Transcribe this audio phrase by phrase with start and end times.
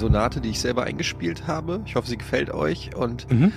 [0.00, 1.82] Sonate, die ich selber eingespielt habe.
[1.84, 2.96] Ich hoffe, sie gefällt euch.
[2.96, 3.52] Und Mhm.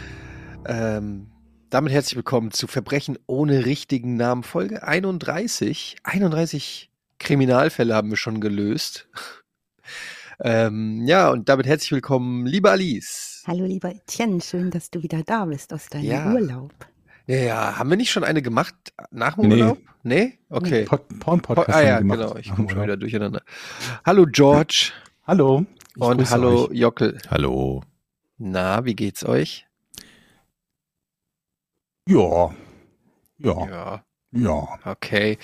[0.66, 1.28] ähm,
[1.70, 4.44] damit herzlich willkommen zu Verbrechen ohne richtigen Namen.
[4.44, 5.96] Folge 31.
[6.04, 9.08] 31 Kriminalfälle haben wir schon gelöst.
[10.42, 13.44] ähm, ja, und damit herzlich willkommen, liebe Alice.
[13.48, 16.30] Hallo lieber Etienne, schön, dass du wieder da bist aus deinem Ja.
[16.34, 16.74] Urlaub.
[17.26, 18.76] Ja, ja, haben wir nicht schon eine gemacht
[19.12, 19.62] nach dem Nee.
[19.62, 19.78] Urlaub?
[20.04, 20.40] Nee?
[20.50, 20.84] Okay.
[20.84, 22.20] Pod Porn-Podcast ah haben wir ja, gemacht.
[22.20, 22.36] genau.
[22.36, 23.42] Ich komme schon wieder durcheinander.
[24.06, 24.92] Hallo George
[25.26, 25.66] Hallo.
[25.96, 26.78] Ich und hallo euch.
[26.78, 27.18] Jockel.
[27.30, 27.84] Hallo.
[28.38, 29.66] Na, wie geht's euch?
[32.08, 32.54] Ja.
[33.38, 33.68] Ja.
[33.68, 34.80] Ja, Ja.
[34.86, 35.38] okay.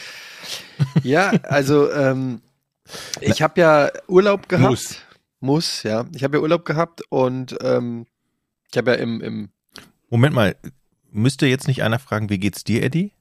[1.03, 2.41] Ja, also ähm,
[3.22, 4.70] ich habe ja Urlaub gehabt.
[4.70, 5.02] Muss.
[5.41, 6.06] Muss, ja.
[6.14, 8.08] Ich habe ja Urlaub gehabt und ähm,
[8.72, 9.50] ich habe ja im, im,
[10.09, 10.56] Moment mal,
[11.11, 13.13] müsste jetzt nicht einer fragen, wie geht's dir, Eddie?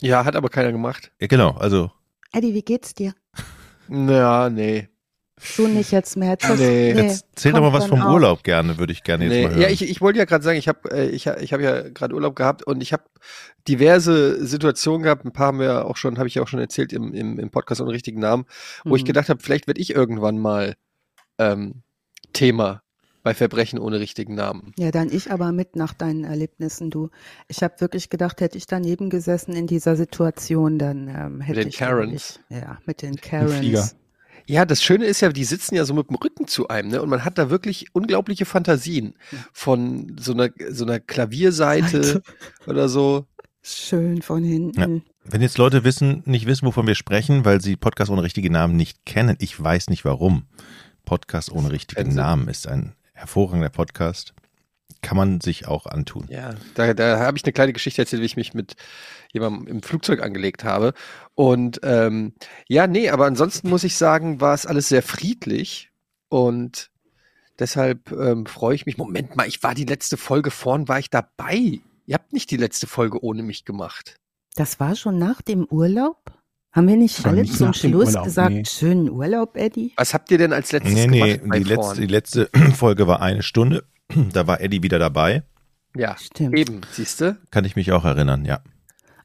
[0.00, 1.10] ja, hat aber keiner gemacht.
[1.20, 1.90] Ja, genau, also
[2.32, 3.14] Eddie, wie geht's dir?
[3.88, 4.88] Ja, nee.
[5.38, 6.30] So nicht jetzt mehr.
[6.30, 6.92] Jetzt Nee.
[6.92, 8.14] jetzt zähl doch mal was vom auch.
[8.14, 9.42] Urlaub gerne, würde ich gerne jetzt nee.
[9.42, 9.60] mal hören.
[9.60, 12.14] Ja, ich, ich wollte ja gerade sagen, ich habe äh, ich, ich hab ja gerade
[12.14, 13.04] Urlaub gehabt und ich habe
[13.68, 15.24] diverse Situationen gehabt.
[15.26, 17.50] Ein paar haben wir auch schon, habe ich ja auch schon erzählt im, im, im
[17.50, 18.46] Podcast ohne richtigen Namen,
[18.84, 19.06] wo ich Hm.
[19.06, 20.74] gedacht habe, vielleicht werde ich irgendwann mal
[21.38, 21.82] ähm,
[22.32, 22.82] Thema
[23.22, 24.72] bei Verbrechen ohne richtigen Namen.
[24.78, 27.10] Ja, dann ich aber mit nach deinen Erlebnissen, du.
[27.48, 31.68] Ich habe wirklich gedacht, hätte ich daneben gesessen in dieser Situation, dann ähm, hätte den
[31.68, 32.40] ich Karens.
[32.48, 33.90] Ja, mit den Flieger.
[34.48, 37.02] Ja, das Schöne ist ja, die sitzen ja so mit dem Rücken zu einem, ne?
[37.02, 39.14] Und man hat da wirklich unglaubliche Fantasien
[39.52, 42.22] von so einer so einer Klavierseite
[42.66, 43.26] oder so.
[43.62, 45.02] Schön von hinten.
[45.24, 48.76] Wenn jetzt Leute wissen, nicht wissen, wovon wir sprechen, weil sie Podcast ohne richtige Namen
[48.76, 50.44] nicht kennen, ich weiß nicht warum.
[51.04, 52.16] Podcast ohne richtigen Fernsehen.
[52.16, 54.34] Namen ist ein hervorragender Podcast.
[55.06, 56.26] Kann man sich auch antun.
[56.28, 58.74] Ja, da, da habe ich eine kleine Geschichte erzählt, wie ich mich mit
[59.32, 60.94] jemandem im Flugzeug angelegt habe.
[61.36, 62.32] Und ähm,
[62.66, 65.92] ja, nee, aber ansonsten muss ich sagen, war es alles sehr friedlich
[66.28, 66.90] und
[67.60, 68.98] deshalb ähm, freue ich mich.
[68.98, 71.78] Moment mal, ich war die letzte Folge vorn, war ich dabei.
[72.06, 74.16] Ihr habt nicht die letzte Folge ohne mich gemacht.
[74.56, 76.32] Das war schon nach dem Urlaub?
[76.72, 78.64] Haben wir nicht alle zum Schluss Urlaub, gesagt, nee.
[78.64, 79.92] schönen Urlaub, Eddie?
[79.96, 82.00] Was habt ihr denn als letztes Nee, nee, gemacht bei die letzte, vorn?
[82.00, 83.84] die letzte Folge war eine Stunde.
[84.32, 85.42] Da war Eddie wieder dabei.
[85.96, 86.58] Ja, Stimmt.
[86.58, 87.36] eben, siehst du?
[87.50, 88.60] Kann ich mich auch erinnern, ja.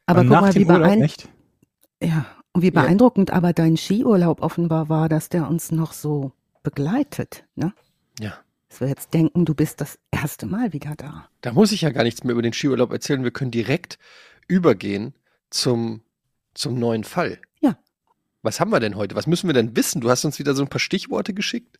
[0.06, 1.30] Aber guck mal, wie beeindruckend.
[2.02, 2.82] Ja, und wie Ja.
[2.82, 6.32] beeindruckend aber dein Skiurlaub offenbar war, dass der uns noch so
[6.64, 7.74] begleitet, ne?
[8.20, 8.34] Ja.
[8.70, 11.28] Dass wir jetzt denken, du bist das erste Mal wieder da.
[11.42, 13.24] Da muss ich ja gar nichts mehr über den Skiurlaub erzählen.
[13.24, 14.00] Wir können direkt
[14.48, 15.14] übergehen
[15.50, 16.02] zum,
[16.54, 17.40] zum neuen Fall.
[17.60, 17.78] Ja.
[18.44, 19.16] Was haben wir denn heute?
[19.16, 20.00] Was müssen wir denn wissen?
[20.02, 21.80] Du hast uns wieder so ein paar Stichworte geschickt.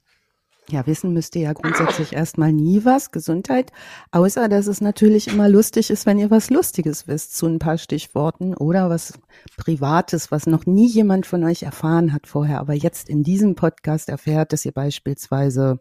[0.72, 3.72] Ja, wissen müsst ihr ja grundsätzlich erstmal nie was, Gesundheit,
[4.12, 7.78] außer dass es natürlich immer lustig ist, wenn ihr was Lustiges wisst zu ein paar
[7.78, 9.14] Stichworten oder was
[9.58, 14.10] Privates, was noch nie jemand von euch erfahren hat vorher, aber jetzt in diesem Podcast
[14.10, 15.80] erfährt, dass ihr beispielsweise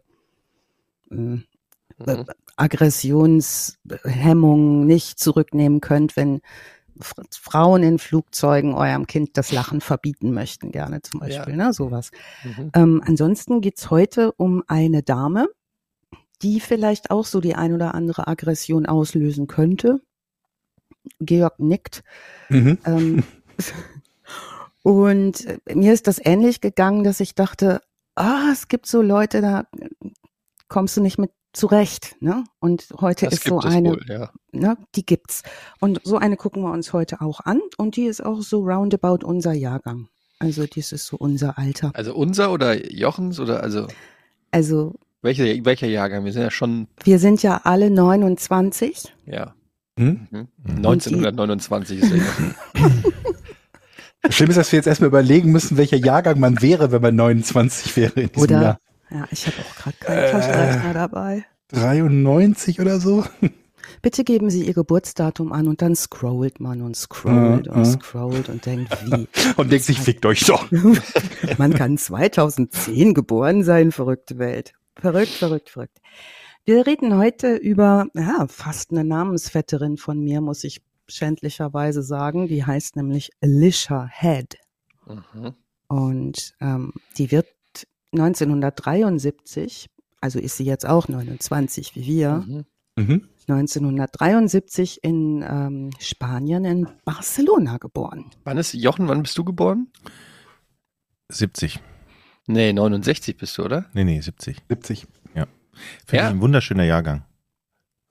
[1.09, 1.37] äh,
[2.05, 2.25] Mhm.
[2.55, 6.39] Aggressionshemmung nicht zurücknehmen könnt, wenn
[6.99, 12.11] Frauen in Flugzeugen eurem Kind das Lachen verbieten möchten, gerne zum Beispiel, ne, sowas.
[12.43, 12.71] Mhm.
[12.73, 15.47] Ähm, ansonsten geht's heute um eine Dame,
[16.41, 20.01] die vielleicht auch so die ein oder andere Aggression auslösen könnte.
[21.19, 22.03] Georg nickt.
[22.49, 22.77] Mhm.
[22.85, 23.23] Ähm,
[24.83, 27.81] und äh, mir ist das ähnlich gegangen, dass ich dachte,
[28.15, 29.65] ah, es gibt so Leute, da
[30.67, 32.15] kommst du nicht mit zurecht.
[32.19, 32.43] Ne?
[32.59, 34.31] Und heute Das ist so eine, wohl, ja.
[34.51, 35.43] ne, die gibt's.
[35.79, 37.61] Und so eine gucken wir uns heute auch an.
[37.77, 40.07] Und die ist auch so roundabout unser Jahrgang.
[40.39, 41.91] Also dies ist so unser Alter.
[41.93, 43.87] Also unser oder Jochens oder also
[44.51, 46.25] Also welcher, welcher Jahrgang?
[46.25, 49.13] Wir sind ja schon, wir sind ja alle 29.
[49.27, 49.53] ja,
[49.99, 50.27] Hm?
[50.31, 50.47] mhm.
[50.63, 50.75] Mhm.
[50.77, 52.11] 1929 ist.
[54.23, 57.15] Das Schlimme ist, dass wir jetzt erstmal überlegen müssen, welcher Jahrgang man wäre, wenn man
[57.15, 58.61] 29 wäre in diesem Oder?
[58.61, 58.79] Jahr.
[59.11, 60.31] Ja, ich habe auch gerade keinen Äh.
[60.31, 61.45] Taschenrechner dabei.
[61.69, 63.23] 93 oder so?
[64.01, 67.85] Bitte geben Sie Ihr Geburtsdatum an und dann scrollt man und scrollt Äh, und äh.
[67.85, 69.27] scrollt und denkt, wie?
[69.57, 70.69] Und denkt sich, fickt euch doch.
[71.57, 74.73] Man kann 2010 geboren sein, verrückte Welt.
[74.95, 75.97] Verrückt, verrückt, verrückt.
[76.63, 82.47] Wir reden heute über, ja, fast eine Namensvetterin von mir, muss ich schändlicherweise sagen.
[82.47, 84.57] Die heißt nämlich Alicia Head.
[85.05, 85.53] Mhm.
[85.87, 87.47] Und ähm, die wird
[88.13, 92.65] 1973, also ist sie jetzt auch 29 wie wir, Mhm.
[92.97, 93.27] Mhm.
[93.47, 98.25] 1973 in ähm, Spanien, in Barcelona geboren.
[98.43, 99.87] Wann ist Jochen, wann bist du geboren?
[101.29, 101.79] 70.
[102.47, 103.85] Nee, 69 bist du, oder?
[103.93, 104.57] Nee, nee, 70.
[104.69, 105.07] 70.
[106.05, 106.27] Finde Ja.
[106.29, 107.23] ich ein wunderschöner Jahrgang.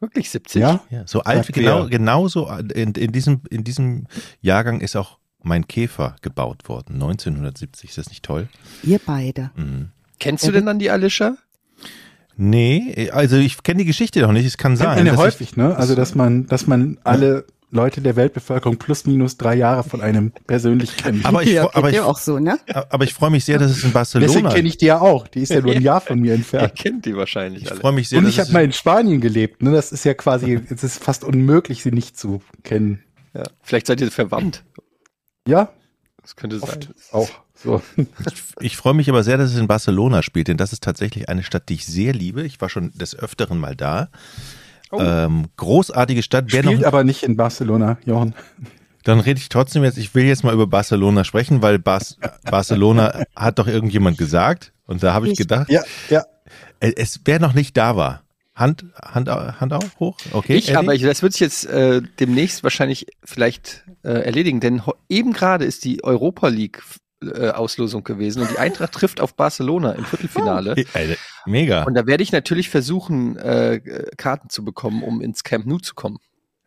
[0.00, 0.61] Wirklich 70?
[0.62, 0.82] Ja?
[0.91, 1.91] Ja, so alt, Sagt genau, wer?
[1.91, 4.06] genauso in, in, diesem, in diesem
[4.41, 6.94] Jahrgang ist auch mein Käfer gebaut worden.
[6.94, 8.48] 1970, ist das nicht toll?
[8.82, 9.50] Ihr beide.
[9.56, 9.88] Mhm.
[10.19, 11.37] Kennst du denn dann die Alicia?
[12.37, 14.98] Nee, also ich kenne die Geschichte noch nicht, es kann sein.
[14.98, 15.76] ja dass ich- häufig, ne?
[15.76, 20.32] Also, dass man, dass man alle Leute der Weltbevölkerung plus minus drei Jahre von einem
[20.46, 21.25] persönlich kennt.
[21.25, 22.58] Aber ich, ja, aber ich, auch so, ne?
[22.88, 24.52] aber ich freue mich sehr, dass es in Deswegen Barcelona.
[24.54, 25.28] kenne ich die ja auch.
[25.28, 26.75] Die ist ja nur ein Jahr von mir Er entfernt.
[26.76, 27.81] kennt die wahrscheinlich Ich alle.
[27.81, 29.62] freue mich sehr, Und ich habe mal in Spanien gelebt.
[29.62, 29.70] Ne?
[29.72, 33.04] Das ist ja quasi, es ist fast unmöglich, sie nicht zu kennen.
[33.34, 33.44] Ja.
[33.62, 34.64] Vielleicht seid ihr verwandt.
[35.46, 35.70] Ja,
[36.22, 36.69] Das könnte sein.
[36.70, 37.31] oft auch.
[37.54, 37.82] So.
[38.60, 41.42] Ich freue mich aber sehr, dass es in Barcelona spielt, denn das ist tatsächlich eine
[41.42, 42.42] Stadt, die ich sehr liebe.
[42.42, 44.08] Ich war schon des Öfteren mal da.
[44.92, 46.46] Ähm, großartige Stadt.
[46.48, 48.34] Wer Spielt noch, aber nicht in Barcelona, Jochen.
[49.04, 52.16] dann rede ich trotzdem jetzt, ich will jetzt mal über Barcelona sprechen, weil Bas
[52.50, 54.72] Barcelona hat doch irgendjemand gesagt.
[54.87, 56.25] Und da habe ich gedacht, Ja, ja.
[56.81, 58.22] es wer noch nicht da war.
[58.61, 60.17] Hand, Hand, Hand auf, hoch?
[60.33, 60.57] Okay.
[60.57, 60.77] Ich, Eddie?
[60.77, 65.65] aber ich, das wird sich jetzt äh, demnächst wahrscheinlich vielleicht äh, erledigen, denn eben gerade
[65.65, 66.83] ist die Europa League
[67.23, 70.75] äh, Auslosung gewesen und die Eintracht trifft auf Barcelona im Viertelfinale.
[70.95, 71.17] Äh,
[71.47, 71.85] Mega.
[71.85, 73.81] Und da werde ich natürlich versuchen, äh,
[74.17, 76.19] Karten zu bekommen, um ins Camp Nou zu kommen.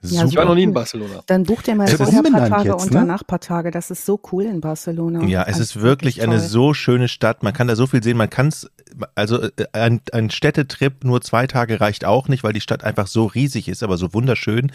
[0.03, 0.73] Ja, Ich war noch nie in.
[0.73, 1.23] Barcelona.
[1.27, 2.99] Dann bucht ihr mal ist vorher ein paar Tage jetzt, und ne?
[2.99, 3.71] danach ein paar Tage.
[3.71, 5.23] Das ist so cool in Barcelona.
[5.25, 6.47] Ja, es Also ist wirklich eine toll.
[6.47, 7.41] so schöne Stadt.
[7.43, 8.17] Man kann da so viel sehen.
[8.17, 8.69] Man kann es,
[9.15, 13.07] also äh, ein, ein Städtetrip nur zwei Tage reicht auch nicht, weil die Stadt einfach
[13.07, 14.71] so riesig ist, aber so wunderschön.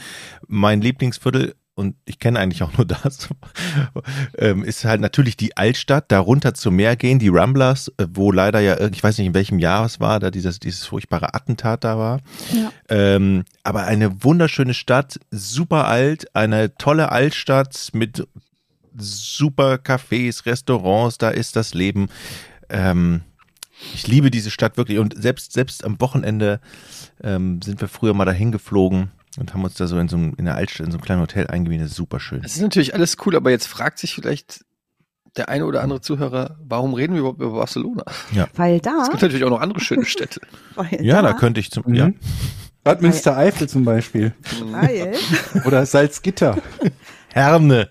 [0.47, 3.29] Mein Lieblingsviertel und ich kenne eigentlich auch nur das,
[4.39, 8.59] ähm, ist halt natürlich die Altstadt, darunter zum Meer gehen, die Ramblers, äh, wo leider
[8.59, 11.97] ja, ich weiß nicht in welchem Jahr es war, da dieses, dieses furchtbare Attentat da
[11.97, 12.21] war.
[12.53, 12.73] Ja.
[12.89, 18.27] Ähm, aber eine wunderschöne Stadt, super alt, eine tolle Altstadt mit
[18.97, 22.09] super Cafés, Restaurants, da ist das Leben.
[22.71, 23.21] Ähm,
[23.95, 26.59] ich liebe diese Stadt wirklich und selbst, selbst am Wochenende
[27.23, 30.35] ähm, sind wir früher mal dahin geflogen und haben uns da so in so einem,
[30.37, 31.91] in der Altstadt, in so einem kleinen Hotel eingemietet.
[31.91, 32.43] Super schön.
[32.43, 34.65] Das ist natürlich alles cool, aber jetzt fragt sich vielleicht
[35.37, 38.05] der eine oder andere Zuhörer, warum reden wir überhaupt über Barcelona?
[38.57, 40.41] Weil da, Es gibt natürlich auch noch andere schöne Städte.
[40.75, 41.95] weil Ja, da könnte ich zum, Mhm.
[41.95, 42.11] ja.
[42.83, 44.35] Bad Münstereifel zum Beispiel.
[44.71, 45.15] weil,
[45.67, 46.57] Oder Salzgitter.
[47.33, 47.91] Herne.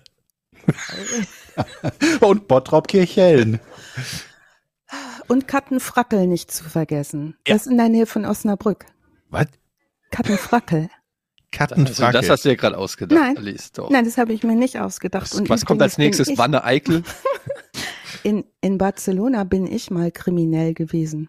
[2.20, 3.60] Und Bottrop Kirchhellen.
[5.28, 7.36] und Kattenfrackel nicht zu vergessen.
[7.44, 8.86] Das ist in der Nähe von Osnabrück.
[9.30, 9.46] Was?
[10.10, 10.88] Kattenfrackel.
[11.50, 12.12] Also Kattenfracke.
[12.12, 13.36] das hast du ja gerade ausgedacht, Nein.
[13.36, 13.72] Alice.
[13.72, 13.90] Doch.
[13.90, 15.32] Nein, das habe ich mir nicht ausgedacht.
[15.32, 16.36] Was, was kommt als nächstes?
[16.36, 17.02] Wanne Eickel?
[18.24, 21.28] In, in Barcelona bin ich mal kriminell gewesen.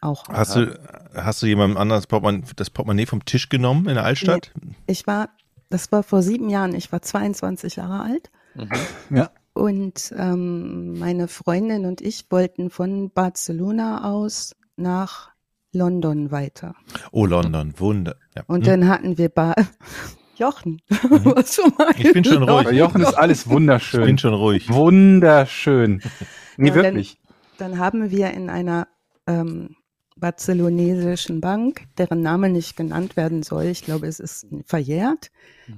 [0.00, 0.28] Auch.
[0.28, 0.78] hast du,
[1.14, 4.52] hast du jemandem anderen das Portemonnaie, das Portemonnaie vom Tisch genommen in der Altstadt?
[4.86, 5.30] Ich war,
[5.70, 8.30] das war vor sieben Jahren, ich war 22 Jahre alt.
[8.54, 9.16] Mhm.
[9.16, 9.30] Ja.
[9.54, 15.33] Und ähm, meine Freundin und ich wollten von Barcelona aus nach
[15.74, 16.74] London weiter.
[17.12, 18.16] Oh, London, Wunder.
[18.36, 18.42] Ja.
[18.46, 18.80] Und Hm.
[18.80, 19.54] dann hatten wir Bar
[20.36, 20.80] Jochen.
[20.88, 22.00] Was du meinst?
[22.00, 22.64] Ich bin schon ruhig.
[22.64, 24.18] Bei Jochen ist alles ich bin wunderschön.
[24.18, 24.68] schon ruhig.
[24.72, 26.00] Wunderschön.
[26.56, 27.18] Nee, Ja, dann- wirklich.
[27.58, 28.86] Dann haben wir in einer
[29.26, 29.76] ähm,
[30.16, 35.30] barzelonesischen Bank, deren Name nicht genannt werden soll, ich glaube, es ist verjährt,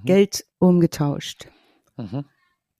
[0.04, 1.46] Geld umgetauscht.
[1.96, 2.24] Mhm.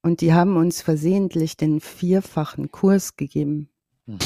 [0.03, 3.71] Und die haben uns versehentlich den vierfachen Kurs gegeben.
[4.07, 4.19] Mhm.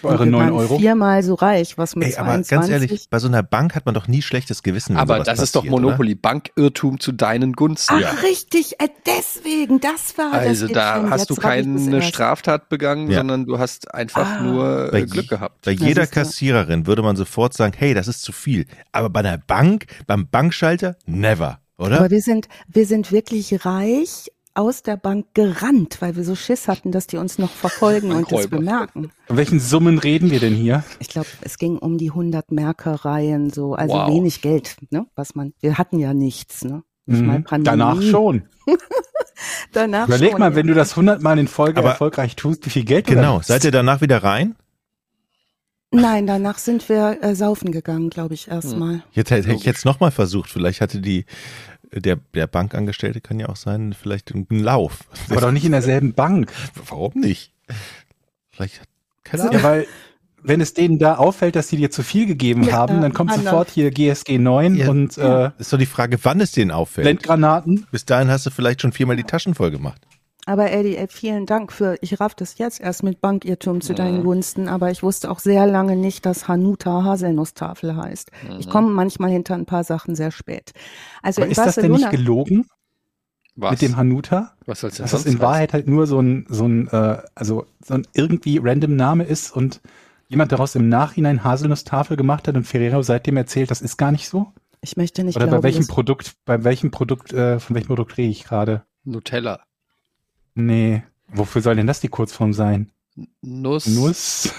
[0.00, 0.78] Für eure Und wir 9 waren Euro.
[0.78, 2.50] Viermal so reich, was mit Ey, aber 22.
[2.50, 4.96] ganz ehrlich, bei so einer Bank hat man doch nie schlechtes Gewissen.
[4.96, 8.02] Aber das ist doch Monopoly, Bankirrtum zu deinen Gunsten.
[8.04, 12.02] Ach, richtig, äh, deswegen, das war Also das da hast du keine.
[12.02, 13.18] Straftat begangen, Ja.
[13.18, 14.42] sondern du hast einfach Ah.
[14.42, 14.90] nur Oder?
[14.90, 15.64] Bei äh, Glück gehabt.
[15.64, 16.06] Bei jeder.
[16.06, 18.66] Kassiererin würde man sofort sagen, hey, das ist zu viel.
[18.92, 21.98] Aber bei einer Bank, beim Bankschalter, never, oder?
[21.98, 26.68] Aber wir sind, wir sind wirklich reich aus der Bank gerannt, weil wir so Schiss
[26.68, 29.10] hatten, dass die uns noch verfolgen und das bemerken.
[29.26, 30.84] Von welchen Summen reden wir denn hier?
[31.00, 34.08] Ich glaube, es ging um die 100 Merkereien, so, also Wow.
[34.08, 36.82] wenig Geld, ne, was man, wir hatten ja nichts, ne.
[37.06, 37.44] Mhm.
[37.64, 38.44] Danach schon.
[39.72, 40.56] Danach Überleg schon, mal, ja.
[40.56, 43.40] wenn du das 100 Mal in Folge Aber- erfolgreich tust, wie viel Geld du genau.
[43.42, 44.54] Seid ihr danach wieder rein?
[45.90, 49.04] Nein, danach sind wir äh, saufen gegangen, glaube ich, erstmal.
[49.12, 50.50] Jetzt hätte ich jetzt nochmal versucht.
[50.50, 51.24] Vielleicht hatte die,
[52.00, 55.00] der, der Bankangestellte kann ja auch sein, vielleicht einen Lauf.
[55.30, 56.52] Aber doch nicht in derselben Bank.
[56.88, 57.52] Warum nicht?
[58.50, 58.82] Vielleicht,
[59.24, 59.62] keine Ja, Ahnung.
[59.62, 59.86] weil
[60.46, 63.30] wenn es denen da auffällt, dass sie dir zu viel gegeben Ja, haben, dann kommt
[63.30, 63.44] anders.
[63.46, 64.90] sofort hier GSG 9 Ja.
[64.90, 67.04] und äh, Ist doch die Frage, wann es denen auffällt.
[67.06, 67.86] Blendgranaten.
[67.90, 70.02] Bis dahin hast du vielleicht schon viermal die Taschen voll gemacht.
[70.46, 74.24] Aber Eddie, ey, vielen Dank für, ich raff das jetzt erst mit Bankirrtum zu deinen
[74.24, 78.30] Gunsten, aber ich wusste auch sehr lange nicht, dass Hanuta Haselnusstafel heißt.
[78.58, 80.72] Ich komme manchmal hinter ein paar Sachen sehr spät.
[81.22, 82.66] Also Aber in ist das denn Barcelona, nicht gelogen
[83.56, 83.70] Was?
[83.70, 84.52] mit dem Hanuta?
[84.66, 87.66] Was soll's denn Dass das in Wahrheit halt nur so ein, so ein, äh, also
[87.82, 89.80] so ein irgendwie random Name ist und
[90.28, 94.28] jemand daraus im Nachhinein Haselnusstafel gemacht hat und Ferrero seitdem erzählt, das ist gar nicht
[94.28, 94.52] so?
[94.84, 98.16] ich möchte nicht Oder glauben, bei welchem Produkt, bei welchem Produkt, äh, von welchem Produkt
[98.16, 98.84] rede ich gerade?
[99.04, 99.60] Nutella.
[100.54, 101.02] Nee.
[101.28, 102.92] Wofür soll denn das die Kurzform sein?
[103.42, 103.86] Nuss.
[103.86, 104.52] Nuss?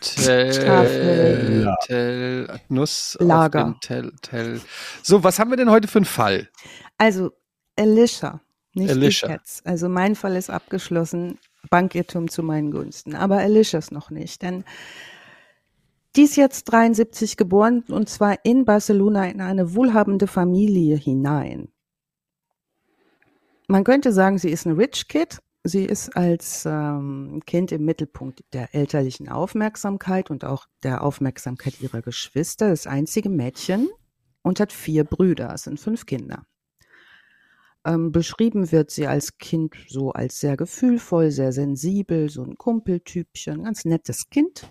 [0.00, 1.74] Tell, Tafel.
[1.86, 3.64] Tell, Nuss auf Lager.
[3.64, 4.60] dem Tell, Tell.
[5.02, 6.48] So, was haben wir denn heute für einen Fall?
[6.98, 7.30] Also
[7.76, 8.40] Alicia,
[8.74, 9.28] nicht Alicia.
[9.28, 9.66] ich jetzt.
[9.66, 11.38] Also mein Fall ist abgeschlossen,
[11.70, 13.14] Bankirrtum zu meinen Gunsten.
[13.14, 14.64] Aber Alicia ist noch nicht, denn
[16.16, 21.68] die ist jetzt 73 geboren und zwar in Barcelona in eine wohlhabende Familie hinein.
[23.70, 25.38] Man könnte sagen, sie ist ein Rich Kid.
[25.62, 32.02] Sie ist als ähm, Kind im Mittelpunkt der elterlichen Aufmerksamkeit und auch der Aufmerksamkeit ihrer
[32.02, 33.88] Geschwister, das einzige Mädchen
[34.42, 36.46] und hat vier Brüder, es sind fünf Kinder.
[37.84, 43.62] Ähm, beschrieben wird sie als Kind so als sehr gefühlvoll, sehr sensibel, so ein Kumpeltypchen,
[43.62, 44.68] ganz nettes Kind.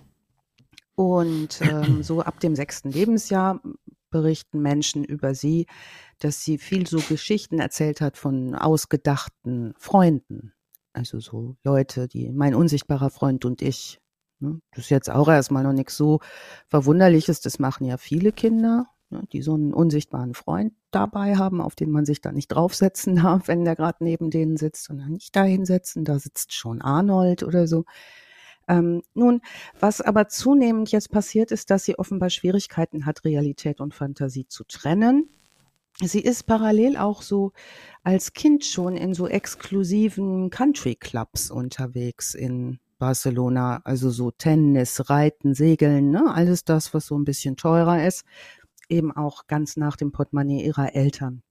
[0.95, 3.61] Und ähm, so ab dem sechsten Lebensjahr
[4.09, 5.67] berichten Menschen über sie,
[6.19, 10.53] dass sie viel so Geschichten erzählt hat von ausgedachten Freunden.
[10.93, 13.99] Also so Leute, die mein unsichtbarer Freund und ich.
[14.39, 14.59] ne?
[14.71, 16.19] Das ist jetzt auch erstmal noch nichts so
[16.67, 17.41] Verwunderliches.
[17.41, 21.91] Das machen ja viele Kinder, ne, die so einen unsichtbaren Freund dabei haben, auf den
[21.91, 25.43] man sich da nicht draufsetzen darf, wenn der gerade neben denen sitzt, sondern nicht da
[25.43, 26.05] hinsetzen.
[26.05, 27.85] Da sitzt schon Arnold oder so.
[28.67, 29.41] Ähm, nun,
[29.79, 34.63] was aber zunehmend jetzt passiert, ist, dass sie offenbar Schwierigkeiten hat, Realität und Fantasie zu
[34.63, 35.27] trennen.
[36.01, 37.51] Sie ist parallel auch so
[38.03, 45.53] als Kind schon in so exklusiven Country Clubs unterwegs in Barcelona, also so Tennis, Reiten,
[45.53, 46.33] Segeln, ne?
[46.33, 48.23] alles das, was so ein bisschen teurer ist,
[48.87, 51.41] eben auch ganz nach dem Portemonnaie ihrer Eltern.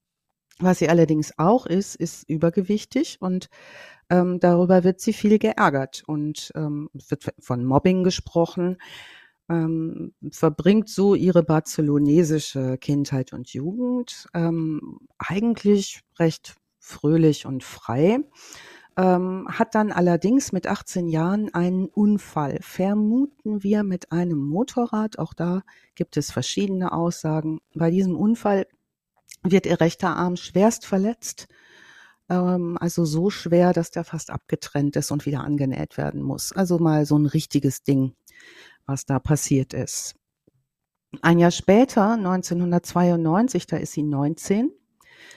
[0.61, 3.49] Was sie allerdings auch ist, ist übergewichtig und
[4.11, 8.78] ähm, darüber wird sie viel geärgert und ähm, wird von Mobbing gesprochen,
[9.49, 18.21] ähm, verbringt so ihre barcelonesische Kindheit und Jugend ähm, eigentlich recht fröhlich und frei.
[18.97, 25.19] Ähm, hat dann allerdings mit 18 Jahren einen Unfall, vermuten wir mit einem Motorrad.
[25.21, 25.62] Auch da
[25.95, 27.61] gibt es verschiedene Aussagen.
[27.75, 28.67] Bei diesem Unfall
[29.45, 31.47] wird ihr rechter Arm schwerst verletzt.
[32.28, 36.52] Ähm, also so schwer, dass der fast abgetrennt ist und wieder angenäht werden muss.
[36.52, 38.14] Also mal so ein richtiges Ding,
[38.88, 40.16] was da passiert ist.
[41.23, 44.73] Ein Jahr später, 1992, da ist sie 19,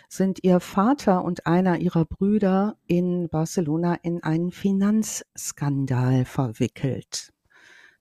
[0.10, 7.32] sind ihr Vater und einer ihrer Brüder in Barcelona in einen Finanzskandal verwickelt.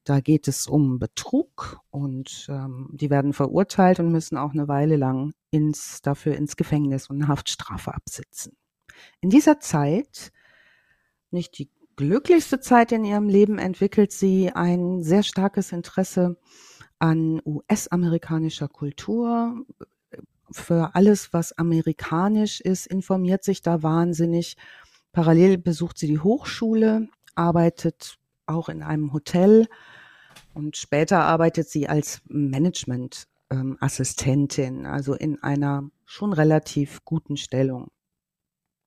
[0.04, 4.96] Da geht es um Betrug und ähm, die werden verurteilt und müssen auch eine Weile
[4.96, 8.56] lang ins, dafür ins Gefängnis und eine Haftstrafe absitzen.
[9.20, 10.32] In dieser Zeit,
[11.30, 16.38] nicht die glücklichste Zeit in ihrem Leben, entwickelt sie ein sehr starkes Interesse
[16.98, 19.66] an US-amerikanischer Kultur.
[20.50, 24.56] Für alles, was amerikanisch ist, informiert sich da wahnsinnig.
[25.12, 28.16] Parallel besucht sie die Hochschule, arbeitet
[28.46, 29.66] auch in einem Hotel
[30.54, 37.90] und später arbeitet sie als Management-Assistentin, also in einer schon relativ guten Stellung.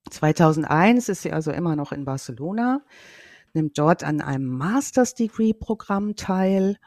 [0.10, 2.82] 2001 ist sie also immer noch in Barcelona,
[3.54, 6.78] nimmt dort an einem Master's Degree Programm teil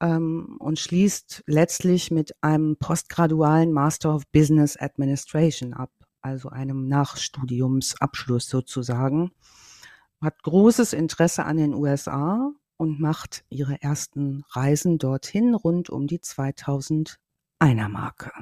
[0.00, 8.48] ähm, und schließt letztlich mit einem postgradualen Master of Business Administration ab, also einem Nachstudiumsabschluss
[8.48, 9.32] sozusagen.
[10.20, 16.18] Hat großes Interesse an den USA und macht ihre ersten Reisen dorthin rund um die
[16.18, 17.18] 2001er
[17.88, 18.32] Marke.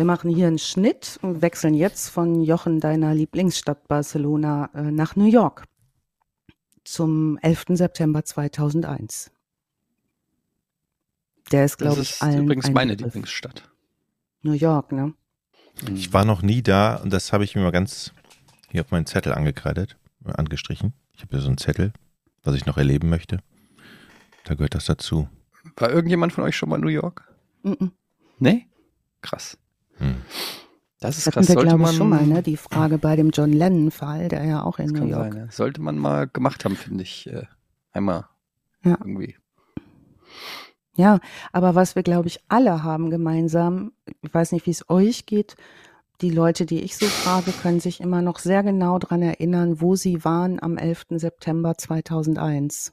[0.00, 5.14] Wir machen hier einen Schnitt und wechseln jetzt von Jochen, deiner Lieblingsstadt Barcelona, äh, nach
[5.14, 5.64] New York
[6.84, 7.76] zum 11.
[7.76, 9.30] September 2001.
[11.52, 13.12] Der ist, Das glaube ich, ist allen übrigens ein meine Begriff.
[13.12, 13.70] Lieblingsstadt.
[14.40, 15.12] New York, ne?
[15.94, 18.14] Ich war noch nie da und das habe ich mir mal ganz
[18.70, 20.94] hier auf meinen Zettel angekreidet, äh, angestrichen.
[21.12, 21.92] Ich habe hier so einen Zettel,
[22.42, 23.40] was ich noch erleben möchte.
[24.44, 25.28] Da gehört das dazu.
[25.76, 27.30] War irgendjemand von euch schon mal in New York?
[27.64, 27.92] Mhm.
[28.38, 28.66] Nee?
[29.20, 29.58] Krass.
[30.00, 30.16] Hm.
[31.00, 31.48] Das ist Hatten krass.
[31.48, 32.42] wir, Sollte glaube man, ich, schon mal, ne?
[32.42, 35.32] Die Frage bei dem John Lennon-Fall, der ja auch in New York.
[35.32, 35.50] sein, ja.
[35.50, 37.26] Sollte man mal gemacht haben, finde ich.
[37.26, 37.44] Äh,
[37.92, 38.26] einmal
[38.84, 38.98] Ja.
[39.00, 39.36] irgendwie.
[40.96, 41.20] Ja,
[41.52, 43.92] aber was wir, glaube ich, alle haben gemeinsam,
[44.22, 45.56] ich weiß nicht, wie es euch geht,
[46.20, 49.96] die Leute, die ich so frage, können sich immer noch sehr genau dran erinnern, wo
[49.96, 51.06] sie waren am 11.
[51.12, 52.92] September 2001.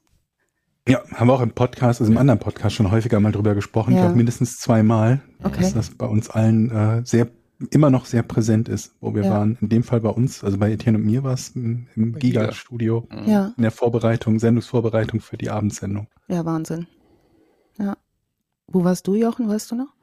[0.88, 3.92] Ja, haben wir auch im Podcast, also im anderen Podcast schon häufiger mal drüber gesprochen.
[3.92, 4.04] Ich Ja.
[4.04, 5.62] glaube mindestens zweimal, Okay.
[5.62, 7.28] dass das bei uns allen äh, sehr
[7.72, 9.32] immer noch sehr präsent ist, wo wir Ja.
[9.32, 9.58] waren.
[9.62, 12.14] In dem Fall bei uns, also bei Etienne und mir war es im, im.
[12.14, 13.08] Giga-Studio.
[13.26, 16.08] Ja, in der Vorbereitung, Sendungsvorbereitung für die Abendsendung.
[16.28, 16.86] ja, Wahnsinn.
[17.80, 17.98] Ja.
[18.68, 19.94] Wo warst du, Jochen, weißt du noch?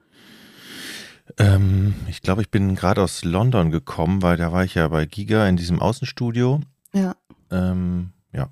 [1.38, 5.06] Ähm, ich glaube, ich bin gerade aus London gekommen, weil da war ich ja bei
[5.06, 6.60] Giga in diesem Außenstudio.
[6.92, 7.14] Ja,
[7.50, 8.48] Ähm, ja,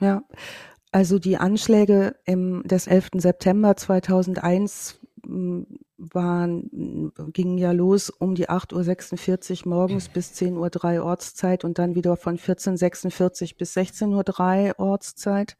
[0.00, 0.22] Ja,
[0.94, 3.10] also die Anschläge im, des 11.
[3.16, 5.66] September 2001 m,
[5.98, 11.96] waren, gingen ja los um die 8.46 Uhr morgens bis 10.03 Uhr Ortszeit und dann
[11.96, 15.56] wieder von 14.46 Uhr bis 16.03 Uhr Ortszeit.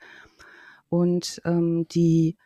[0.88, 2.36] Und ähm, die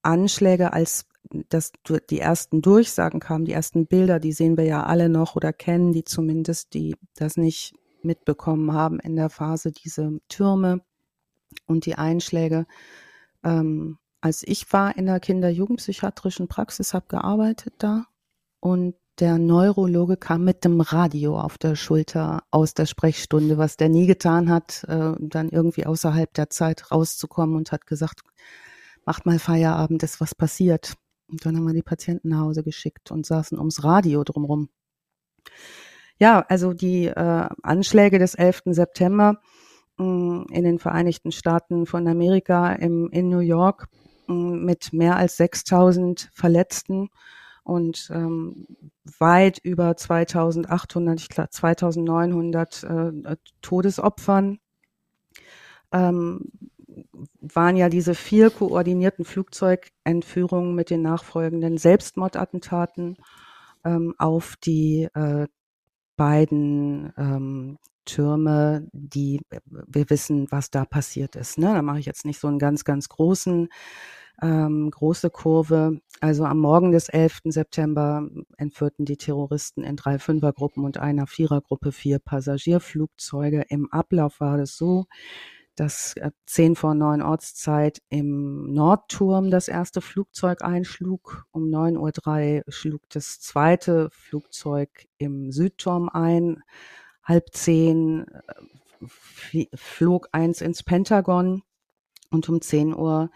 [0.00, 1.04] Anschläge, als
[1.50, 1.72] das,
[2.08, 5.92] die ersten Durchsagen kamen, die ersten Bilder, die sehen wir ja alle noch oder kennen
[5.92, 10.80] die zumindest, die das nicht mitbekommen haben in der Phase, diese Türme
[11.66, 12.66] und die Einschläge.
[13.44, 18.06] Ähm, als ich war in der Kinder-Jugendpsychiatrischen Praxis, habe gearbeitet da
[18.60, 23.88] und der Neurologe kam mit dem Radio auf der Schulter aus der Sprechstunde, was der
[23.88, 28.20] nie getan hat, äh, dann irgendwie außerhalb der Zeit rauszukommen und hat gesagt,
[29.06, 30.94] macht mal Feierabend, ist was passiert.
[31.28, 34.68] Und dann haben wir die Patienten nach Hause geschickt und saßen ums Radio drumrum.
[36.18, 38.62] Ja, also die äh, Anschläge des 11.
[38.66, 39.40] September
[39.98, 43.88] in den Vereinigten Staaten von Amerika im, in New York
[44.26, 47.08] mm, mit mehr als 6000 Verletzten
[47.64, 48.66] und ähm,
[49.18, 54.58] weit über 2800, ich glaube 2900 äh, Todesopfern.
[55.92, 56.52] Ähm,
[57.40, 63.16] waren ja diese vier koordinierten Flugzeugentführungen mit den nachfolgenden Selbstmordattentaten
[63.84, 65.46] ähm, auf die äh,
[66.16, 71.58] beiden ähm, Türme, die wir wissen, was da passiert ist.
[71.58, 71.74] Ne?
[71.74, 73.68] Da mache ich jetzt nicht so einen ganz, ganz großen,
[74.42, 76.00] ähm, große Kurve.
[76.20, 77.40] Also am Morgen des 11.
[77.44, 83.64] September entführten die Terroristen in drei Fünfergruppen und einer Vierergruppe vier Passagierflugzeuge.
[83.68, 85.04] Im Ablauf war es so,
[85.76, 91.44] dass äh, zehn vor neun Ortszeit im Nordturm das erste Flugzeug einschlug.
[91.52, 96.62] Um 9.03 Uhr schlug das zweite Flugzeug im Südturm ein.
[97.26, 98.24] Halb zehn
[99.52, 101.62] äh, flog eins ins Pentagon
[102.30, 103.30] und um 10 Uhr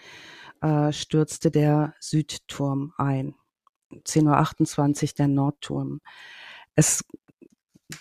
[0.61, 3.35] äh, stürzte der Südturm ein.
[3.93, 6.01] 10.28 Uhr der Nordturm.
[6.75, 7.05] Es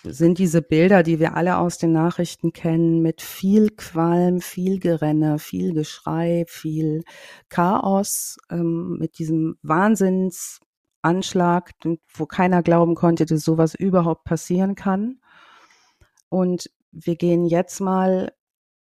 [0.04, 5.40] sind diese Bilder, die wir alle aus den Nachrichten kennen, mit viel Qualm, viel Gerenne,
[5.40, 7.02] viel Geschrei, viel
[7.48, 11.72] Chaos, ähm, mit diesem Wahnsinnsanschlag,
[12.14, 15.19] wo keiner glauben konnte, dass sowas überhaupt passieren kann.
[16.30, 18.32] Und wir gehen jetzt mal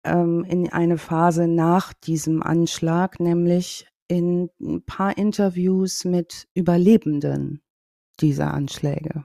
[0.05, 7.62] ähm, in eine Phase nach diesem Anschlag, nämlich in ein paar Interviews mit Überlebenden
[8.20, 9.24] dieser Anschläge.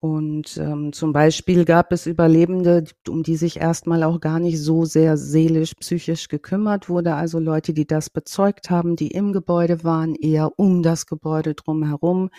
[0.00, 4.84] Und ähm, zum Beispiel gab es Überlebende, um die sich erstmal auch gar nicht so
[4.84, 7.14] sehr seelisch, psychisch gekümmert wurde.
[7.14, 12.30] Also Leute, die das bezeugt haben, die im Gebäude waren, eher um das Gebäude drumherum.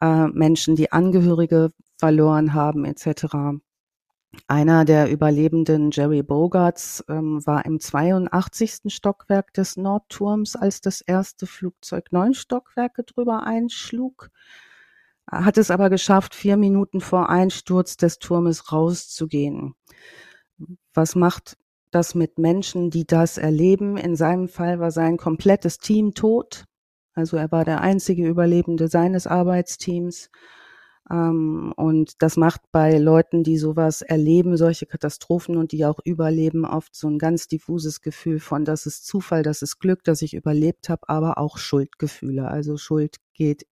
[0.00, 1.72] Äh, Menschen, die Angehörige
[2.02, 3.60] verloren haben, etc.
[4.48, 8.92] Einer der Überlebenden, Jerry Bogarts, ähm, war im 82.
[8.92, 14.30] Stockwerk des Nordturms, als das erste Flugzeug neun Stockwerke drüber einschlug
[15.30, 19.74] hat es aber geschafft, vier Minuten vor Einsturz des Turmes rauszugehen.
[20.92, 21.56] Was macht
[21.90, 23.96] das mit Menschen, die das erleben?
[23.96, 26.64] In seinem Fall war sein komplettes Team tot.
[27.14, 30.30] Also er war der einzige Überlebende seines Arbeitsteams.
[31.12, 36.64] Ähm, und das macht bei Leuten, die sowas erleben, solche Katastrophen und die auch überleben,
[36.64, 40.34] oft so ein ganz diffuses Gefühl von, das ist Zufall, das ist Glück, dass ich
[40.34, 42.48] überlebt habe, aber auch Schuldgefühle.
[42.48, 43.66] Also Schuld geht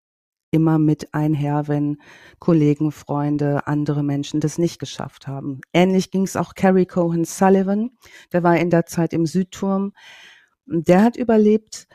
[0.51, 1.97] immer mit einher, wenn
[2.39, 5.61] Kollegen, Freunde, andere Menschen das nicht geschafft haben.
[5.73, 7.91] Ähnlich ging es auch Carrie Cohen Sullivan,
[8.33, 9.93] der war in der Zeit im Südturm.
[10.65, 11.87] Der hat überlebt,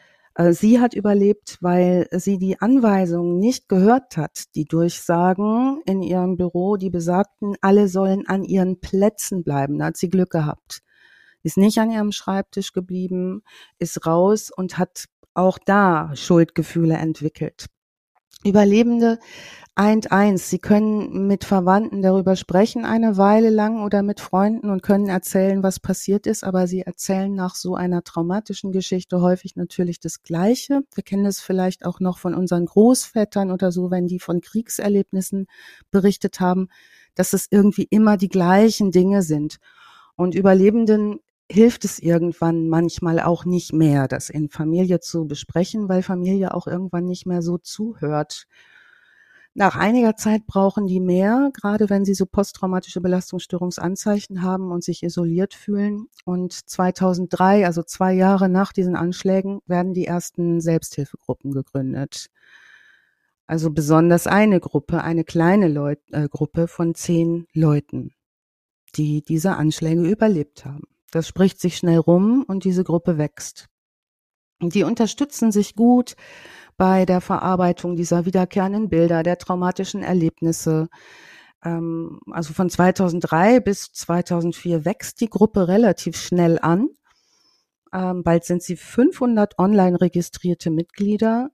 [0.51, 6.77] sie hat überlebt, weil sie die Anweisungen nicht gehört hat, die Durchsagen in ihrem Büro,
[6.77, 9.79] die besagten, alle sollen an ihren Plätzen bleiben.
[9.79, 10.83] Da hat sie Glück gehabt.
[11.43, 13.43] Ist nicht an ihrem Schreibtisch geblieben,
[13.79, 17.67] ist raus und hat auch da Schuldgefühle entwickelt.
[18.43, 19.19] Überlebende
[19.77, 20.51] eint eins.
[20.51, 25.63] Sie können mit Verwandten darüber sprechen eine Weile lang oder mit Freunden und können erzählen,
[25.63, 30.83] was passiert ist, aber sie erzählen nach so einer traumatischen Geschichte häufig natürlich das Gleiche.
[30.95, 35.47] Wir kennen es vielleicht auch noch von unseren Großvätern oder so, wenn die von Kriegserlebnissen
[35.91, 36.69] berichtet haben,
[37.15, 39.57] dass es irgendwie immer die gleichen Dinge sind.
[40.17, 41.19] Und Überlebenden
[41.51, 46.67] hilft es irgendwann manchmal auch nicht mehr, das in Familie zu besprechen, weil Familie auch
[46.67, 48.47] irgendwann nicht mehr so zuhört.
[49.57, 55.05] Nach einiger Zeit brauchen die mehr, gerade wenn sie so posttraumatische Belastungsstörungsanzeichen haben und sich
[55.05, 56.09] isoliert fühlen.
[56.25, 62.31] Und 2003, also zwei Jahre nach diesen Anschlägen, werden die ersten Selbsthilfegruppen gegründet.
[63.47, 68.13] Also besonders eine Gruppe, eine kleine Leut äh, Gruppe von zehn Leuten,
[68.97, 70.94] die diese Anschläge überlebt haben.
[71.15, 73.69] Das spricht sich schnell rum und diese Gruppe wächst.
[74.61, 76.17] Die unterstützen sich gut
[76.77, 80.89] bei der Verarbeitung dieser wiederkehrenden Bilder, der traumatischen Erlebnisse.
[81.65, 86.89] Ähm, also von 2003 bis 2004 wächst die Gruppe relativ schnell an.
[87.93, 91.51] Ähm, bald sind sie 500 online registrierte Mitglieder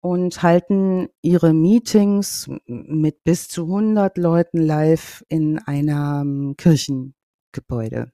[0.00, 8.12] und halten ihre Meetings mit bis zu 100 Leuten live in einem Kirchengebäude.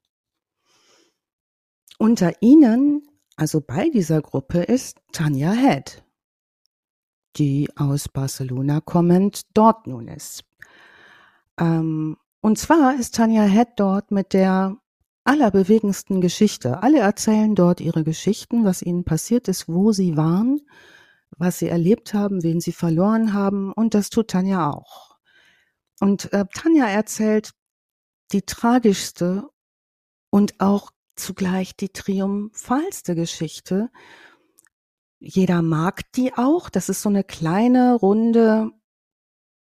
[2.01, 6.03] Unter ihnen, also bei dieser Gruppe, ist Tanja Head,
[7.37, 10.45] die aus Barcelona kommend dort nun ist.
[11.59, 14.79] Ähm, und zwar ist Tanja Head dort mit der
[15.25, 16.83] allerbewegendsten Geschichte.
[16.83, 20.63] Alle erzählen dort ihre Geschichten, was ihnen passiert ist, wo sie waren,
[21.37, 23.75] was sie erlebt haben, wen sie verloren haben.
[23.75, 25.19] Und das tut Tanja auch.
[26.01, 27.53] Und äh, Tanja erzählt
[28.33, 29.51] die tragischste
[30.31, 33.91] und auch zugleich die triumphalste Geschichte.
[35.19, 36.71] Jeder mag die auch.
[36.71, 38.71] Das ist so eine kleine, runde,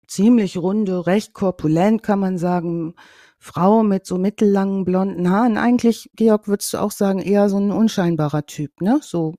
[0.06, 2.94] ziemlich runde, recht korpulent, kann man sagen,
[3.38, 5.58] Frau mit so mittellangen blonden Haaren.
[5.58, 9.00] Eigentlich, Georg, würdest du auch sagen, eher so ein unscheinbarer Typ, ne?
[9.02, 9.34] So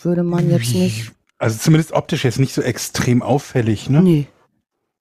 [0.00, 1.12] würde man jetzt nicht.
[1.38, 4.02] Also zumindest optisch jetzt nicht so extrem auffällig, ne?
[4.02, 4.26] Nee.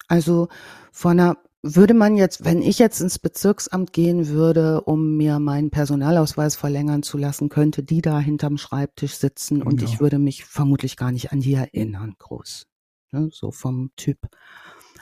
[0.07, 0.49] Also
[0.91, 5.69] von einer würde man jetzt, wenn ich jetzt ins Bezirksamt gehen würde, um mir meinen
[5.69, 9.87] Personalausweis verlängern zu lassen, könnte die da hinterm Schreibtisch sitzen und Ja.
[9.87, 12.67] ich würde mich vermutlich gar nicht an die erinnern, groß.
[13.11, 14.17] Ne, so vom Typ.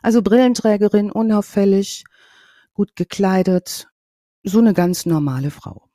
[0.04, 2.04] Also Brillenträgerin, unauffällig,
[2.74, 3.88] gut gekleidet,
[4.44, 5.88] so eine ganz normale Frau.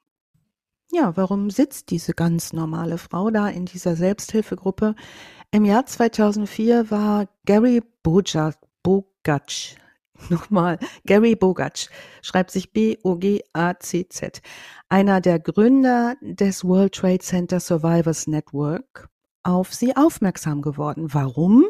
[0.91, 4.95] Ja, warum sitzt diese ganz normale Frau da in dieser Selbsthilfegruppe?
[5.53, 9.77] Im Jahr 2004 war Gary Bogatsch, Bogatsch
[10.31, 11.89] Nochmal, Gary Bogatsch
[12.23, 14.43] schreibt sich B-O-G-A-C-Z,
[14.89, 19.09] einer der Gründer des World Trade Center Survivors Network,
[19.43, 21.09] auf sie aufmerksam geworden.
[21.13, 21.65] Warum?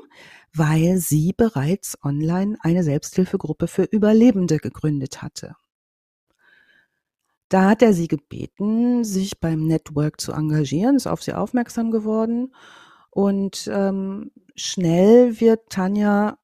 [0.55, 5.57] Weil sie bereits online eine Selbsthilfegruppe für Überlebende gegründet hatte.
[7.49, 12.53] Da hat er sie gebeten, sich beim Network zu engagieren, ist auf sie aufmerksam geworden
[13.11, 16.39] und ähm, schnell wird Tanja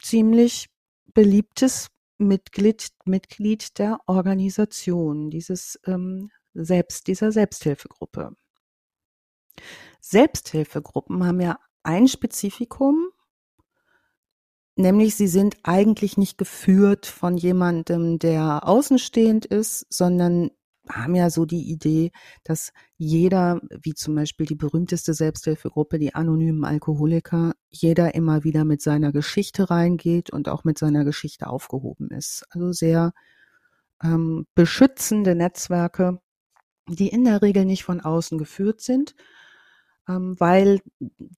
[0.00, 0.68] ziemlich
[1.14, 8.36] beliebtes Mitglied, Mitglied der Organisation, dieses ähm, Selbst, dieser Selbsthilfegruppe.
[10.00, 13.08] Selbsthilfegruppen haben ja ein Spezifikum,
[14.76, 20.50] nämlich sie sind eigentlich nicht geführt von jemandem, der außenstehend ist, sondern
[20.88, 22.12] haben ja so die Idee,
[22.44, 28.82] dass jeder, wie zum Beispiel die berühmteste Selbsthilfegruppe, die anonymen Alkoholiker, jeder immer wieder mit
[28.82, 32.44] seiner Geschichte reingeht und auch mit seiner Geschichte aufgehoben ist.
[32.50, 33.12] Also sehr
[34.02, 36.20] ähm, beschützende Netzwerke,
[36.88, 39.14] die in der Regel nicht von außen geführt sind,
[40.08, 40.80] ähm, weil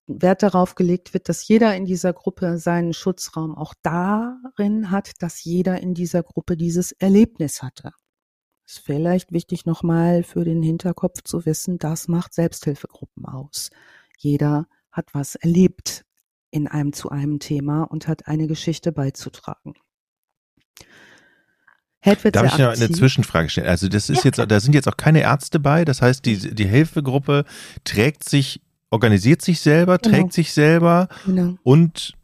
[0.07, 5.45] Wert darauf gelegt wird, dass jeder in dieser Gruppe seinen Schutzraum auch darin hat, dass
[5.45, 7.93] jeder in dieser Gruppe dieses Erlebnis hatte.
[8.67, 13.71] Ist vielleicht wichtig nochmal für den Hinterkopf zu wissen, das macht Selbsthilfegruppen aus.
[14.19, 16.05] Jeder hat was erlebt
[16.51, 19.75] in einem zu einem Thema und hat eine Geschichte beizutragen.
[22.03, 22.91] Darf ich noch eine.
[22.91, 23.67] Zwischenfrage stellen?
[23.67, 25.85] Also das ist Ja, jetzt, da sind jetzt auch keine Ärzte bei.
[25.85, 27.45] Das heißt, die, die Hilfegruppe
[27.85, 30.17] trägt sich, organisiert sich selber, Genau.
[30.17, 31.57] trägt sich selber Genau.
[31.63, 32.15] und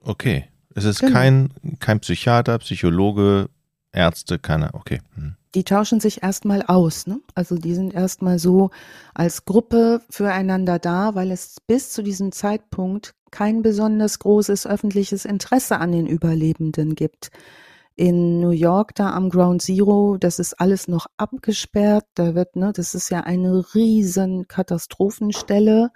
[0.00, 0.48] okay.
[0.76, 1.12] Es ist Genau.
[1.12, 3.48] kein, kein Psychiater, Psychologe,
[3.92, 4.74] Ärzte, keiner.
[4.74, 5.00] Okay.
[5.14, 5.36] Hm.
[5.54, 7.06] Die tauschen sich erstmal aus.
[7.06, 7.20] Ne?
[7.34, 8.70] Also die sind erstmal so
[9.14, 15.78] als Gruppe füreinander da, weil es bis zu diesem Zeitpunkt kein besonders großes öffentliches Interesse
[15.78, 17.30] an den Überlebenden gibt.
[17.96, 22.06] In New York, da am Ground Zero, das ist alles noch abgesperrt.
[22.14, 25.90] Da wird, ne, das ist ja eine riesen Katastrophenstelle.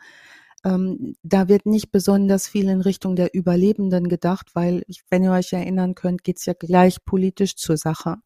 [0.64, 5.52] Ähm, da wird nicht besonders viel in Richtung der Überlebenden gedacht, weil, wenn ihr euch
[5.52, 8.18] erinnern könnt, geht's ja gleich politisch zur Sache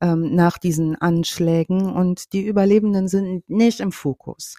[0.00, 4.56] ähm, nach diesen Anschlägen und die Überlebenden sind nicht im Fokus,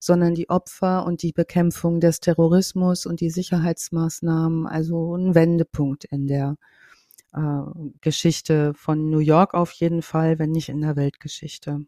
[0.00, 6.26] sondern die Opfer und die Bekämpfung des Terrorismus und die Sicherheitsmaßnahmen, also ein Wendepunkt in
[6.26, 6.56] der
[7.32, 7.62] äh,
[8.00, 11.84] Geschichte von New York auf jeden Fall, wenn nicht in der Weltgeschichte.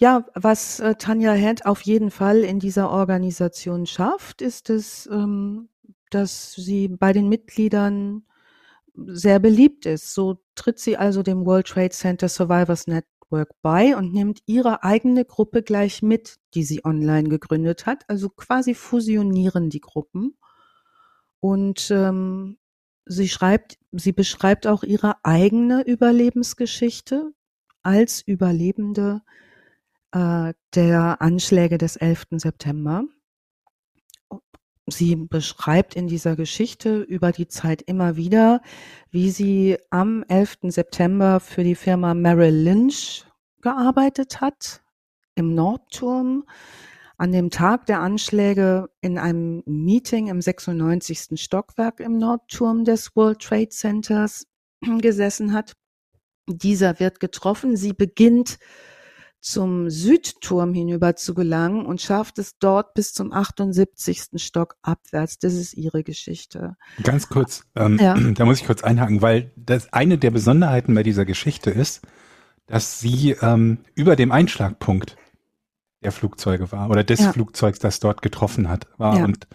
[0.00, 5.68] Ja, was äh, Tanja Head auf jeden Fall in dieser Organisation schafft, ist es, ähm,
[6.10, 8.22] dass sie bei den Mitgliedern
[8.94, 10.14] sehr beliebt ist.
[10.14, 15.24] So tritt sie also dem World Trade Center Survivors Network bei und nimmt ihre eigene
[15.24, 18.04] Gruppe gleich mit, die sie online gegründet hat.
[18.08, 20.36] Also quasi fusionieren die Gruppen.
[21.40, 22.58] Und ähm,
[23.06, 27.32] sie schreibt, sie beschreibt auch ihre eigene Überlebensgeschichte.
[27.82, 29.22] als Überlebende
[30.12, 32.26] äh, der Anschläge des 11.
[32.32, 33.04] September.
[34.90, 38.60] Sie beschreibt in dieser Geschichte über die Zeit immer wieder,
[39.10, 40.58] wie sie am 11.
[40.64, 43.24] September für die Firma Merrill Lynch
[43.60, 44.82] gearbeitet hat,
[45.34, 46.44] im Nordturm,
[47.16, 51.40] an dem Tag der Anschläge in einem Meeting im 96.
[51.40, 54.46] Stockwerk im Nordturm des World Trade Centers
[55.00, 55.76] gesessen hat.
[56.46, 57.76] Dieser wird getroffen.
[57.76, 58.58] Sie beginnt
[59.40, 64.24] zum Südturm hinüber zu gelangen und schafft es dort bis zum 78.
[64.36, 65.38] Stock abwärts.
[65.38, 66.76] Das ist ihre Geschichte.
[67.02, 68.14] Ganz kurz, ähm, ja.
[68.34, 72.02] da muss ich kurz einhaken, weil das eine der Besonderheiten bei dieser Geschichte ist,
[72.66, 75.16] dass sie ähm, über dem Einschlagpunkt
[76.02, 77.32] der Flugzeuge war oder des ja.
[77.32, 79.18] Flugzeugs, das dort getroffen hat, war.
[79.18, 79.24] Ja.
[79.24, 79.46] Und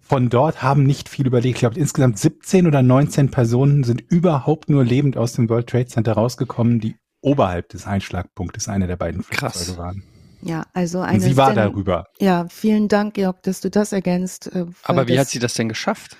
[0.00, 1.56] von dort haben nicht viel überlegt.
[1.56, 5.86] Ich glaube, insgesamt 17 oder 19 Personen sind überhaupt nur lebend aus dem World Trade
[5.86, 9.78] Center rausgekommen, die oberhalb des Einschlagpunktes eine der beiden Flugzeuge Krass.
[9.78, 10.02] waren.
[10.42, 11.14] Ja, also eine.
[11.14, 12.06] Und sie war denn, darüber.
[12.20, 14.46] Ja, vielen Dank, Georg, dass du das ergänzt.
[14.54, 16.16] Äh, Aber wie das, hat sie das denn geschafft?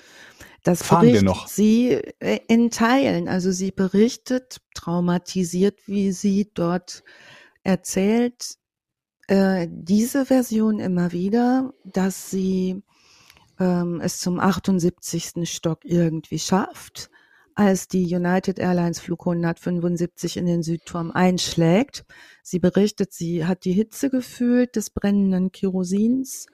[0.65, 1.47] Das Fahren wir noch.
[1.47, 3.29] sie äh, in Teilen.
[3.29, 7.05] Also sie berichtet, traumatisiert, wie sie dort
[7.63, 8.57] erzählt,
[9.29, 12.83] äh, diese Version immer wieder, dass sie
[13.61, 15.49] ähm, es zum 78.
[15.49, 17.11] Stock irgendwie schafft,
[17.59, 22.05] als die United Airlines Flug 175 in den Südturm einschlägt.
[22.45, 26.47] Sie berichtet, sie hat die Hitze gefühlt des brennenden Kerosins.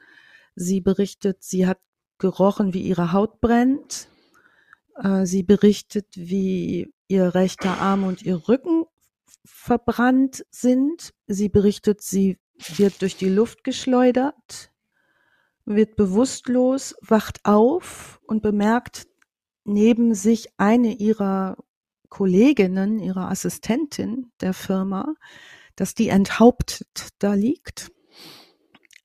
[0.57, 1.79] Sie berichtet, sie hat
[2.17, 4.09] gerochen, wie ihre Haut brennt.
[4.97, 8.87] Äh, sie berichtet, wie ihr rechter Arm und ihr Rücken
[9.45, 11.13] verbrannt sind.
[11.27, 12.39] Sie berichtet, sie
[12.77, 14.71] wird durch die Luft geschleudert
[15.67, 19.07] wird bewusstlos, wacht auf und bemerkt
[19.65, 21.57] neben sich eine ihrer
[22.09, 25.15] Kolleginnen, ihrer Assistentin der Firma,
[25.77, 27.91] dass die enthauptet da liegt.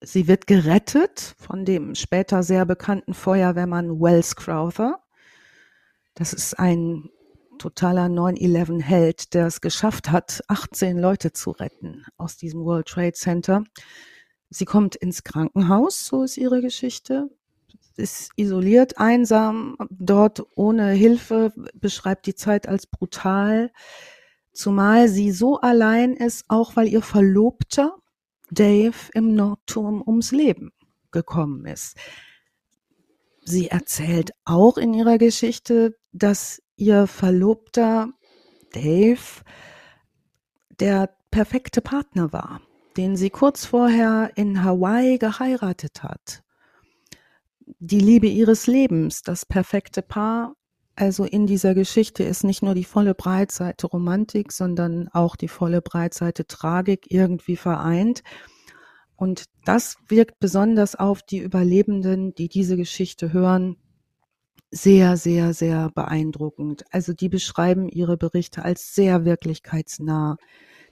[0.01, 5.03] Sie wird gerettet von dem später sehr bekannten Feuerwehrmann Wells Crowther.
[6.13, 7.09] Das ist ein
[7.57, 13.63] totaler 9-11-Held, der es geschafft hat, 18 Leute zu retten aus diesem World Trade Center.
[14.49, 17.29] Sie kommt ins Krankenhaus, so ist ihre Geschichte,
[17.99, 23.71] ist isoliert, einsam, dort ohne Hilfe, beschreibt die Zeit als brutal,
[24.53, 27.95] zumal sie so allein ist, auch weil ihr Verlobter
[28.49, 30.71] Dave im Nordturm ums Leben
[31.11, 31.95] gekommen ist.
[33.43, 38.09] Sie erzählt auch in ihrer Geschichte, dass ihr Verlobter
[38.73, 39.43] Dave
[40.79, 42.61] der perfekte Partner war
[42.99, 46.43] den sie kurz vorher in Hawaii geheiratet hat.
[47.79, 50.53] Die Liebe ihres Lebens, das perfekte Paar.
[50.95, 55.81] Also in dieser Geschichte ist nicht nur die volle Breitseite Romantik, sondern auch die volle
[55.81, 58.23] Breitseite Tragik irgendwie vereint.
[59.15, 63.77] Und das wirkt besonders auf die Überlebenden, die diese Geschichte hören,
[64.71, 66.83] sehr, sehr, sehr beeindruckend.
[66.91, 70.37] Also die beschreiben ihre Berichte als sehr wirklichkeitsnah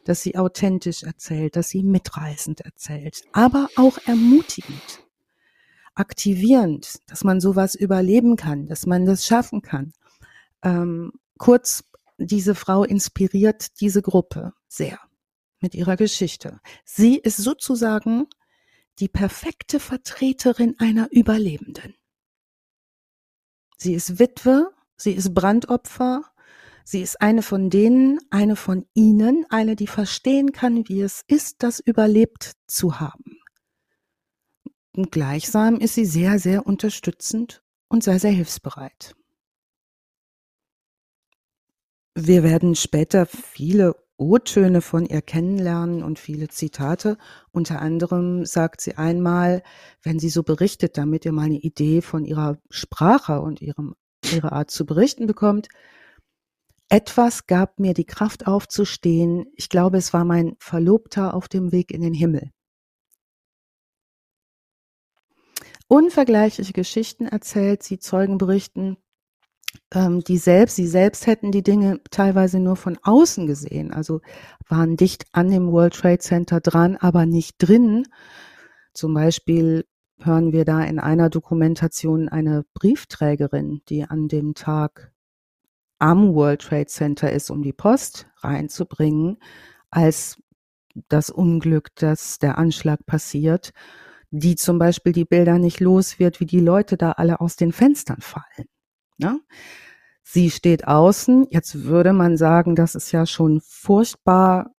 [0.08, 5.06] dass sie authentisch erzählt, dass sie mitreißend erzählt, aber auch ermutigend,
[5.98, 9.94] aktivierend, dass man sowas überleben kann, dass man das schaffen kann.
[10.64, 11.84] Ähm, kurz,
[12.18, 15.00] diese Frau inspiriert diese Gruppe sehr
[15.60, 16.60] mit ihrer Geschichte.
[16.86, 18.28] Sie ist sozusagen
[19.00, 21.96] die perfekte Vertreterin einer Überlebenden.
[23.78, 26.24] Sie ist Witwe, sie ist Brandopfer,
[26.90, 31.62] Sie ist eine von denen, eine von ihnen, eine, die verstehen kann, wie es ist,
[31.62, 33.37] das überlebt zu haben.
[34.98, 39.16] Und gleichsam ist sie sehr, sehr unterstützend und sehr, sehr hilfsbereit.
[42.16, 47.20] Wir werden später viele O-Töne von ihr kennenlernen und viele Zitate.
[47.52, 49.62] Unter anderem sagt sie einmal,
[50.02, 53.94] wenn sie so berichtet, damit ihr mal eine Idee von ihrer Sprache und ihrem,
[54.34, 55.68] ihrer Art zu berichten bekommt,
[56.90, 59.46] etwas gab mir die Kraft aufzustehen.
[59.58, 62.52] Ich glaube, es war mein Verlobter auf dem Weg in den Himmel.
[65.88, 68.97] Unvergleichliche Geschichten erzählt, sie Zeugen berichten,
[69.93, 74.21] ähm, die selbst, sie selbst hätten die Dinge teilweise nur von außen gesehen, also
[74.67, 78.06] waren dicht an dem World Trade Center dran, aber nicht drin.
[78.93, 79.86] Zum Beispiel
[80.19, 85.13] hören wir da in einer Dokumentation eine Briefträgerin, die an dem Tag
[86.00, 89.38] am World Trade Center ist, um die Post reinzubringen,
[89.89, 90.41] als
[91.08, 93.71] das Unglück, dass der Anschlag passiert,
[94.32, 97.72] die zum Beispiel die Bilder nicht los wird, wie die Leute da alle aus den
[97.72, 98.68] Fenstern fallen.
[99.18, 99.40] Ne?
[100.24, 101.48] Sie steht außen.
[101.50, 104.72] Jetzt würde man sagen, das ist ja schon furchtbar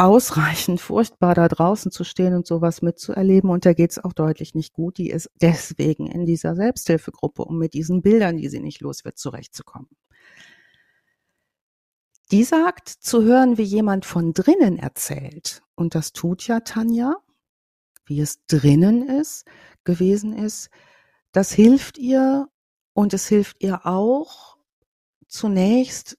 [0.00, 3.50] ausreichend furchtbar, da draußen zu stehen und sowas mitzuerleben.
[3.50, 4.96] Und da geht es auch deutlich nicht gut.
[4.96, 9.18] Die ist deswegen in dieser Selbsthilfegruppe, um mit diesen Bildern, die sie nicht los wird,
[9.18, 9.90] zurechtzukommen.
[12.30, 15.62] Die sagt, zu hören, wie jemand von drinnen erzählt.
[15.74, 17.16] Und das tut ja Tanja,
[18.10, 19.46] wie es drinnen ist,
[19.84, 20.68] gewesen ist.
[21.32, 22.48] Das hilft ihr
[22.92, 24.58] und es hilft ihr auch
[25.28, 26.18] zunächst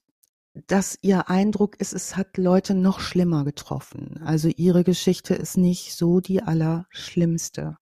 [0.54, 4.20] dass ihr Eindruck ist, es hat Leute noch schlimmer getroffen.
[4.22, 7.78] Also ihre Geschichte ist nicht so die allerschlimmste.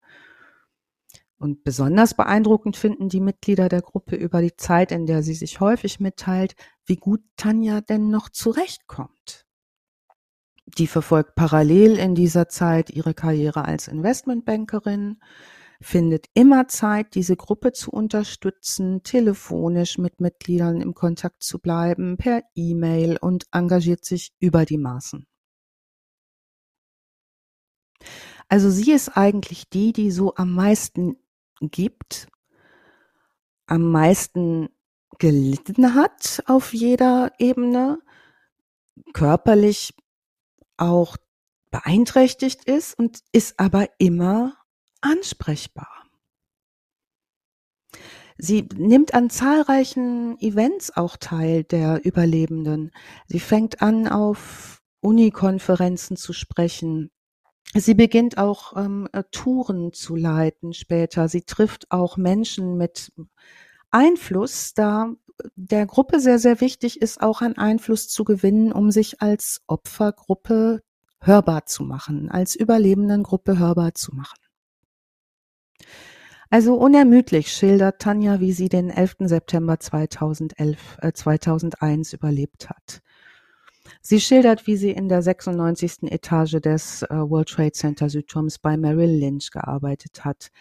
[1.37, 5.59] Und besonders beeindruckend finden die Mitglieder der Gruppe über die Zeit, in der sie sich
[5.59, 9.45] häufig mitteilt, wie gut Tanja denn noch zurechtkommt.
[10.77, 15.19] Die verfolgt parallel in dieser Zeit ihre Karriere als Investmentbankerin,
[15.81, 22.43] findet immer Zeit, diese Gruppe zu unterstützen, telefonisch mit Mitgliedern im Kontakt zu bleiben, per
[22.55, 25.25] E-Mail und engagiert sich über die Maßen.
[28.47, 31.15] Also sie ist eigentlich die, die so am meisten
[31.61, 32.27] gibt,
[33.65, 34.69] am meisten
[35.19, 37.99] gelitten hat auf jeder Ebene,
[39.13, 39.93] körperlich
[40.81, 41.17] auch
[41.71, 44.57] beeinträchtigt ist und ist aber immer
[44.99, 45.87] ansprechbar.
[48.37, 52.91] Sie nimmt an zahlreichen Events auch teil der Überlebenden.
[53.27, 57.11] Sie fängt an, auf Unikonferenzen zu sprechen.
[57.73, 61.29] Sie beginnt auch ähm, äh, Touren zu leiten später.
[61.29, 63.13] Sie trifft auch Menschen mit
[63.91, 65.13] Einfluss, da
[65.55, 70.81] der Gruppe sehr, sehr wichtig ist, auch an Einfluss zu gewinnen, um sich als Opfergruppe
[71.19, 74.37] hörbar zu machen, als Überlebendengruppe hörbar zu machen.
[76.49, 79.15] Also unermüdlich schildert Tanja, wie sie den 11.
[79.19, 83.01] September 2011, äh, 2001 überlebt hat.
[84.01, 86.11] Sie schildert, wie sie in der 96.
[86.11, 90.51] Etage des äh, World Trade Center Südturms bei Merrill Lynch gearbeitet hat,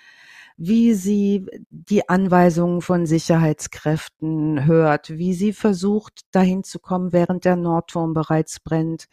[0.62, 7.56] wie sie die Anweisungen von Sicherheitskräften hört, wie sie versucht, dahin zu kommen, während der
[7.56, 9.06] Nordturm bereits brennt,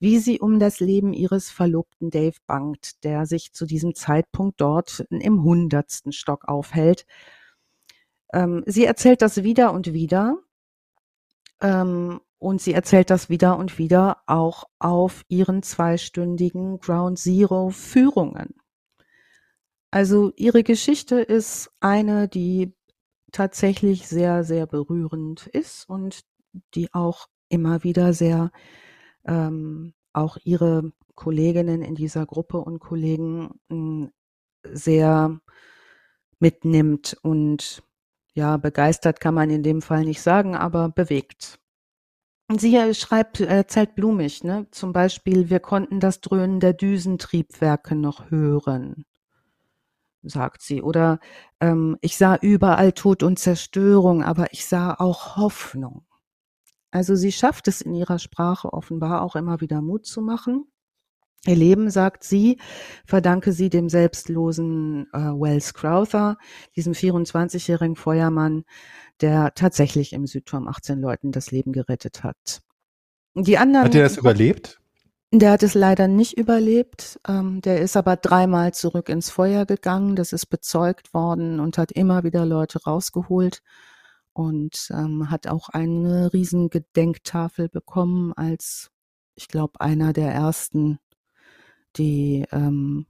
[0.00, 5.04] wie sie um das Leben ihres Verlobten Dave bangt, der sich zu diesem Zeitpunkt dort
[5.10, 7.04] im hundertsten Stock aufhält.
[8.32, 10.38] Ähm, sie erzählt das wieder und wieder.
[11.60, 18.54] Ähm, und sie erzählt das wieder und wieder auch auf ihren zweistündigen Ground Zero Führungen.
[19.94, 22.74] Also ihre Geschichte ist eine, die
[23.30, 26.22] tatsächlich sehr, sehr berührend ist und
[26.74, 28.50] die auch immer wieder sehr
[29.24, 34.10] ähm, auch ihre Kolleginnen in dieser Gruppe und Kollegen hm,
[34.64, 35.40] sehr
[36.40, 37.84] mitnimmt und
[38.34, 41.60] ja, begeistert kann man in dem Fall nicht sagen, aber bewegt.
[42.50, 44.66] Sie schreibt, erzählt blumig, ne?
[44.72, 49.04] Zum Beispiel, wir konnten das Dröhnen der Düsentriebwerke noch hören
[50.28, 50.82] sagt sie.
[50.82, 51.20] Oder
[51.60, 56.04] ähm, ich sah überall Tod und Zerstörung, aber ich sah auch Hoffnung.
[56.90, 60.66] Also sie schafft es in ihrer Sprache offenbar auch immer wieder Mut zu machen.
[61.46, 62.58] Ihr Leben, sagt sie,
[63.04, 66.38] verdanke sie dem selbstlosen äh, Wells Crowther,
[66.74, 68.64] diesem 24-jährigen Feuermann,
[69.20, 72.62] der tatsächlich im Südturm 18 Leuten das Leben gerettet hat.
[73.34, 73.86] Die anderen.
[73.86, 74.80] Hat er das überlebt?
[75.40, 77.18] Der hat es leider nicht überlebt.
[77.26, 80.14] Ähm, der ist aber dreimal zurück ins Feuer gegangen.
[80.14, 83.60] Das ist bezeugt worden und hat immer wieder Leute rausgeholt
[84.32, 88.92] und ähm, hat auch eine riesen Gedenktafel bekommen als,
[89.34, 91.00] ich glaube, einer der ersten,
[91.96, 93.06] die ähm,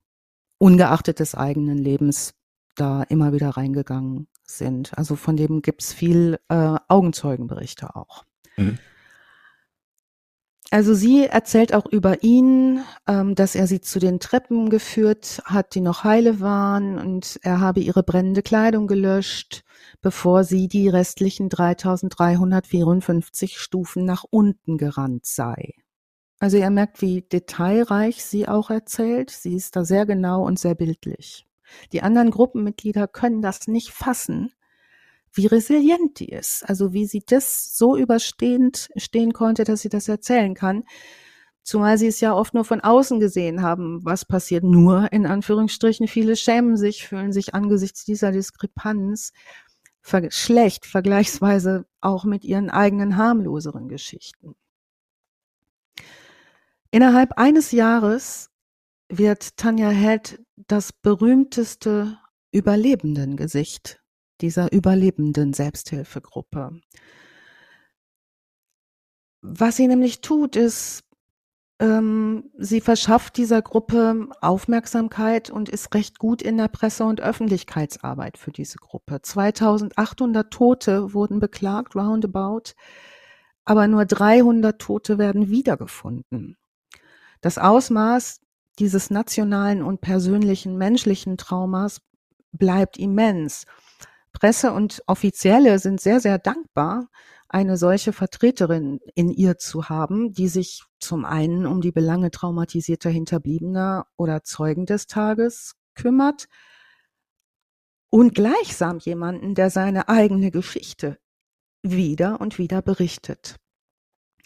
[0.56, 2.32] ungeachtet des eigenen Lebens
[2.75, 4.96] da immer wieder reingegangen sind.
[4.96, 8.25] Also von dem gibt's viel äh, Augenzeugenberichte auch.
[8.56, 8.79] Mhm.
[10.71, 15.75] Also sie erzählt auch über ihn, ähm, dass er sie zu den Treppen geführt hat,
[15.75, 19.62] die noch heile waren, und er habe ihre brennende Kleidung gelöscht,
[20.00, 25.75] bevor sie die restlichen 3354 Stufen nach unten gerannt sei.
[26.40, 29.31] Also ihr merkt, wie detailreich sie auch erzählt.
[29.31, 31.46] Sie ist da sehr genau und sehr bildlich.
[31.92, 34.52] Die anderen Gruppenmitglieder können das nicht fassen,
[35.35, 36.62] wie resilient die ist.
[36.68, 40.85] Also wie sie das so überstehend stehen konnte, dass sie das erzählen kann.
[41.62, 46.08] Zumal sie es ja oft nur von außen gesehen haben, was passiert nur, in Anführungsstrichen.
[46.08, 49.32] Viele schämen sich, fühlen sich angesichts dieser Diskrepanz
[50.28, 54.54] schlecht, vergleichsweise auch mit ihren eigenen harmloseren Geschichten.
[56.90, 58.50] Innerhalb eines Jahres
[59.08, 62.18] wird Tanja Head das berühmteste
[62.52, 64.04] Überlebendengesicht
[64.40, 66.80] dieser überlebenden Selbsthilfegruppe.
[69.42, 71.04] Was sie nämlich tut, ist,
[71.80, 78.38] ähm, sie verschafft dieser Gruppe Aufmerksamkeit und ist recht gut in der Presse- und Öffentlichkeitsarbeit
[78.38, 79.20] für diese Gruppe.
[79.22, 82.72] 2800 Tote wurden beklagt, roundabout,
[83.64, 86.56] aber nur 300 Tote werden wiedergefunden.
[87.40, 88.40] Das Ausmaß
[88.78, 92.00] dieses nationalen und persönlichen menschlichen Traumas
[92.52, 93.66] bleibt immens.
[94.35, 97.08] Presse und Offizielle sind sehr, sehr dankbar,
[97.48, 103.10] eine solche Vertreterin in ihr zu haben, die sich zum einen um die Belange traumatisierter
[103.10, 106.48] Hinterbliebener oder Zeugen des Tages kümmert
[108.10, 111.18] und gleichsam jemanden, der seine eigene Geschichte
[111.82, 113.56] wieder und wieder berichtet.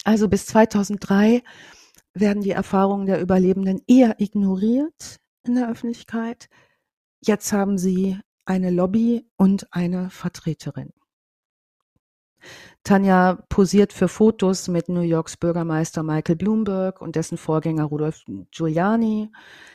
[0.04, 1.42] Also bis 2003
[2.12, 6.48] werden die Erfahrungen der Überlebenden eher ignoriert in der Öffentlichkeit.
[7.20, 10.92] Jetzt haben sie eine Lobby und eine Vertreterin.
[12.82, 19.30] Tanja posiert für Fotos mit New Yorks Bürgermeister Michael Bloomberg und dessen Vorgänger Rudolf Giuliani.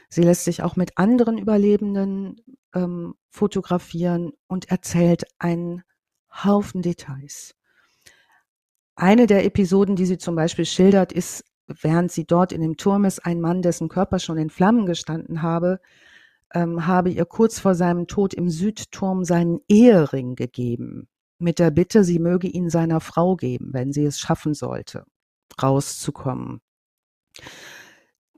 [0.10, 2.42] Sie lässt sich auch mit anderen Überlebenden
[2.74, 5.84] ähm, fotografieren und erzählt einen
[6.32, 7.56] Haufen Details.
[8.96, 13.06] Eine der Episoden, die sie zum Beispiel schildert, ist, während sie dort in dem Turm
[13.06, 15.80] ist, ein Mann, dessen Körper schon in Flammen gestanden habe,
[16.54, 21.08] ähm, habe ihr kurz vor seinem Tod im Südturm seinen Ehering gegeben
[21.44, 25.06] mit der Bitte, sie möge ihn seiner Frau geben, wenn sie es schaffen sollte,
[25.62, 26.62] rauszukommen.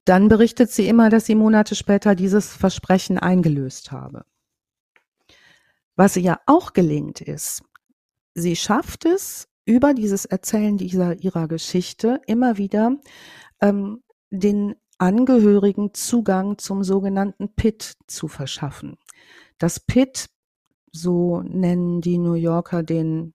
[0.05, 4.25] Dann berichtet sie immer, dass sie Monate später dieses Versprechen eingelöst habe.
[5.95, 7.63] Was ihr ja auch gelingt ist,
[8.33, 12.97] sie schafft es, über dieses Erzählen dieser ihrer Geschichte immer wieder
[13.61, 18.97] ähm, den Angehörigen Zugang zum sogenannten Pit zu verschaffen.
[19.57, 20.27] Das Pit
[20.91, 23.33] so nennen die New Yorker den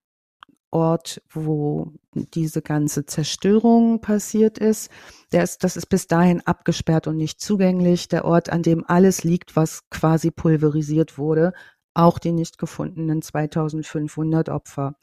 [0.71, 4.91] Ort, wo diese ganze Zerstörung passiert ist.
[5.33, 8.09] Der ist, das ist bis dahin abgesperrt und nicht zugänglich.
[8.09, 11.53] Der Ort, an dem alles liegt, was quasi pulverisiert wurde,
[11.93, 14.95] auch die nicht gefundenen 2500 Opfer.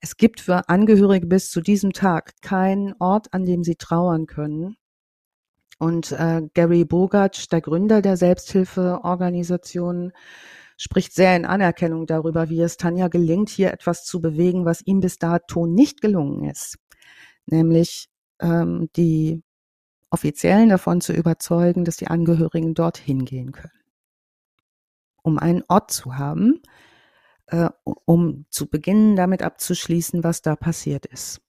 [0.00, 4.76] Es gibt für Angehörige bis zu diesem Tag keinen Ort, an dem sie trauern können.
[5.80, 10.12] Und äh, Gary Bogatsch, der Gründer der Selbsthilfeorganisation,
[10.76, 15.00] spricht sehr in Anerkennung darüber, wie es Tanja gelingt, hier etwas zu bewegen, was ihm
[15.00, 16.78] bis dato nicht gelungen ist,
[17.46, 18.10] nämlich
[18.40, 19.42] ähm, die
[20.10, 23.72] Offiziellen davon zu überzeugen, dass die Angehörigen dorthin gehen können,
[25.22, 26.60] um einen Ort zu haben,
[27.46, 31.40] äh, um zu beginnen, damit abzuschließen, was da passiert ist.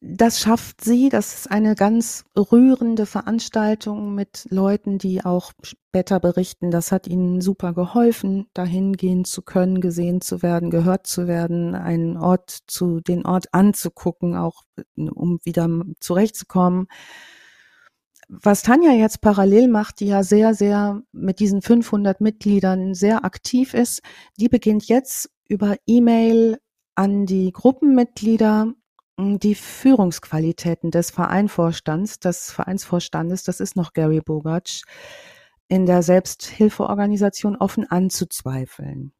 [0.00, 1.08] Das schafft sie.
[1.08, 7.40] Das ist eine ganz rührende Veranstaltung mit Leuten, die auch später berichten, das hat ihnen
[7.40, 13.00] super geholfen, dahin gehen zu können, gesehen zu werden, gehört zu werden, einen Ort zu,
[13.00, 14.62] den Ort anzugucken, auch
[14.96, 15.68] um wieder
[16.00, 16.86] zurechtzukommen.
[18.28, 23.72] Was Tanja jetzt parallel macht, die ja sehr, sehr mit diesen 500 Mitgliedern sehr aktiv
[23.74, 24.02] ist,
[24.38, 26.58] die beginnt jetzt über E-Mail
[26.94, 28.74] an die Gruppenmitglieder
[29.18, 34.82] die Führungsqualitäten des Vereinvorstands, des Vereinsvorstandes, das ist noch Gary Bogatsch,
[35.68, 39.12] in der Selbsthilfeorganisation offen anzuzweifeln.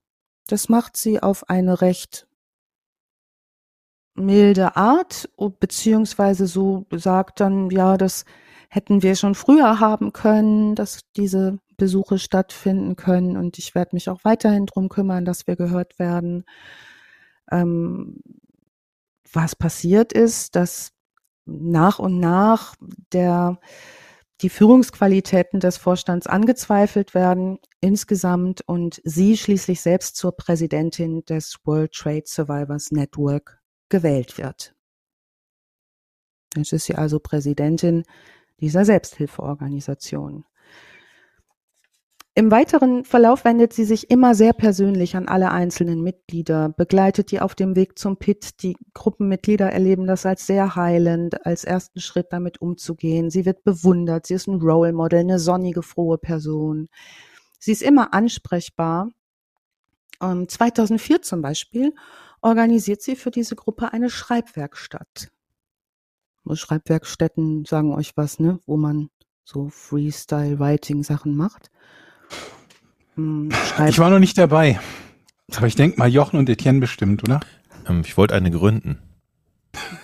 [0.47, 2.29] Das macht sie auf eine recht
[4.15, 5.29] milde Art,
[5.61, 8.25] beziehungsweise so sagt dann, ja, das
[8.71, 14.09] hätten wir schon früher haben können, dass diese Besuche stattfinden können und ich werde mich
[14.11, 16.45] auch weiterhin drum kümmern, dass wir gehört werden.
[17.51, 18.21] Ähm,
[19.33, 20.93] was passiert ist, dass
[21.45, 22.75] nach und nach
[23.13, 23.59] der,
[24.41, 31.93] die Führungsqualitäten des Vorstands angezweifelt werden insgesamt und sie schließlich selbst zur Präsidentin des World
[31.93, 34.75] Trade Survivors Network gewählt wird.
[36.57, 38.05] Jetzt ist sie also Präsidentin
[38.61, 40.45] dieser Selbsthilfeorganisation.
[42.39, 47.41] Im weiteren Verlauf wendet sie sich immer sehr persönlich an alle einzelnen Mitglieder, begleitet die
[47.41, 48.63] auf dem Weg zum Pit.
[48.63, 53.29] Die Gruppenmitglieder erleben das als sehr heilend, als ersten Schritt damit umzugehen.
[53.29, 56.89] Sie wird bewundert, sie ist ein Role Model, eine sonnige, frohe Person.
[57.59, 59.11] Sie ist immer ansprechbar.
[60.21, 61.93] 2004 ähm, zum Beispiel
[62.41, 65.33] organisiert sie für diese Gruppe eine Schreibwerkstatt.
[66.53, 69.11] Schreibwerkstätten sagen euch was, ne, wo man
[69.43, 71.73] so Freestyle-Writing-Sachen macht.
[73.15, 73.51] Hm,
[73.89, 74.81] ich war noch nicht dabei.
[75.57, 77.41] Aber ich denke mal Jochen und Etienne bestimmt, oder?
[77.87, 78.99] Ähm, ich wollte eine gründen.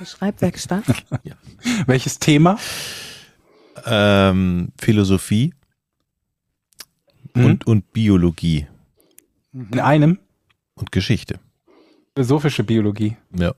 [0.05, 0.85] Schreibwerkstatt?
[1.23, 1.35] ja.
[1.87, 2.59] Welches Thema?
[3.85, 5.55] Ähm, Philosophie
[7.35, 7.45] hm.
[7.45, 8.67] und, und Biologie.
[9.53, 10.19] In einem?
[10.75, 11.39] Und Geschichte.
[12.15, 13.17] Philosophische Biologie.
[13.37, 13.55] Ja.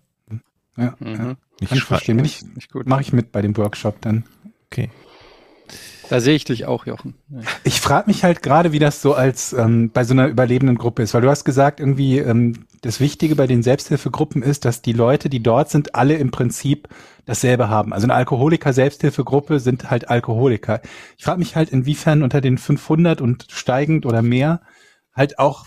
[0.76, 1.14] Ja, mhm.
[1.14, 1.36] ja.
[1.60, 2.20] Ich, ich verstehe.
[2.22, 2.44] Ich,
[2.84, 4.24] Mache ich mit bei dem Workshop dann.
[4.66, 4.90] Okay.
[6.08, 7.14] Da sehe ich dich auch, Jochen.
[7.28, 7.40] Ja.
[7.64, 11.02] Ich frage mich halt gerade, wie das so als ähm, bei so einer überlebenden Gruppe
[11.02, 14.92] ist, weil du hast gesagt, irgendwie ähm, das Wichtige bei den Selbsthilfegruppen ist, dass die
[14.92, 16.88] Leute, die dort sind, alle im Prinzip
[17.24, 17.92] dasselbe haben.
[17.92, 20.80] Also eine Alkoholiker-Selbsthilfegruppe sind halt Alkoholiker.
[21.16, 24.60] Ich frage mich halt, inwiefern unter den 500 und steigend oder mehr
[25.12, 25.66] halt auch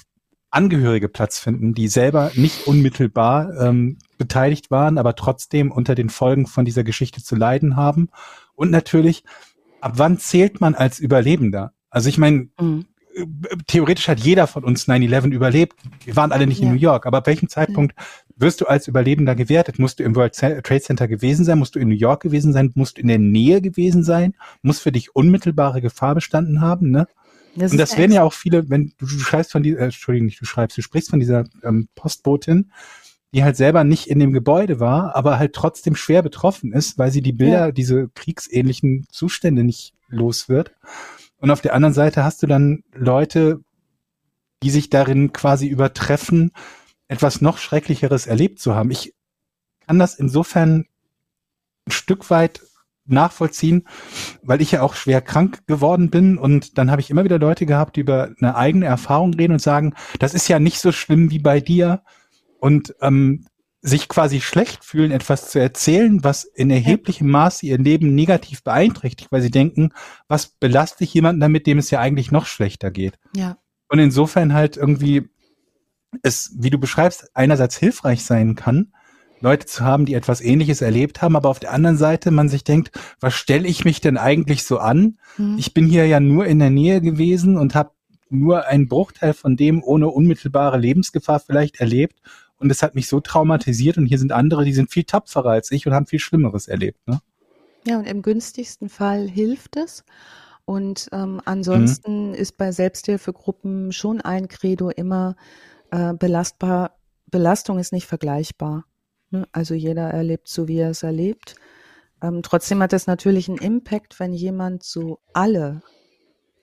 [0.52, 6.48] Angehörige Platz finden, die selber nicht unmittelbar ähm, beteiligt waren, aber trotzdem unter den Folgen
[6.48, 8.10] von dieser Geschichte zu leiden haben.
[8.56, 9.24] Und natürlich
[9.82, 11.74] ab wann zählt man als Überlebender?
[11.90, 12.86] Also ich meine, mhm.
[13.68, 15.76] theoretisch hat jeder von uns 9-11 überlebt.
[16.06, 16.68] Wir waren alle nicht ja.
[16.68, 17.96] in New York, aber ab welchem Zeitpunkt
[18.36, 19.80] wirst du als Überlebender gewertet?
[19.80, 21.60] Musst du im World Trade Center gewesen sein?
[21.60, 22.72] Musst du in New York gewesen sein?
[22.76, 24.36] Musst du in der Nähe gewesen sein?
[24.62, 27.08] Muss für dich unmittelbare Gefahr bestanden haben, ne?
[27.56, 30.28] Das und das werden ja auch viele, wenn du, du schreibst von dieser, äh, Entschuldigung,
[30.28, 32.72] nicht du schreibst, du sprichst von dieser ähm, Postbotin,
[33.34, 37.12] die halt selber nicht in dem Gebäude war, aber halt trotzdem schwer betroffen ist, weil
[37.12, 37.72] sie die Bilder, ja.
[37.72, 40.74] diese kriegsähnlichen Zustände nicht los wird.
[41.38, 43.62] Und auf der anderen Seite hast du dann Leute,
[44.64, 46.52] die sich darin quasi übertreffen,
[47.08, 48.92] etwas noch Schrecklicheres erlebt zu haben.
[48.92, 49.14] Ich
[49.86, 50.86] kann das insofern
[51.88, 52.62] ein Stück weit
[53.06, 53.88] nachvollziehen,
[54.44, 57.66] weil ich ja auch schwer krank geworden bin und dann habe ich immer wieder Leute
[57.66, 61.32] gehabt, die über eine eigene Erfahrung reden und sagen, das ist ja nicht so schlimm
[61.32, 62.04] wie bei dir,
[62.60, 63.46] und ähm,
[63.82, 69.32] sich quasi schlecht fühlen, etwas zu erzählen, was in erheblichem Maße ihr Leben negativ beeinträchtigt,
[69.32, 69.94] weil sie denken,
[70.28, 73.18] was belaste ich jemanden damit, dem es ja eigentlich noch schlechter geht.
[73.36, 73.58] Ja.
[73.88, 75.30] Und insofern halt irgendwie
[76.24, 78.94] es, wie du beschreibst, einerseits hilfreich sein kann,
[79.42, 82.66] Leute zu haben, die etwas Ähnliches erlebt haben, aber auf der anderen Seite man sich
[82.66, 82.92] denkt,
[83.22, 85.18] was stelle ich mich denn eigentlich so an?
[85.38, 85.56] Mhm.
[85.58, 87.92] Ich bin hier ja nur in der Nähe gewesen und habe
[88.30, 92.20] nur einen Bruchteil von dem ohne unmittelbare Lebensgefahr vielleicht erlebt
[92.60, 95.72] und es hat mich so traumatisiert und hier sind andere, die sind viel tapferer als
[95.72, 97.00] ich und haben viel Schlimmeres erlebt.
[97.08, 97.22] Ne?
[97.86, 100.04] Ja, und im günstigsten Fall hilft es.
[100.66, 102.34] Und ähm, ansonsten mhm.
[102.36, 105.36] ist bei Selbsthilfegruppen schon ein Credo immer
[105.90, 106.98] äh, belastbar.
[107.32, 108.86] Belastung ist nicht vergleichbar.
[109.32, 109.48] Ne?
[109.52, 111.56] Also jeder erlebt so, wie er es erlebt.
[112.22, 115.82] Ähm, trotzdem hat es natürlich einen Impact, wenn jemand so alle,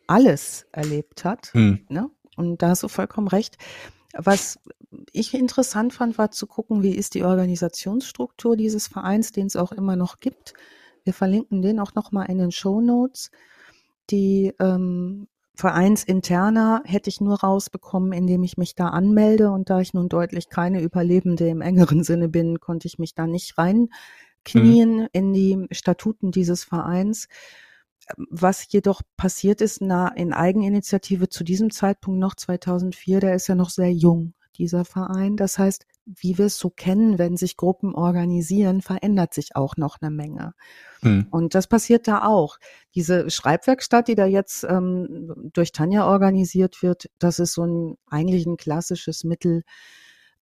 [0.07, 1.51] alles erlebt hat.
[1.55, 1.87] Mhm.
[1.89, 2.11] Ne?
[2.37, 3.57] Und da hast du vollkommen recht.
[4.15, 4.59] Was
[5.13, 9.73] ich interessant fand, war zu gucken, wie ist die Organisationsstruktur dieses Vereins, den es auch
[9.73, 10.55] immer noch gibt.
[11.05, 13.31] Wir verlinken den auch nochmal in den Show Notes.
[14.11, 19.51] Die ähm, Vereinsinterna hätte ich nur rausbekommen, indem ich mich da anmelde.
[19.51, 23.27] Und da ich nun deutlich keine Überlebende im engeren Sinne bin, konnte ich mich da
[23.27, 25.09] nicht reinknien mhm.
[25.13, 27.29] in die Statuten dieses Vereins.
[28.17, 33.55] Was jedoch passiert ist na, in Eigeninitiative zu diesem Zeitpunkt noch 2004, der ist ja
[33.55, 35.37] noch sehr jung, dieser Verein.
[35.37, 39.99] Das heißt, wie wir es so kennen, wenn sich Gruppen organisieren, verändert sich auch noch
[40.01, 40.55] eine Menge.
[41.01, 41.27] Hm.
[41.31, 42.59] Und das passiert da auch.
[42.95, 48.47] Diese Schreibwerkstatt, die da jetzt ähm, durch Tanja organisiert wird, das ist so ein eigentlich
[48.47, 49.65] ein klassisches Mittel,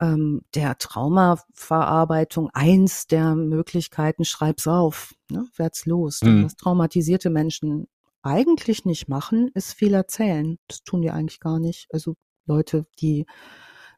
[0.02, 6.20] ähm, der Traumaverarbeitung eins der Möglichkeiten, schreib's auf, ne, werd's los.
[6.22, 6.44] Mhm.
[6.44, 7.86] Was traumatisierte Menschen
[8.20, 10.58] eigentlich nicht machen, ist viel erzählen.
[10.66, 11.86] Das tun die eigentlich gar nicht.
[11.92, 13.26] Also Leute, die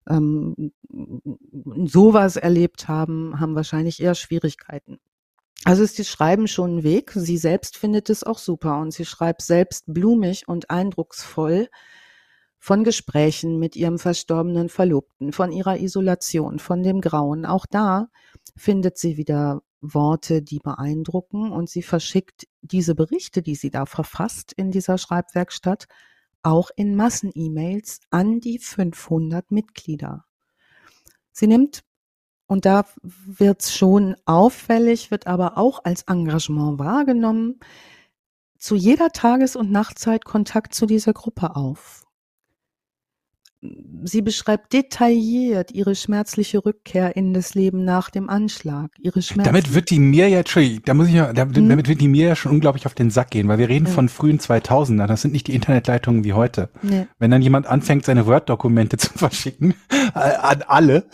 [0.06, 0.72] ähm,
[1.86, 5.00] sowas erlebt haben, haben wahrscheinlich eher Schwierigkeiten.
[5.64, 7.12] Also ist das Schreiben schon ein Weg.
[7.12, 11.68] Sie selbst findet es auch super und sie schreibt selbst blumig und eindrucksvoll
[12.64, 17.44] von Gesprächen mit ihrem verstorbenen Verlobten, von ihrer Isolation, von dem Grauen.
[17.44, 18.08] Auch da
[18.56, 24.54] findet sie wieder Worte, die beeindrucken und sie verschickt diese Berichte, die sie da verfasst
[24.54, 25.88] in dieser Schreibwerkstatt,
[26.42, 30.24] auch in Massen-E-Mails an die 500 Mitglieder.
[31.32, 31.82] Sie nimmt,
[32.46, 37.60] und da wird's schon auffällig, wird aber auch als Engagement wahrgenommen,
[38.56, 42.03] zu jeder Tages- und Nachtzeit Kontakt zu dieser Gruppe auf
[44.04, 48.90] sie beschreibt detailliert ihre schmerzliche Rückkehr in das Leben nach dem Anschlag.
[48.98, 50.42] Ihre Schmerz damit wird die mir ja,
[50.84, 51.68] da muss ich ja, damit, hm?
[51.68, 53.92] damit wird die mir ja schon unglaublich auf den Sack gehen, weil wir reden ja.
[53.92, 55.06] von frühen 2000er.
[55.06, 56.68] Das sind nicht die Internetleitungen wie heute.
[56.82, 57.06] Nee.
[57.18, 61.06] Wenn dann jemand anfängt, seine Word-Dokumente zu verschicken äh, an alle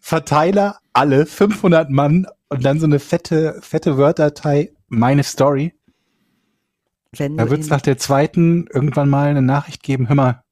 [0.00, 5.74] Verteiler, alle 500 Mann und dann so eine fette, fette Word-Datei, meine Story.
[7.16, 10.43] Wenn da wird es nach der zweiten irgendwann mal eine Nachricht geben, hör mal,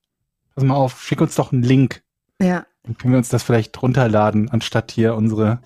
[0.55, 2.03] pass mal auf, schick uns doch einen Link.
[2.41, 2.67] Ja.
[2.85, 5.61] Dann können wir uns das vielleicht runterladen, anstatt hier unsere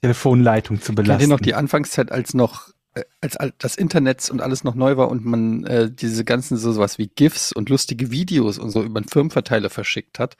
[0.00, 1.18] Telefonleitung zu belasten.
[1.18, 4.96] Kennt ihr noch die Anfangszeit, als noch äh, als das Internet und alles noch neu
[4.96, 8.82] war und man äh, diese ganzen so sowas wie GIFs und lustige Videos und so
[8.82, 10.36] über einen Firmenverteiler verschickt hat,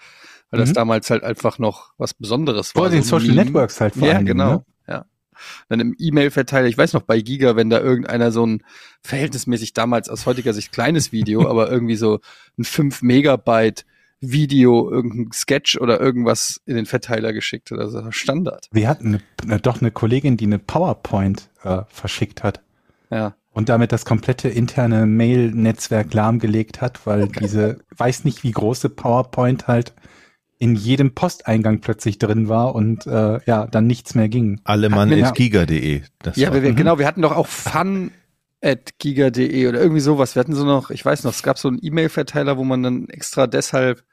[0.51, 0.65] weil mhm.
[0.65, 2.85] das damals halt einfach noch was Besonderes war.
[2.85, 3.45] Vor den so Social Meme.
[3.47, 4.53] Networks halt vor Ja, allem, genau.
[4.53, 4.65] Ne?
[5.69, 8.63] Dann im E-Mail-Verteiler, ich weiß noch bei Giga, wenn da irgendeiner so ein
[9.03, 12.21] verhältnismäßig damals aus heutiger Sicht kleines Video, aber irgendwie so
[12.59, 13.85] ein 5 Megabyte
[14.21, 17.79] Video, irgendein Sketch oder irgendwas in den Verteiler geschickt hat.
[17.79, 18.69] Also Standard.
[18.73, 22.61] Wir hatten eine, doch eine Kollegin, die eine PowerPoint äh, verschickt hat.
[23.11, 23.35] Ja.
[23.53, 29.69] Und damit das komplette interne Mail-Netzwerk lahmgelegt hat, weil diese, weiß nicht wie große PowerPoint
[29.69, 29.93] halt
[30.65, 34.63] in jedem Posteingang plötzlich drin war und äh, ja, dann nichts mehr ging.
[34.65, 36.01] Allemann.giga.de.
[36.37, 36.75] Ja, wir, mhm.
[36.75, 38.13] genau, wir hatten doch auch fun
[38.63, 40.35] at giga.de oder irgendwie sowas.
[40.35, 43.11] Wir hatten so noch, ich weiß noch, es gab so einen E-Mail-Verteiler, wo man dann
[43.11, 44.05] extra deshalb,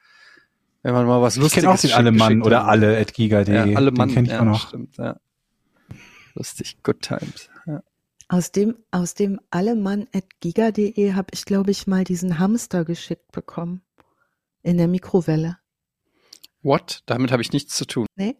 [0.83, 3.71] wenn man mal was Lustiges Ich kenne auch den Allemann oder alle at giga.de.
[3.71, 4.67] Ja, Allemann, den ich ja, auch noch.
[4.67, 5.15] Stimmt, ja.
[6.35, 7.49] Lustig, good times.
[7.65, 7.81] Ja.
[8.27, 13.31] Aus dem, aus dem Allemann at giga.de habe ich, glaube ich, mal diesen Hamster geschickt
[13.31, 13.83] bekommen.
[14.63, 15.60] In der Mikrowelle.
[16.63, 17.03] What?
[17.05, 18.05] Damit habe ich nichts zu tun.
[18.15, 18.35] Nee.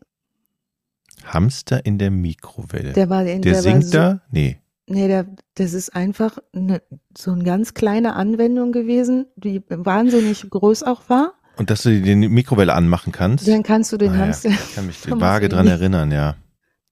[1.25, 2.93] Hamster in der Mikrowelle.
[2.93, 4.21] Der war in der, der singt so, da?
[4.31, 4.59] Nee.
[4.87, 6.81] Nee, der, das ist einfach eine,
[7.17, 11.33] so eine ganz kleine Anwendung gewesen, die wahnsinnig groß auch war.
[11.57, 13.47] Und dass du die Mikrowelle anmachen kannst?
[13.47, 14.49] Dann kannst du den ah, Hamster.
[14.49, 14.55] Ja.
[14.55, 16.35] Ich kann mich vage dran erinnern, ja.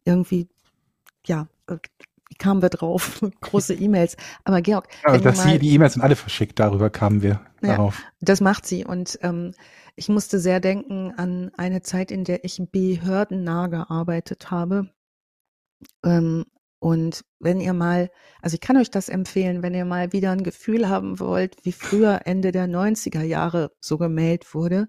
[0.05, 0.47] Irgendwie,
[1.25, 1.47] ja,
[2.39, 3.21] kamen wir drauf?
[3.41, 4.17] Große E-Mails.
[4.43, 4.87] Aber Georg.
[5.05, 8.01] Ja, dass mal, sie die E-Mails sind alle verschickt, darüber kamen wir ja, darauf.
[8.21, 8.85] Das macht sie.
[8.85, 9.53] Und ähm,
[9.95, 14.89] ich musste sehr denken an eine Zeit, in der ich behördennah gearbeitet habe.
[16.03, 16.45] Ähm,
[16.79, 18.09] und wenn ihr mal,
[18.41, 21.73] also ich kann euch das empfehlen, wenn ihr mal wieder ein Gefühl haben wollt, wie
[21.73, 24.87] früher Ende der 90er Jahre so gemeldet wurde,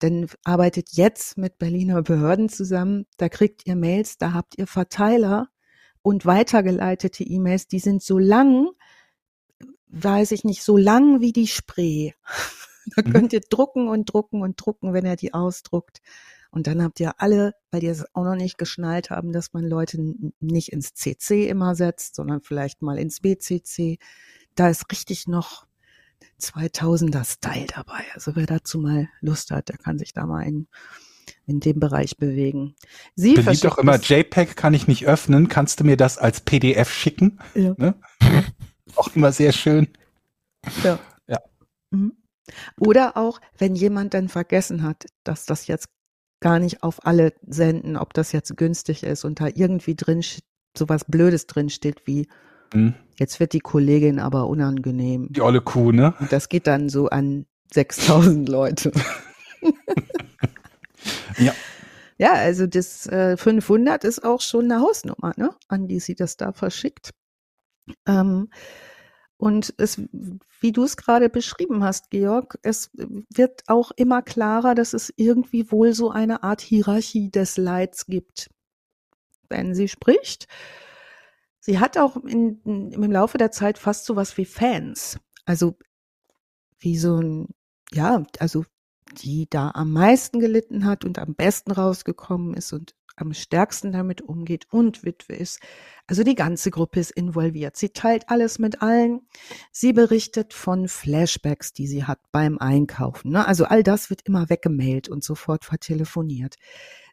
[0.00, 5.48] dann arbeitet jetzt mit Berliner Behörden zusammen, da kriegt ihr Mails, da habt ihr Verteiler
[6.08, 8.70] und weitergeleitete E-Mails, die sind so lang,
[9.88, 12.12] weiß ich nicht, so lang wie die Spree.
[12.96, 13.12] da mhm.
[13.12, 15.98] könnt ihr drucken und drucken und drucken, wenn er die ausdruckt.
[16.50, 19.64] Und dann habt ihr alle, weil die es auch noch nicht geschnallt haben, dass man
[19.64, 19.98] Leute
[20.40, 23.98] nicht ins CC immer setzt, sondern vielleicht mal ins BCC.
[24.54, 25.66] Da ist richtig noch
[26.40, 28.02] 2000er Style dabei.
[28.14, 30.68] Also wer dazu mal Lust hat, der kann sich da mal in,
[31.48, 32.74] in dem Bereich bewegen.
[33.16, 35.48] Sie Beliebt doch immer JPEG kann ich nicht öffnen.
[35.48, 37.38] Kannst du mir das als PDF schicken?
[37.54, 37.74] Ja.
[37.78, 37.94] Ne?
[38.96, 39.88] auch immer sehr schön.
[40.84, 40.98] Ja.
[41.26, 41.38] ja.
[41.90, 42.12] Mhm.
[42.78, 45.88] Oder auch, wenn jemand dann vergessen hat, dass das jetzt
[46.40, 50.22] gar nicht auf alle senden, ob das jetzt günstig ist und da irgendwie drin
[50.76, 52.28] so was Blödes drin steht wie
[52.72, 52.94] mhm.
[53.16, 55.28] jetzt wird die Kollegin aber unangenehm.
[55.32, 56.14] Die olle Kuh, ne?
[56.20, 58.92] Und das geht dann so an 6000 Leute.
[61.38, 61.54] ja.
[62.20, 65.50] Ja, also das äh, 500 ist auch schon eine Hausnummer, ne?
[65.68, 67.10] An die sie das da verschickt.
[68.06, 68.48] Ähm,
[69.36, 70.02] und es,
[70.60, 75.70] wie du es gerade beschrieben hast, Georg, es wird auch immer klarer, dass es irgendwie
[75.70, 78.50] wohl so eine Art Hierarchie des Leids gibt.
[79.48, 80.48] Wenn sie spricht,
[81.60, 85.18] sie hat auch in, im Laufe der Zeit fast so was wie Fans.
[85.44, 85.78] Also
[86.80, 87.48] wie so ein,
[87.92, 88.64] ja, also
[89.16, 94.22] die da am meisten gelitten hat und am besten rausgekommen ist und am stärksten damit
[94.22, 95.60] umgeht und Witwe ist.
[96.06, 97.76] Also die ganze Gruppe ist involviert.
[97.76, 99.22] Sie teilt alles mit allen.
[99.72, 103.32] Sie berichtet von Flashbacks, die sie hat beim Einkaufen.
[103.32, 103.46] Ne?
[103.46, 106.56] Also all das wird immer weggemailt und sofort vertelefoniert.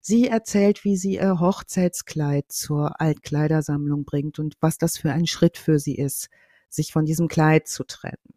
[0.01, 5.57] Sie erzählt, wie sie ihr Hochzeitskleid zur Altkleidersammlung bringt und was das für ein Schritt
[5.57, 6.29] für sie ist,
[6.69, 8.35] sich von diesem Kleid zu trennen.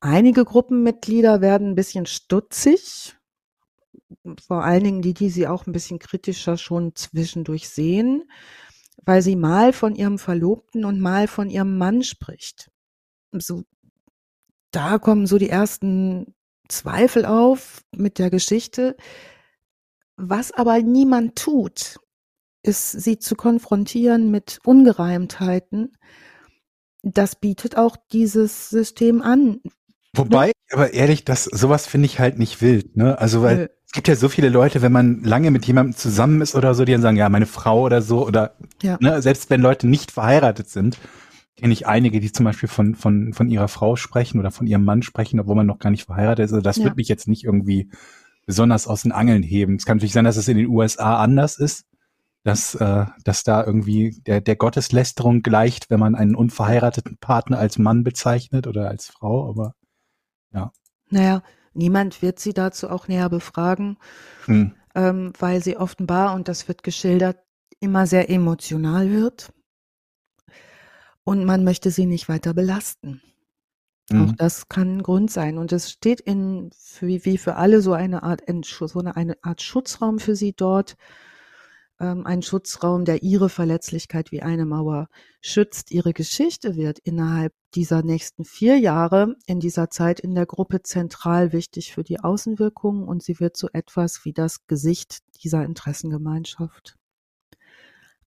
[0.00, 3.16] Einige Gruppenmitglieder werden ein bisschen stutzig,
[4.46, 8.30] vor allen Dingen die, die sie auch ein bisschen kritischer schon zwischendurch sehen,
[9.04, 12.70] weil sie mal von ihrem Verlobten und mal von ihrem Mann spricht.
[13.32, 13.64] So,
[14.70, 16.34] da kommen so die ersten
[16.68, 18.96] Zweifel auf mit der Geschichte.
[20.16, 21.98] Was aber niemand tut,
[22.62, 25.96] ist, sie zu konfrontieren mit Ungereimtheiten.
[27.02, 29.60] Das bietet auch dieses System an.
[30.14, 33.18] Wobei, aber ehrlich, das, sowas finde ich halt nicht wild, ne?
[33.18, 36.54] Also, weil es gibt ja so viele Leute, wenn man lange mit jemandem zusammen ist
[36.54, 38.98] oder so, die dann sagen, ja, meine Frau oder so, oder ja.
[39.00, 40.98] ne, selbst wenn Leute nicht verheiratet sind,
[41.56, 44.84] kenne ich einige, die zum Beispiel von, von, von ihrer Frau sprechen oder von ihrem
[44.84, 46.52] Mann sprechen, obwohl man noch gar nicht verheiratet ist.
[46.52, 46.84] Also das ja.
[46.84, 47.90] wird mich jetzt nicht irgendwie
[48.44, 49.76] besonders aus den Angeln heben.
[49.76, 51.86] Es kann natürlich sein, dass es in den USA anders ist,
[52.48, 57.78] dass, äh, dass da irgendwie der, der Gotteslästerung gleicht, wenn man einen unverheirateten Partner als
[57.78, 59.74] Mann bezeichnet oder als Frau, aber
[60.52, 60.72] ja.
[61.10, 61.42] Naja,
[61.78, 63.98] Niemand wird sie dazu auch näher befragen,
[64.46, 64.74] hm.
[64.96, 67.38] ähm, weil sie offenbar, und das wird geschildert,
[67.78, 69.52] immer sehr emotional wird.
[71.22, 73.22] Und man möchte sie nicht weiter belasten.
[74.10, 74.22] Mhm.
[74.22, 75.56] Auch das kann ein Grund sein.
[75.56, 79.62] Und es steht in, wie, wie für alle so eine Art, so eine, eine Art
[79.62, 80.96] Schutzraum für sie dort.
[82.00, 85.08] Ähm, ein Schutzraum, der ihre Verletzlichkeit wie eine Mauer
[85.40, 85.90] schützt.
[85.90, 91.52] Ihre Geschichte wird innerhalb dieser nächsten vier Jahre in dieser Zeit in der Gruppe zentral
[91.52, 96.96] wichtig für die Außenwirkungen und sie wird so etwas wie das Gesicht dieser Interessengemeinschaft.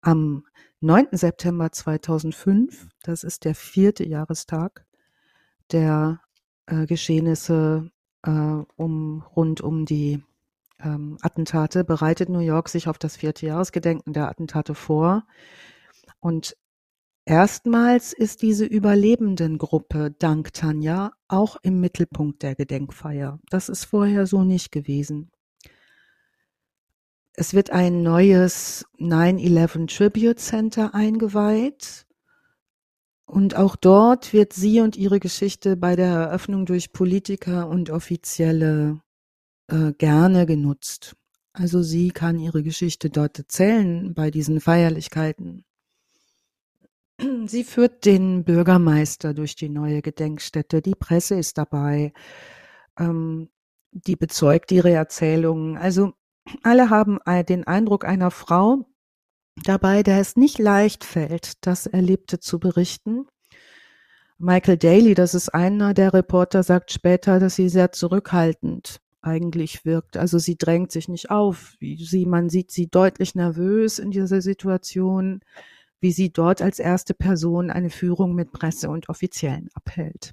[0.02, 0.44] Am
[0.80, 1.08] 9.
[1.12, 4.84] September 2005, das ist der vierte Jahrestag,
[5.70, 6.20] der
[6.66, 7.90] äh, Geschehnisse
[8.22, 10.22] äh, um, rund um die
[10.82, 15.24] ähm, Attentate bereitet New York sich auf das vierte Jahresgedenken der Attentate vor.
[16.20, 16.56] Und
[17.24, 23.38] erstmals ist diese Überlebendengruppe dank Tanja auch im Mittelpunkt der Gedenkfeier.
[23.50, 25.30] Das ist vorher so nicht gewesen.
[27.34, 32.06] Es wird ein neues 9-11 Tribute Center eingeweiht.
[33.24, 39.00] Und auch dort wird sie und ihre Geschichte bei der Eröffnung durch Politiker und Offizielle
[39.72, 41.16] äh, gerne genutzt.
[41.54, 45.64] Also sie kann ihre Geschichte dort erzählen bei diesen Feierlichkeiten.
[47.46, 52.12] Sie führt den Bürgermeister durch die neue Gedenkstätte, die Presse ist dabei,
[52.98, 53.48] ähm,
[53.92, 55.76] die bezeugt ihre Erzählungen.
[55.78, 56.12] Also
[56.62, 57.18] alle haben
[57.48, 58.86] den Eindruck einer Frau,
[59.64, 63.26] dabei, der es nicht leicht fällt, das Erlebte zu berichten.
[64.38, 70.16] Michael Daly, das ist einer der Reporter, sagt später, dass sie sehr zurückhaltend eigentlich wirkt.
[70.16, 71.76] Also sie drängt sich nicht auf.
[71.80, 75.40] Sie, man sieht sie deutlich nervös in dieser Situation,
[76.00, 80.32] wie sie dort als erste Person eine Führung mit Presse und Offiziellen abhält.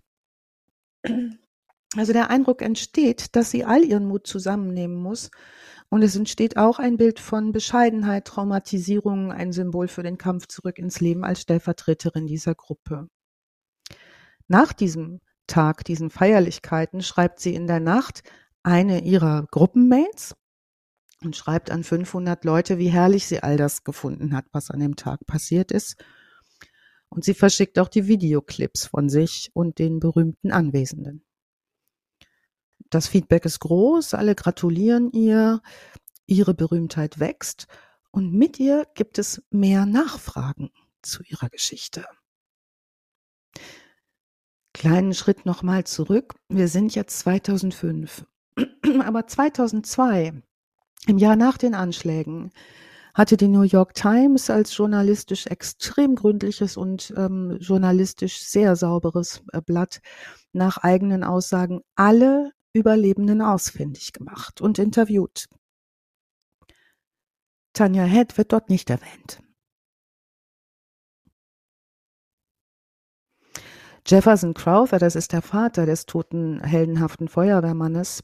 [1.95, 5.31] Also der Eindruck entsteht, dass sie all ihren Mut zusammennehmen muss
[5.89, 10.77] und es entsteht auch ein Bild von Bescheidenheit, Traumatisierung, ein Symbol für den Kampf zurück
[10.77, 13.09] ins Leben als Stellvertreterin dieser Gruppe.
[14.47, 18.21] Nach diesem Tag, diesen Feierlichkeiten, schreibt sie in der Nacht
[18.63, 20.35] eine ihrer Gruppenmails
[21.21, 24.95] und schreibt an 500 Leute, wie herrlich sie all das gefunden hat, was an dem
[24.95, 25.97] Tag passiert ist.
[27.09, 31.25] Und sie verschickt auch die Videoclips von sich und den berühmten Anwesenden.
[32.89, 35.61] Das Feedback ist groß, alle gratulieren ihr,
[36.25, 37.67] ihre Berühmtheit wächst
[38.11, 42.05] und mit ihr gibt es mehr Nachfragen zu ihrer Geschichte.
[44.73, 46.35] Kleinen Schritt nochmal zurück.
[46.47, 48.25] Wir sind jetzt 2005.
[49.05, 50.33] Aber 2002,
[51.07, 52.51] im Jahr nach den Anschlägen,
[53.13, 59.61] hatte die New York Times als journalistisch extrem gründliches und ähm, journalistisch sehr sauberes äh,
[59.61, 60.01] Blatt
[60.53, 65.45] nach eigenen Aussagen alle Überlebenden ausfindig gemacht und interviewt.
[67.73, 69.41] Tanja Head wird dort nicht erwähnt.
[74.05, 78.23] Jefferson Crowther, das ist der Vater des toten heldenhaften Feuerwehrmannes,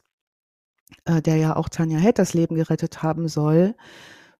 [1.05, 3.75] äh, der ja auch Tanja Head das Leben gerettet haben soll,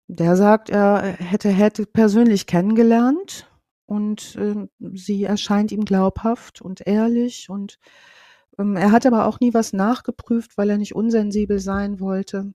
[0.08, 3.50] der sagt, er hätte Head persönlich kennengelernt
[3.86, 7.80] und äh, sie erscheint ihm glaubhaft und ehrlich und
[8.60, 12.54] ähm, er hat aber auch nie was nachgeprüft, weil er nicht unsensibel sein wollte.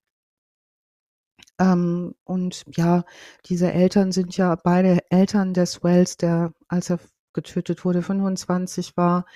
[1.59, 3.05] Ähm, und ja,
[3.47, 7.01] diese Eltern sind ja beide Eltern des Wells, der, als er
[7.33, 9.27] getötet wurde, 25 war,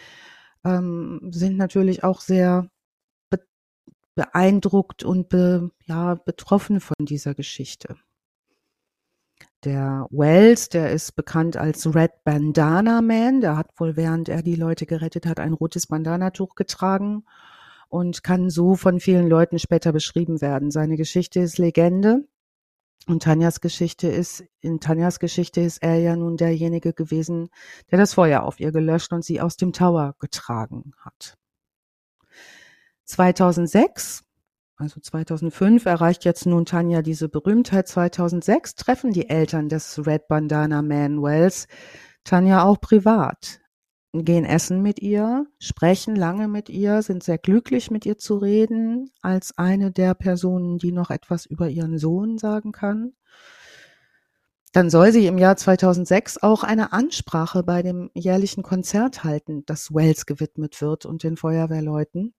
[0.65, 2.69] ähm, sind natürlich auch sehr
[4.15, 7.97] beeindruckt und be ja, betroffen von dieser Geschichte.
[9.65, 14.57] Der Wells, der ist bekannt als Red Bandana Man, der hat wohl, während er die
[14.57, 17.25] Leute gerettet hat, ein rotes Bandanatuch getragen
[17.89, 20.71] und kann so von vielen Leuten später beschrieben werden.
[20.71, 22.27] Seine Geschichte ist Legende.
[23.07, 27.51] Und Tanjas Geschichte ist, in Tanjas Geschichte ist er ja nun derjenige gewesen,
[27.91, 31.37] der das Feuer auf ihr gelöscht und sie aus dem Tower getragen hat.
[33.05, 34.25] 2006
[34.77, 37.87] also 2005 erreicht jetzt nun Tanja diese Berühmtheit.
[37.87, 41.69] 2006 treffen die Eltern des Red Bandana Man Wells
[42.25, 43.61] Tanja auch privat,
[44.13, 49.11] gehen essen mit ihr, sprechen lange mit ihr, sind sehr glücklich mit ihr zu reden,
[49.21, 53.13] als eine der Personen, die noch etwas über ihren Sohn sagen kann.
[54.73, 59.95] Dann soll sie im Jahr 2006 auch eine Ansprache bei dem jährlichen Konzert halten, das
[59.95, 62.35] Wells gewidmet wird und den Feuerwehrleuten.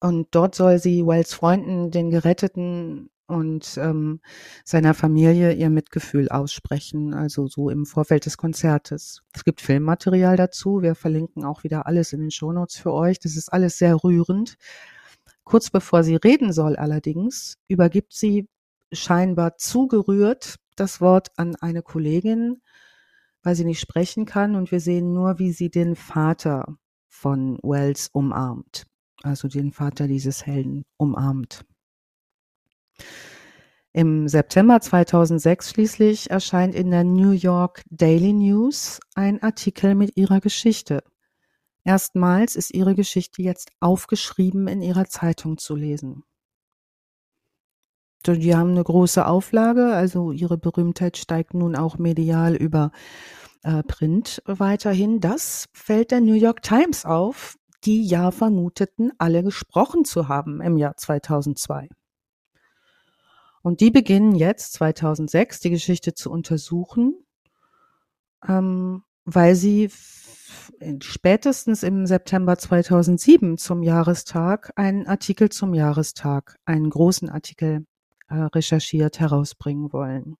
[0.00, 4.20] Und dort soll sie Wells Freunden, den Geretteten und ähm,
[4.64, 9.22] seiner Familie ihr Mitgefühl aussprechen, also so im Vorfeld des Konzertes.
[9.32, 10.82] Es gibt Filmmaterial dazu.
[10.82, 13.20] Wir verlinken auch wieder alles in den Shownotes für euch.
[13.20, 14.56] Das ist alles sehr rührend.
[15.44, 18.48] Kurz bevor sie reden soll allerdings, übergibt sie
[18.92, 22.62] scheinbar zugerührt das Wort an eine Kollegin,
[23.42, 26.76] weil sie nicht sprechen kann und wir sehen nur, wie sie den Vater
[27.08, 28.86] von Wells umarmt,
[29.22, 31.64] also den Vater dieses Helden umarmt.
[33.92, 40.40] Im September 2006 schließlich erscheint in der New York Daily News ein Artikel mit ihrer
[40.40, 41.02] Geschichte.
[41.82, 46.22] Erstmals ist ihre Geschichte jetzt aufgeschrieben in ihrer Zeitung zu lesen.
[48.26, 52.92] Die haben eine große Auflage, also ihre Berühmtheit steigt nun auch medial über
[53.62, 55.20] äh, Print weiterhin.
[55.20, 60.76] Das fällt der New York Times auf, die ja vermuteten, alle gesprochen zu haben im
[60.76, 61.88] Jahr 2002.
[63.62, 67.14] Und die beginnen jetzt 2006 die Geschichte zu untersuchen,
[68.46, 69.90] ähm, weil sie
[71.00, 77.86] spätestens im September 2007 zum Jahrestag einen Artikel zum Jahrestag, einen großen Artikel
[78.28, 80.36] äh, recherchiert herausbringen wollen.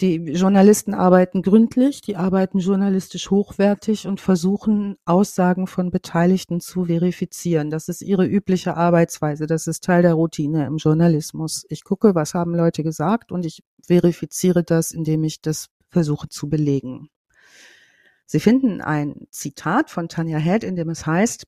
[0.00, 7.70] Die Journalisten arbeiten gründlich, die arbeiten journalistisch hochwertig und versuchen, Aussagen von Beteiligten zu verifizieren.
[7.70, 9.46] Das ist ihre übliche Arbeitsweise.
[9.46, 11.64] Das ist Teil der Routine im Journalismus.
[11.70, 16.50] Ich gucke, was haben Leute gesagt und ich verifiziere das, indem ich das versuche zu
[16.50, 17.08] belegen.
[18.26, 21.44] Sie finden ein Zitat von Tanja Head, in dem es heißt,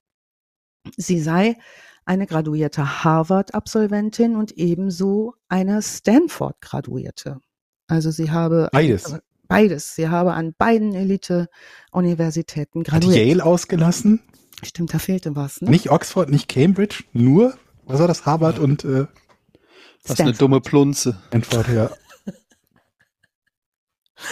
[0.97, 1.59] sie sei
[2.07, 7.43] eine graduierte Harvard-Absolventin und ebenso eine Stanford-Graduierte.
[7.89, 9.17] Also sie habe beides.
[9.49, 9.95] Beides.
[9.95, 13.19] Sie habe an beiden Elite-Universitäten graduiert.
[13.19, 14.21] Hat Yale ausgelassen?
[14.63, 15.63] Stimmt, da fehlte was.
[15.63, 15.71] Ne?
[15.71, 17.55] Nicht Oxford, nicht Cambridge, nur,
[17.87, 19.07] was war das, Harvard und äh,
[20.03, 21.19] Das ist eine dumme Plunze.
[21.29, 21.91] Stanford, ja.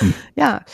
[0.01, 0.15] Hm.
[0.35, 0.65] Ja.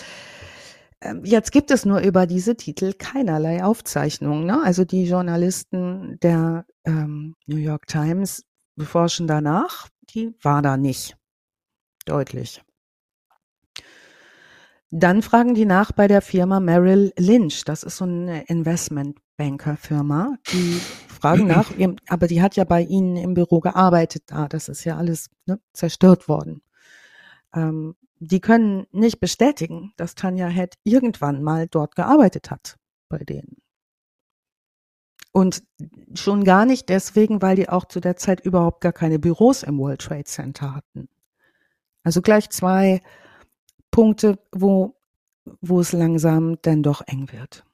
[1.03, 4.47] Ähm, jetzt gibt es nur über diese Titel keinerlei Aufzeichnungen.
[4.47, 4.63] Ne?
[4.63, 11.19] Also die Journalisten der ähm, New York Times beforschen danach, die war da nicht.
[12.07, 12.63] Deutlich.
[14.95, 17.65] Dann fragen die nach bei der Firma Merrill Lynch.
[17.65, 20.37] Das ist so eine Investmentbanker-Firma.
[20.53, 21.73] Die fragen nach,
[22.09, 24.49] aber die hat ja bei Ihnen im Büro gearbeitet da.
[24.49, 26.61] Das ist ja alles ne, zerstört worden.
[27.55, 32.77] Ähm, die können nicht bestätigen, dass Tanja Head irgendwann mal dort gearbeitet hat
[33.09, 33.57] bei denen.
[35.33, 35.63] Und
[36.13, 39.79] schon gar nicht deswegen, weil die auch zu der Zeit überhaupt gar keine Büros im
[39.79, 41.09] World Trade Center hatten.
[42.05, 43.01] Also gleich zwei
[43.93, 44.97] Punkte, wo,
[45.61, 47.65] wo es langsam dann doch eng wird.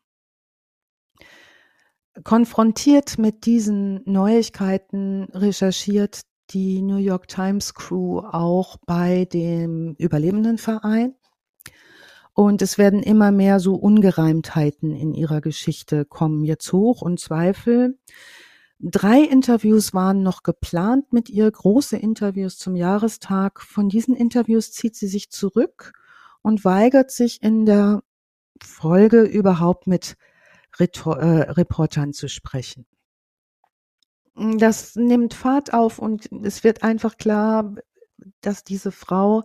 [2.25, 11.15] Konfrontiert mit diesen Neuigkeiten recherchiert die New York Times Crew auch bei dem Überlebendenverein.
[12.35, 17.99] Und es werden immer mehr so Ungereimtheiten in ihrer Geschichte kommen jetzt hoch und Zweifel.
[18.81, 23.61] Drei Interviews waren noch geplant mit ihr, große Interviews zum Jahrestag.
[23.61, 25.93] Von diesen Interviews zieht sie sich zurück
[26.43, 28.03] und weigert sich in der
[28.63, 30.17] Folge überhaupt mit
[30.79, 32.87] Retor äh, Reportern zu sprechen.
[34.35, 37.75] Das nimmt Fahrt auf und es wird einfach klar,
[38.41, 39.43] dass diese Frau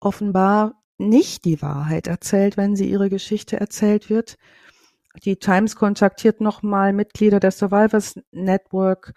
[0.00, 4.36] offenbar nicht die Wahrheit erzählt, wenn sie ihre Geschichte erzählt wird.
[5.24, 9.12] Die Times kontaktiert nochmal Mitglieder der Survivors Network.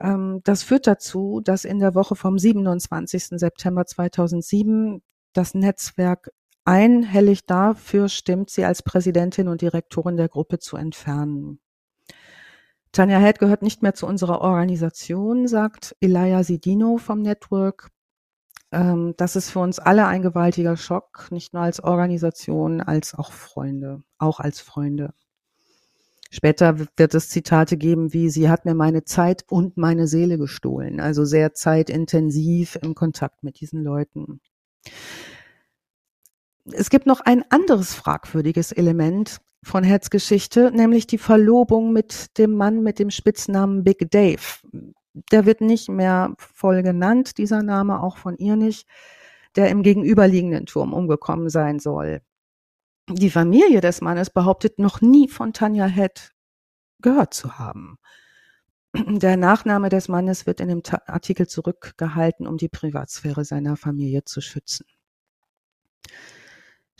[0.00, 3.38] Ähm, das führt dazu, dass in der Woche vom 27.
[3.38, 5.02] September 2007
[5.32, 6.30] das Netzwerk
[6.68, 11.60] einhellig dafür stimmt, sie als Präsidentin und Direktorin der Gruppe zu entfernen.
[12.92, 17.88] Tanja Head gehört nicht mehr zu unserer Organisation, sagt Elia Sidino vom Network.
[18.70, 23.32] Ähm, das ist für uns alle ein gewaltiger Schock, nicht nur als Organisation, als auch
[23.32, 25.14] Freunde, auch als Freunde.
[26.30, 31.00] Später wird es Zitate geben wie, sie hat mir meine Zeit und meine Seele gestohlen.
[31.00, 34.42] Also sehr zeitintensiv im Kontakt mit diesen Leuten.
[36.72, 42.54] Es gibt noch ein anderes fragwürdiges Element von Heads Geschichte, nämlich die Verlobung mit dem
[42.54, 44.42] Mann mit dem Spitznamen Big Dave.
[45.32, 48.86] Der wird nicht mehr voll genannt, dieser Name auch von ihr nicht,
[49.56, 52.20] der im gegenüberliegenden Turm umgekommen sein soll.
[53.10, 56.32] Die Familie des Mannes behauptet noch nie von Tanja Head
[57.00, 57.98] gehört zu haben.
[58.94, 64.40] Der Nachname des Mannes wird in dem Artikel zurückgehalten, um die Privatsphäre seiner Familie zu
[64.40, 64.86] schützen.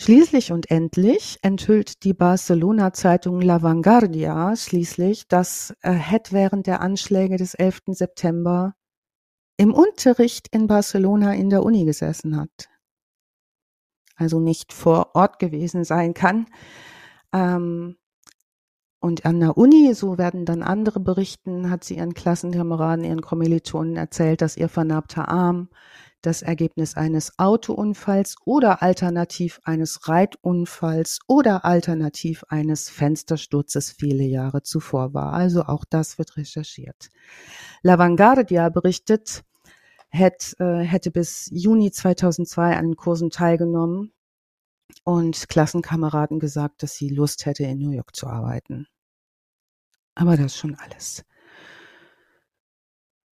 [0.01, 7.55] Schließlich und endlich enthüllt die Barcelona-Zeitung La Vanguardia schließlich, dass Head während der Anschläge des
[7.55, 7.81] 11.
[7.89, 8.75] September
[9.57, 12.69] im Unterricht in Barcelona in der Uni gesessen hat.
[14.15, 16.47] Also nicht vor Ort gewesen sein kann.
[17.33, 17.97] Ähm,
[19.01, 23.97] und an der Uni, so werden dann andere berichten, hat sie ihren Klassenkameraden, ihren Kommilitonen
[23.97, 25.69] erzählt, dass ihr vernarbter Arm
[26.23, 35.14] das Ergebnis eines Autounfalls oder alternativ eines Reitunfalls oder alternativ eines Fenstersturzes viele Jahre zuvor
[35.14, 35.33] war.
[35.33, 37.11] Also auch das wird recherchiert.
[37.83, 39.45] La Vanguardia berichtet,
[40.09, 44.12] hätte, äh, hätte bis Juni 2002 an den Kursen teilgenommen
[45.05, 48.87] und Klassenkameraden gesagt, dass sie Lust hätte, in New York zu arbeiten.
[50.14, 51.25] Aber das ist schon alles.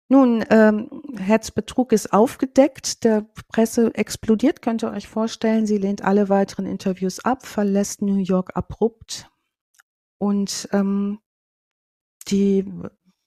[0.09, 5.65] Nun, ähm, Herzbetrug ist aufgedeckt, der Presse explodiert, könnt ihr euch vorstellen.
[5.65, 9.29] Sie lehnt alle weiteren Interviews ab, verlässt New York abrupt
[10.17, 11.19] und ähm,
[12.29, 12.65] die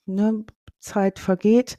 [0.07, 0.45] ne,
[0.79, 1.77] Zeit vergeht.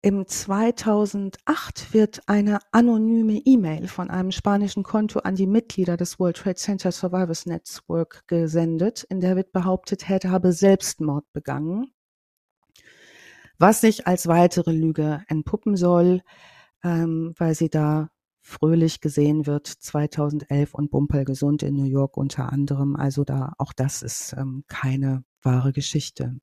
[0.00, 6.38] Im 2008 wird eine anonyme E-Mail von einem spanischen Konto an die Mitglieder des World
[6.38, 11.92] Trade Center Survivors Network gesendet, in der wird behauptet, Head habe Selbstmord begangen
[13.58, 16.22] was sich als weitere Lüge entpuppen soll,
[16.84, 18.08] ähm, weil sie da
[18.40, 22.96] fröhlich gesehen wird 2011 und Bumpel gesund in New York unter anderem.
[22.96, 26.36] Also da auch das ist ähm, keine wahre Geschichte.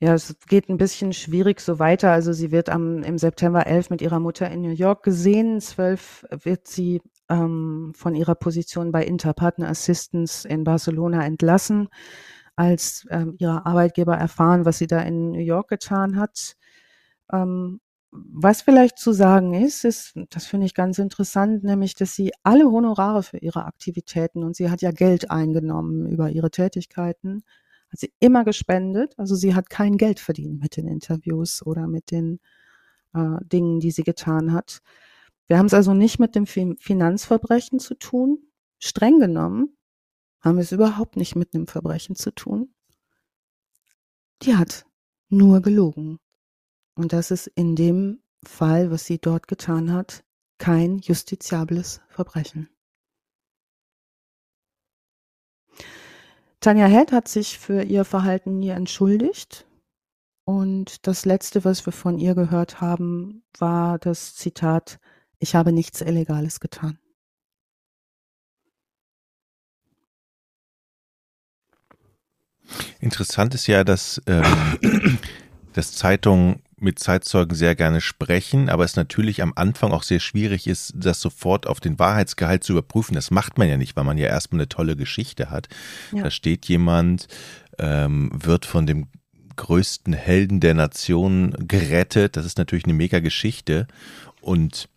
[0.00, 2.12] Ja, es geht ein bisschen schwierig so weiter.
[2.12, 5.60] Also sie wird am, im September 11 mit ihrer Mutter in New York gesehen.
[5.60, 11.88] 12 wird sie ähm, von ihrer Position bei Interpartner Assistance in Barcelona entlassen
[12.56, 16.56] als ähm, ihre Arbeitgeber erfahren, was sie da in New York getan hat.
[17.32, 17.80] Ähm,
[18.10, 22.70] was vielleicht zu sagen ist, ist, das finde ich ganz interessant, nämlich, dass sie alle
[22.70, 27.42] Honorare für ihre Aktivitäten und sie hat ja Geld eingenommen über ihre Tätigkeiten,
[27.90, 29.14] hat sie immer gespendet.
[29.18, 32.38] Also sie hat kein Geld verdient mit den Interviews oder mit den
[33.14, 34.80] äh, Dingen, die sie getan hat.
[35.48, 38.38] Wir haben es also nicht mit dem Finanzverbrechen zu tun.
[38.78, 39.76] Streng genommen
[40.44, 42.74] haben es überhaupt nicht mit einem Verbrechen zu tun.
[44.42, 44.84] Die hat
[45.30, 46.18] nur gelogen.
[46.94, 50.22] Und das ist in dem Fall, was sie dort getan hat,
[50.58, 52.68] kein justiziables Verbrechen.
[56.60, 59.66] Tanja Head hat sich für ihr Verhalten nie entschuldigt.
[60.44, 65.00] Und das Letzte, was wir von ihr gehört haben, war das Zitat,
[65.38, 66.98] ich habe nichts Illegales getan.
[73.00, 75.18] Interessant ist ja, dass, ähm,
[75.72, 80.66] dass Zeitungen mit Zeitzeugen sehr gerne sprechen, aber es natürlich am Anfang auch sehr schwierig
[80.66, 83.14] ist, das sofort auf den Wahrheitsgehalt zu überprüfen.
[83.14, 85.68] Das macht man ja nicht, weil man ja erstmal eine tolle Geschichte hat.
[86.12, 86.24] Ja.
[86.24, 87.26] Da steht jemand,
[87.78, 89.08] ähm, wird von dem
[89.56, 92.36] größten Helden der Nation gerettet.
[92.36, 93.86] Das ist natürlich eine mega Geschichte.
[94.40, 94.88] Und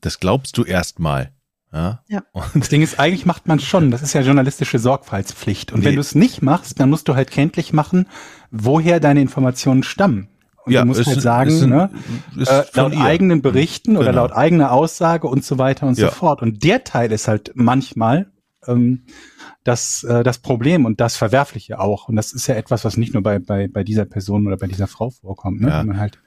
[0.00, 1.32] das glaubst du erstmal.
[1.72, 2.02] Ja.
[2.08, 2.22] ja.
[2.32, 3.90] Und das Ding ist, eigentlich macht man schon.
[3.90, 5.72] Das ist ja journalistische Sorgfaltspflicht.
[5.72, 5.86] Und nee.
[5.86, 8.08] wenn du es nicht machst, dann musst du halt kenntlich machen,
[8.50, 10.28] woher deine Informationen stammen.
[10.64, 11.90] Und ja, du musst halt sagen, ist, ne,
[12.36, 13.00] ist äh, laut ihr.
[13.00, 14.00] eigenen Berichten genau.
[14.00, 16.08] oder laut eigener Aussage und so weiter und ja.
[16.08, 16.42] so fort.
[16.42, 18.30] Und der Teil ist halt manchmal
[18.66, 19.04] ähm,
[19.64, 22.08] das, äh, das Problem und das Verwerfliche auch.
[22.08, 24.66] Und das ist ja etwas, was nicht nur bei, bei, bei dieser Person oder bei
[24.66, 25.60] dieser Frau vorkommt.
[25.60, 25.68] Ne?
[25.68, 25.80] Ja.
[25.80, 26.18] Wenn man halt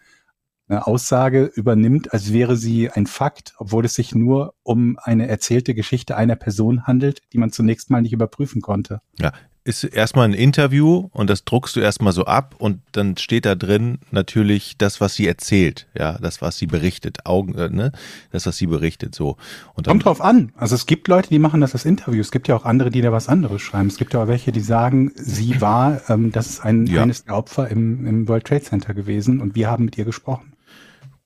[0.69, 6.15] Aussage übernimmt, als wäre sie ein Fakt, obwohl es sich nur um eine erzählte Geschichte
[6.15, 9.01] einer Person handelt, die man zunächst mal nicht überprüfen konnte.
[9.19, 9.33] Ja,
[9.65, 13.55] ist erstmal ein Interview und das druckst du erstmal so ab und dann steht da
[13.55, 17.91] drin natürlich das, was sie erzählt, ja, das, was sie berichtet, Augen, äh, ne,
[18.31, 19.37] das, was sie berichtet, so.
[19.75, 20.51] Und Kommt drauf an.
[20.57, 22.19] Also es gibt Leute, die machen das als Interview.
[22.19, 23.87] Es gibt ja auch andere, die da was anderes schreiben.
[23.87, 27.03] Es gibt ja auch welche, die sagen, sie war, ähm, das ist ein, ja.
[27.03, 30.52] eines der Opfer im, im World Trade Center gewesen und wir haben mit ihr gesprochen.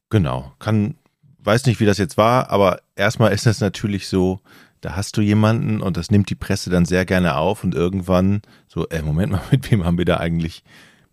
[0.09, 0.53] Genau.
[0.59, 0.95] Kann,
[1.39, 4.39] weiß nicht, wie das jetzt war, aber erstmal ist das natürlich so,
[4.81, 8.41] da hast du jemanden und das nimmt die Presse dann sehr gerne auf und irgendwann
[8.67, 10.63] so, ey, Moment mal, mit wem haben wir da eigentlich,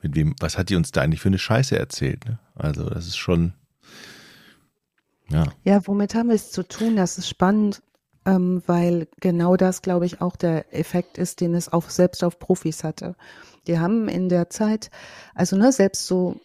[0.03, 2.27] mit wem, was hat die uns da eigentlich für eine Scheiße erzählt?
[2.27, 2.39] Ne?
[2.55, 3.55] Also, das ist schon,
[5.31, 5.45] ja.
[5.65, 6.97] Ja, womit haben wir es zu tun?
[6.97, 7.83] Das ist spannend,
[8.27, 12.39] ähm, weil genau das, glaube ich, auch der Effekt ist, den es auch selbst auf
[12.39, 13.17] Profis hatte.
[13.67, 14.91] Die haben in der Zeit,
[15.35, 16.41] also ne, selbst so,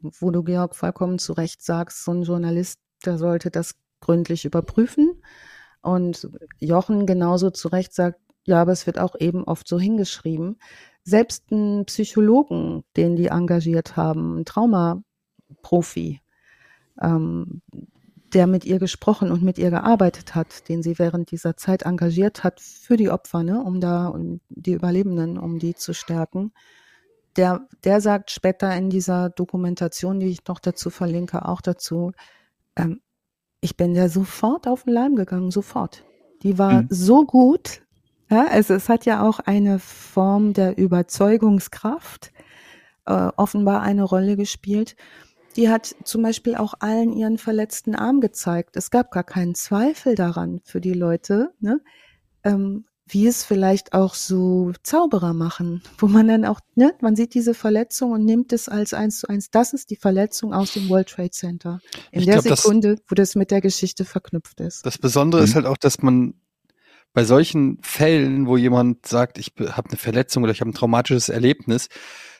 [0.00, 5.22] wo du Georg vollkommen zu Recht sagst, so ein Journalist, der sollte das gründlich überprüfen.
[5.82, 6.28] Und
[6.60, 10.58] Jochen genauso zu Recht sagt, ja, aber es wird auch eben oft so hingeschrieben.
[11.02, 16.20] Selbst ein Psychologen, den die engagiert haben, ein Traumaprofi,
[17.00, 17.62] ähm,
[18.34, 22.42] der mit ihr gesprochen und mit ihr gearbeitet hat, den sie während dieser Zeit engagiert
[22.42, 26.52] hat für die Opfer, ne, um da um die Überlebenden, um die zu stärken.
[27.36, 32.12] Der, der sagt später in dieser Dokumentation, die ich noch dazu verlinke, auch dazu,
[32.76, 33.00] ähm,
[33.60, 36.04] ich bin der sofort auf den Leim gegangen, sofort.
[36.42, 36.88] Die war mhm.
[36.90, 37.82] so gut.
[38.30, 42.32] Ja, also es hat ja auch eine Form der Überzeugungskraft
[43.06, 44.96] äh, offenbar eine Rolle gespielt
[45.56, 48.76] die hat zum Beispiel auch allen ihren verletzten Arm gezeigt.
[48.76, 51.80] Es gab gar keinen Zweifel daran für die Leute, ne?
[52.42, 57.34] ähm, wie es vielleicht auch so Zauberer machen, wo man dann auch, ne, man sieht
[57.34, 59.50] diese Verletzung und nimmt es als eins zu eins.
[59.50, 61.80] Das ist die Verletzung aus dem World Trade Center.
[62.10, 64.86] In ich der glaub, Sekunde, das, wo das mit der Geschichte verknüpft ist.
[64.86, 65.44] Das Besondere mhm.
[65.44, 66.34] ist halt auch, dass man
[67.12, 71.28] bei solchen Fällen, wo jemand sagt, ich habe eine Verletzung oder ich habe ein traumatisches
[71.28, 71.88] Erlebnis,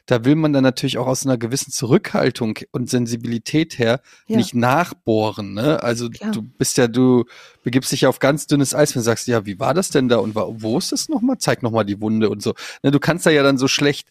[0.06, 4.36] da will man dann natürlich auch aus einer gewissen Zurückhaltung und Sensibilität her ja.
[4.36, 5.54] nicht nachbohren.
[5.54, 5.82] Ne?
[5.82, 6.32] Also Klar.
[6.32, 7.24] du bist ja, du
[7.62, 10.08] begibst dich ja auf ganz dünnes Eis, wenn du sagst, ja, wie war das denn
[10.08, 11.38] da und wo ist das nochmal?
[11.38, 12.54] Zeig nochmal die Wunde und so.
[12.82, 14.08] Ne, du kannst da ja dann so schlecht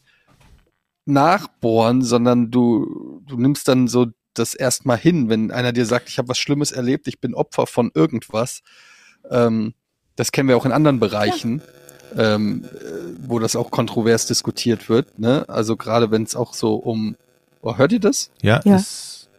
[1.05, 6.17] nachbohren, sondern du, du nimmst dann so das erstmal hin, wenn einer dir sagt, ich
[6.17, 8.61] habe was Schlimmes erlebt, ich bin Opfer von irgendwas.
[9.29, 9.75] Ähm,
[10.15, 11.59] das kennen wir auch in anderen Bereichen.
[11.59, 11.83] Ja
[12.17, 12.65] ähm,
[13.27, 15.19] wo das auch kontrovers diskutiert wird.
[15.19, 15.47] Ne?
[15.47, 17.15] Also gerade wenn es auch so um,
[17.61, 18.31] oh, hört ihr das?
[18.41, 18.61] Ja.
[18.63, 18.75] ja.
[18.75, 19.29] Ist,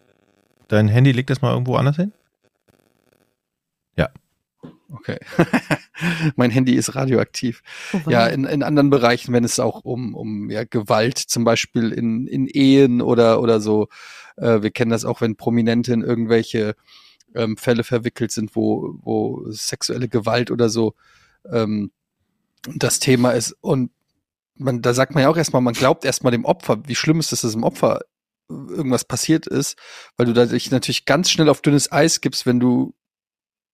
[0.67, 2.11] dein Handy legt das mal irgendwo anders hin?
[3.97, 4.09] Ja.
[4.91, 5.17] Okay.
[6.35, 7.61] mein Handy ist radioaktiv.
[7.93, 11.91] Oh, ja, in, in anderen Bereichen, wenn es auch um, um ja, Gewalt, zum Beispiel
[11.91, 13.87] in, in Ehen oder, oder so,
[14.37, 16.75] äh, wir kennen das auch, wenn Prominente in irgendwelche
[17.35, 20.93] ähm, Fälle verwickelt sind, wo, wo sexuelle Gewalt oder so
[21.51, 21.91] ähm,
[22.73, 23.55] das Thema ist.
[23.61, 23.91] Und
[24.55, 27.31] man, da sagt man ja auch erstmal, man glaubt erstmal dem Opfer, wie schlimm ist
[27.33, 28.01] es, dass dem Opfer
[28.49, 29.77] irgendwas passiert ist,
[30.17, 32.93] weil du dadurch natürlich ganz schnell auf dünnes Eis gibst, wenn du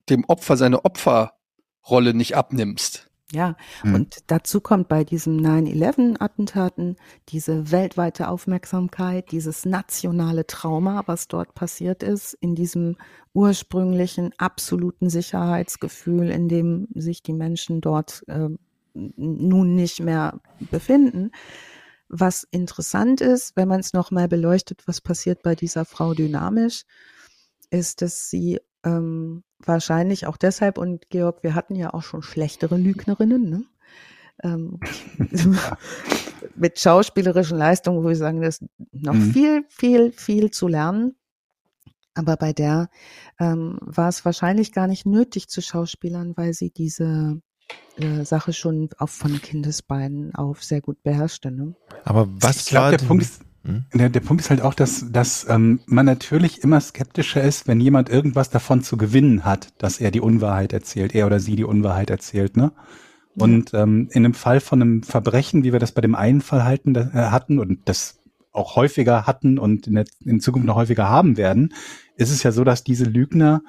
[0.09, 3.07] dem Opfer seine Opferrolle nicht abnimmst.
[3.33, 3.95] Ja, mhm.
[3.95, 6.97] und dazu kommt bei diesem 9-11-Attentaten
[7.29, 12.97] diese weltweite Aufmerksamkeit, dieses nationale Trauma, was dort passiert ist, in diesem
[13.33, 18.49] ursprünglichen absoluten Sicherheitsgefühl, in dem sich die Menschen dort äh,
[18.93, 20.39] nun nicht mehr
[20.71, 21.31] befinden.
[22.07, 26.83] Was interessant ist, wenn man es nochmal beleuchtet, was passiert bei dieser Frau dynamisch,
[27.69, 32.77] ist, dass sie ähm, wahrscheinlich auch deshalb, und Georg, wir hatten ja auch schon schlechtere
[32.77, 33.63] Lügnerinnen, ne?
[34.43, 34.79] ähm,
[36.55, 39.31] mit schauspielerischen Leistungen, wo wir sagen, das ist noch mhm.
[39.31, 41.15] viel, viel, viel zu lernen.
[42.13, 42.89] Aber bei der
[43.39, 47.41] ähm, war es wahrscheinlich gar nicht nötig zu Schauspielern, weil sie diese
[47.97, 51.51] äh, Sache schon auch von Kindesbeinen auf sehr gut beherrschte.
[51.51, 51.75] Ne?
[52.03, 53.85] Aber was ich glaube, der Punkt ist, hm?
[53.93, 57.79] der, der Punkt ist halt auch, dass, dass ähm, man natürlich immer skeptischer ist, wenn
[57.79, 61.63] jemand irgendwas davon zu gewinnen hat, dass er die Unwahrheit erzählt, er oder sie die
[61.63, 62.71] Unwahrheit erzählt, ne?
[63.37, 66.65] Und ähm, in einem Fall von einem Verbrechen, wie wir das bei dem einen Fall
[66.65, 68.19] halten, äh, hatten und das
[68.51, 71.73] auch häufiger hatten und in, der, in Zukunft noch häufiger haben werden,
[72.17, 73.61] ist es ja so, dass diese Lügner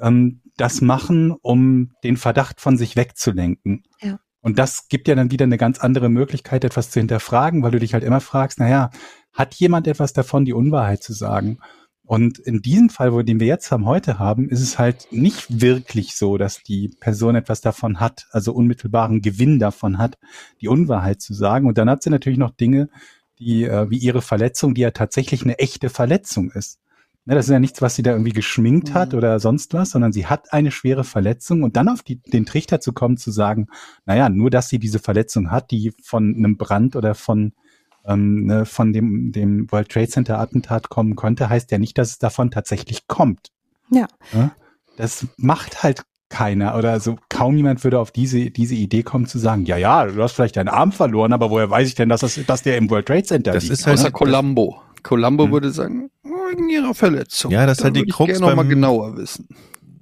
[0.00, 3.84] ähm, das machen, um den Verdacht von sich wegzulenken.
[4.00, 4.18] Ja.
[4.40, 7.80] Und das gibt ja dann wieder eine ganz andere Möglichkeit, etwas zu hinterfragen, weil du
[7.80, 8.90] dich halt immer fragst, naja,
[9.32, 11.58] hat jemand etwas davon, die Unwahrheit zu sagen?
[12.06, 15.60] Und in diesem Fall, wo den wir jetzt haben, heute haben, ist es halt nicht
[15.60, 20.16] wirklich so, dass die Person etwas davon hat, also unmittelbaren Gewinn davon hat,
[20.60, 21.66] die Unwahrheit zu sagen.
[21.66, 22.88] Und dann hat sie natürlich noch Dinge,
[23.40, 26.78] die äh, wie ihre Verletzung, die ja tatsächlich eine echte Verletzung ist.
[27.28, 29.18] Ne, das ist ja nichts, was sie da irgendwie geschminkt hat mhm.
[29.18, 32.80] oder sonst was, sondern sie hat eine schwere Verletzung und dann auf die, den Trichter
[32.80, 33.66] zu kommen, zu sagen,
[34.04, 37.52] naja, nur dass sie diese Verletzung hat, die von einem Brand oder von,
[38.04, 42.10] ähm, ne, von dem, dem World Trade Center Attentat kommen konnte, heißt ja nicht, dass
[42.10, 43.48] es davon tatsächlich kommt.
[43.90, 44.06] Ja.
[44.32, 44.52] ja?
[44.96, 49.38] Das macht halt keiner oder so kaum jemand würde auf diese diese Idee kommen zu
[49.38, 52.20] sagen, ja ja, du hast vielleicht deinen Arm verloren, aber woher weiß ich denn, dass
[52.20, 53.72] das dass der im World Trade Center das liegt?
[53.72, 54.10] Das ist halt ne?
[54.10, 54.82] Columbo.
[55.02, 55.52] Columbo hm.
[55.52, 56.10] würde sagen,
[56.56, 57.50] wegen ihrer Verletzung.
[57.50, 59.48] Ja, das ist halt die Krux beim, mal genauer wissen.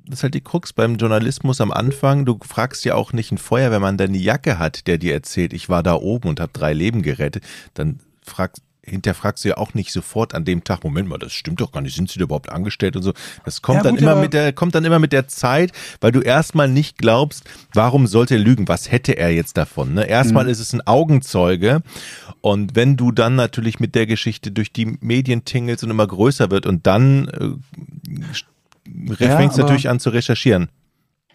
[0.06, 2.24] Das ist halt die Krux beim Journalismus am Anfang.
[2.24, 5.68] Du fragst ja auch nicht einen Feuerwehrmann, der eine Jacke hat, der dir erzählt, ich
[5.68, 7.44] war da oben und habe drei Leben gerettet.
[7.72, 11.61] Dann fragst hinterfragst du ja auch nicht sofort an dem Tag, Moment mal, das stimmt
[11.61, 13.12] doch gar nicht, sind sie da überhaupt angestellt und so.
[13.44, 16.12] Das kommt ja, dann gut, immer mit der, kommt dann immer mit der Zeit, weil
[16.12, 18.69] du erstmal nicht glaubst, warum sollte er lügen?
[18.69, 19.94] Was hätte er jetzt davon?
[19.94, 20.06] Ne?
[20.06, 20.51] Erstmal mhm.
[20.51, 21.82] ist es ein Augenzeuge
[22.40, 26.51] und wenn du dann natürlich mit der Geschichte durch die Medien tingelst und immer größer
[26.51, 28.15] wird und dann äh,
[29.19, 30.69] ja, fängst du natürlich an zu recherchieren.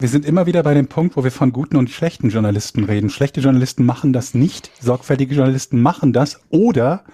[0.00, 3.10] Wir sind immer wieder bei dem Punkt, wo wir von guten und schlechten Journalisten reden.
[3.10, 7.04] Schlechte Journalisten machen das nicht, sorgfältige Journalisten machen das oder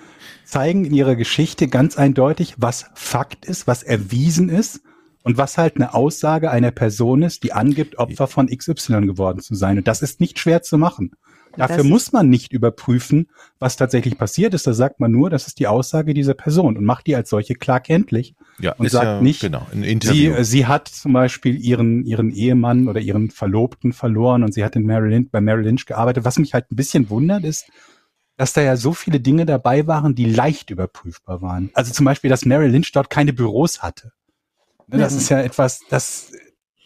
[0.45, 4.83] zeigen in ihrer Geschichte ganz eindeutig, was Fakt ist, was erwiesen ist
[5.25, 9.57] und was halt eine Aussage einer Person ist, die angibt, Opfer von XY geworden zu
[9.57, 9.79] sein.
[9.79, 11.11] Und das ist nicht schwer zu machen.
[11.57, 13.29] Dafür das muss man nicht überprüfen,
[13.59, 14.67] was tatsächlich passiert ist.
[14.67, 17.55] Da sagt man nur, das ist die Aussage dieser Person und macht die als solche
[17.55, 18.35] klar kenntlich.
[18.59, 19.67] Ja, und sagt ja, nicht, genau,
[20.03, 24.77] sie, sie hat zum Beispiel ihren, ihren Ehemann oder ihren Verlobten verloren und sie hat
[24.77, 26.25] in Maryland, bei Merrill Lynch gearbeitet.
[26.25, 27.67] Was mich halt ein bisschen wundert ist,
[28.37, 31.71] dass da ja so viele Dinge dabei waren, die leicht überprüfbar waren.
[31.75, 34.13] Also zum Beispiel, dass Mary Lynch dort keine Büros hatte.
[34.89, 36.33] Ne, das ist ja etwas, das,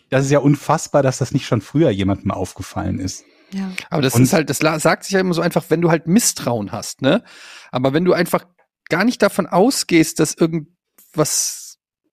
[0.08, 3.24] das ist ja unfassbar, dass das nicht schon früher jemandem aufgefallen ist.
[3.52, 3.70] Ja.
[3.90, 6.06] Aber das Und ist halt, das sagt sich ja immer so einfach, wenn du halt
[6.06, 7.22] Misstrauen hast, ne?
[7.70, 8.44] Aber wenn du einfach
[8.88, 11.60] gar nicht davon ausgehst, dass irgendwas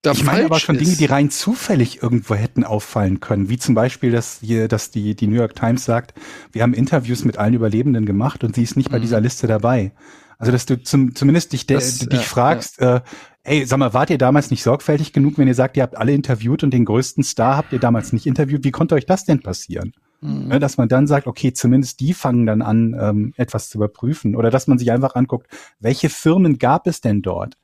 [0.04, 0.86] da ich meine aber schon ist.
[0.86, 5.16] Dinge, die rein zufällig irgendwo hätten auffallen können, wie zum Beispiel, dass, hier, dass die,
[5.16, 6.14] die New York Times sagt,
[6.52, 8.94] wir haben Interviews mit allen Überlebenden gemacht und sie ist nicht mhm.
[8.94, 9.92] bei dieser Liste dabei.
[10.38, 12.98] Also dass du zum, zumindest dich, das, dich ja, fragst, ja.
[12.98, 13.02] Äh,
[13.44, 16.14] ey, sag mal, wart ihr damals nicht sorgfältig genug, wenn ihr sagt, ihr habt alle
[16.14, 18.64] interviewt und den größten Star habt ihr damals nicht interviewt?
[18.64, 19.94] Wie konnte euch das denn passieren?
[20.22, 20.48] Mhm.
[20.48, 24.36] Ne, dass man dann sagt, okay, zumindest die fangen dann an, ähm, etwas zu überprüfen.
[24.36, 25.48] Oder dass man sich einfach anguckt,
[25.80, 27.58] welche Firmen gab es denn dort?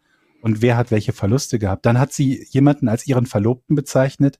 [0.44, 1.86] und wer hat welche Verluste gehabt.
[1.86, 4.40] Dann hat sie jemanden als ihren Verlobten bezeichnet,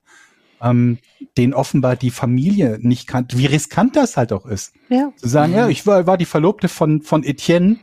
[0.60, 0.98] ähm,
[1.38, 3.38] den offenbar die Familie nicht kannte.
[3.38, 4.74] Wie riskant das halt auch ist.
[4.90, 5.12] Ja.
[5.16, 5.58] Zu sagen, mhm.
[5.58, 7.78] ja, ich war, war die Verlobte von, von Etienne,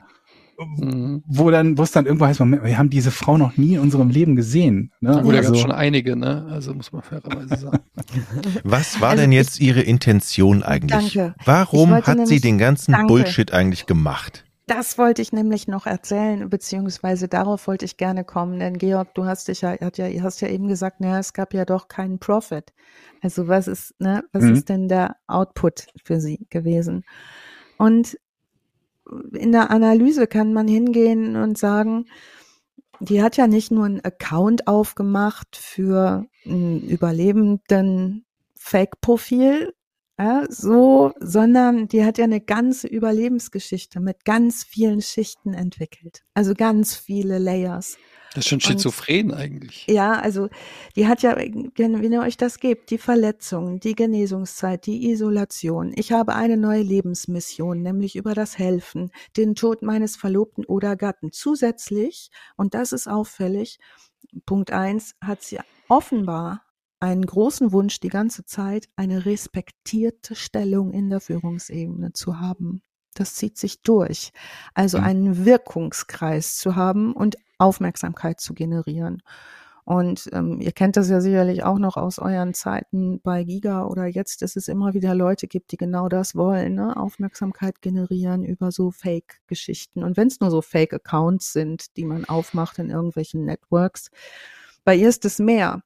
[0.66, 1.24] mhm.
[1.28, 4.10] wo dann, wo es dann irgendwo heißt, wir haben diese Frau noch nie in unserem
[4.10, 4.92] Leben gesehen.
[5.00, 5.14] Ne?
[5.14, 6.48] Ja, gut, also, da schon einige, ne?
[6.50, 7.80] Also muss man fairerweise sagen.
[8.64, 11.14] Was war also denn jetzt ich, Ihre Intention eigentlich?
[11.14, 11.36] Danke.
[11.46, 13.08] Warum hat sie den ganzen danke.
[13.08, 14.46] Bullshit eigentlich gemacht?
[14.68, 19.26] Das wollte ich nämlich noch erzählen, beziehungsweise darauf wollte ich gerne kommen, denn Georg, du
[19.26, 22.20] hast dich ja, hat ja, hast ja eben gesagt, naja, es gab ja doch keinen
[22.20, 22.72] Profit.
[23.22, 24.54] Also was ist, ne, was mhm.
[24.54, 27.04] ist denn der Output für sie gewesen?
[27.78, 28.18] Und
[29.34, 32.06] in der Analyse kann man hingehen und sagen,
[33.00, 38.26] die hat ja nicht nur einen Account aufgemacht für einen überlebenden
[38.56, 39.74] Fake-Profil,
[40.20, 46.24] ja, so, sondern die hat ja eine ganze Überlebensgeschichte mit ganz vielen Schichten entwickelt.
[46.36, 47.98] Also ganz viele Layers.
[48.34, 49.86] Das ist schon schizophren Und, eigentlich.
[49.88, 50.48] Ja, also
[50.96, 55.92] die hat ja, wenn ihr euch das gebt, die Verletzung, die Genesungszeit, die Isolation.
[55.96, 61.34] Ich habe eine neue Lebensmission, nämlich über das Helfen, den Tod meines Verlobten oder Gatten.
[61.34, 63.80] Zusätzlich, und das ist auffällig,
[64.46, 65.60] Punkt eins, hat sie
[65.90, 66.64] offenbar
[67.02, 72.82] einen großen Wunsch die ganze Zeit, eine respektierte Stellung in der Führungsebene zu haben.
[73.14, 74.32] Das zieht sich durch.
[74.74, 75.04] Also mhm.
[75.04, 79.22] einen Wirkungskreis zu haben und Aufmerksamkeit zu generieren.
[79.84, 84.06] Und ähm, ihr kennt das ja sicherlich auch noch aus euren Zeiten bei Giga oder
[84.06, 86.96] jetzt, dass es immer wieder Leute gibt, die genau das wollen, ne?
[86.96, 90.04] Aufmerksamkeit generieren über so Fake-Geschichten.
[90.04, 94.12] Und wenn es nur so Fake-Accounts sind, die man aufmacht in irgendwelchen Networks,
[94.84, 95.82] bei ihr ist es mehr.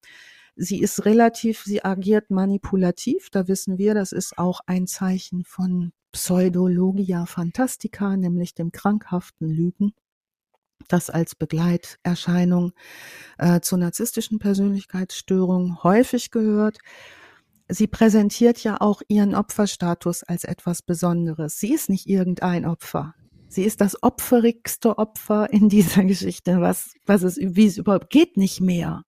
[0.56, 3.30] Sie ist relativ, sie agiert manipulativ.
[3.30, 9.94] Da wissen wir, das ist auch ein Zeichen von Pseudologia Fantastica, nämlich dem krankhaften Lügen,
[10.88, 12.72] das als Begleiterscheinung
[13.38, 16.78] äh, zur narzisstischen Persönlichkeitsstörung häufig gehört.
[17.68, 21.60] Sie präsentiert ja auch ihren Opferstatus als etwas Besonderes.
[21.60, 23.14] Sie ist nicht irgendein Opfer.
[23.50, 28.38] Sie ist das opferigste Opfer in dieser Geschichte, was, was es, wie es überhaupt geht
[28.38, 29.04] nicht mehr.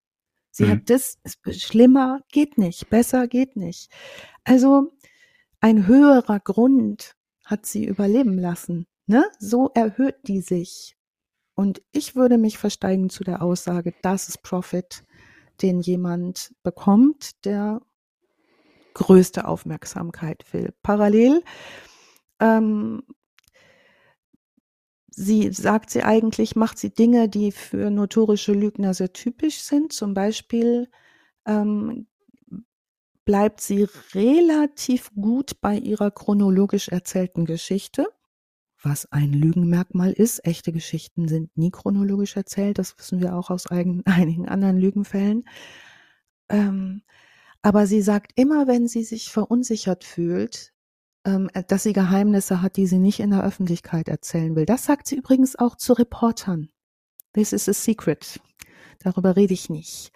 [0.58, 0.70] Sie mhm.
[0.72, 1.20] hat das,
[1.52, 3.92] schlimmer geht nicht, besser geht nicht.
[4.44, 4.92] Also
[5.60, 7.16] ein höherer Grund
[7.46, 8.88] hat sie überleben lassen.
[9.06, 9.24] Ne?
[9.38, 10.98] So erhöht die sich.
[11.54, 15.04] Und ich würde mich versteigen zu der Aussage, das ist Profit,
[15.62, 17.80] den jemand bekommt, der
[18.96, 20.74] größte Aufmerksamkeit will.
[20.82, 21.44] Parallel
[22.40, 23.04] ähm,
[25.18, 29.92] sie sagt sie eigentlich, macht sie Dinge, die für notorische Lügner sehr typisch sind.
[29.92, 30.90] Zum Beispiel
[31.48, 32.06] ähm,
[33.26, 38.06] bleibt sie relativ gut bei ihrer chronologisch erzählten Geschichte,
[38.84, 40.46] was ein Lügenmerkmal ist.
[40.46, 45.46] Echte Geschichten sind nie chronologisch erzählt, das wissen wir auch aus eigen, einigen anderen Lügenfällen.
[46.50, 47.02] Ähm,
[47.64, 50.74] aber sie sagt immer, wenn sie sich verunsichert fühlt,
[51.68, 54.66] dass sie Geheimnisse hat, die sie nicht in der Öffentlichkeit erzählen will.
[54.66, 56.70] Das sagt sie übrigens auch zu Reportern.
[57.34, 58.40] This is a secret.
[59.00, 60.12] Darüber rede ich nicht.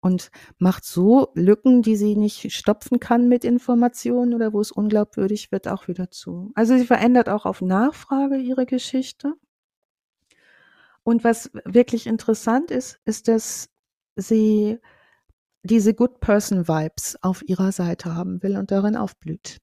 [0.00, 5.52] Und macht so Lücken, die sie nicht stopfen kann mit Informationen oder wo es unglaubwürdig
[5.52, 6.52] wird, auch wieder zu.
[6.54, 9.34] Also sie verändert auch auf Nachfrage ihre Geschichte.
[11.02, 13.68] Und was wirklich interessant ist, ist, dass
[14.16, 14.78] sie
[15.62, 19.60] diese Good Person Vibes auf ihrer Seite haben will und darin aufblüht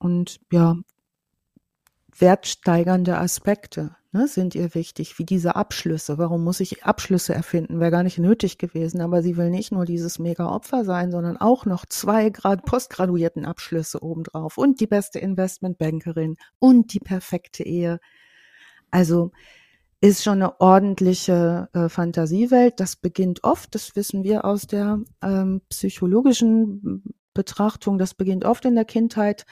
[0.00, 0.76] und ja,
[2.18, 6.18] wertsteigernde Aspekte ne, sind ihr wichtig, wie diese Abschlüsse.
[6.18, 7.80] Warum muss ich Abschlüsse erfinden?
[7.80, 11.66] Wäre gar nicht nötig gewesen, aber sie will nicht nur dieses Mega-Opfer sein, sondern auch
[11.66, 18.00] noch zwei Grad postgraduierten Abschlüsse obendrauf und die beste Investmentbankerin und die perfekte Ehe.
[18.90, 19.30] Also
[20.00, 22.80] ist schon eine ordentliche äh, Fantasiewelt.
[22.80, 27.04] Das beginnt oft, das wissen wir aus der ähm, psychologischen
[27.40, 29.46] Betrachtung, das beginnt oft in der Kindheit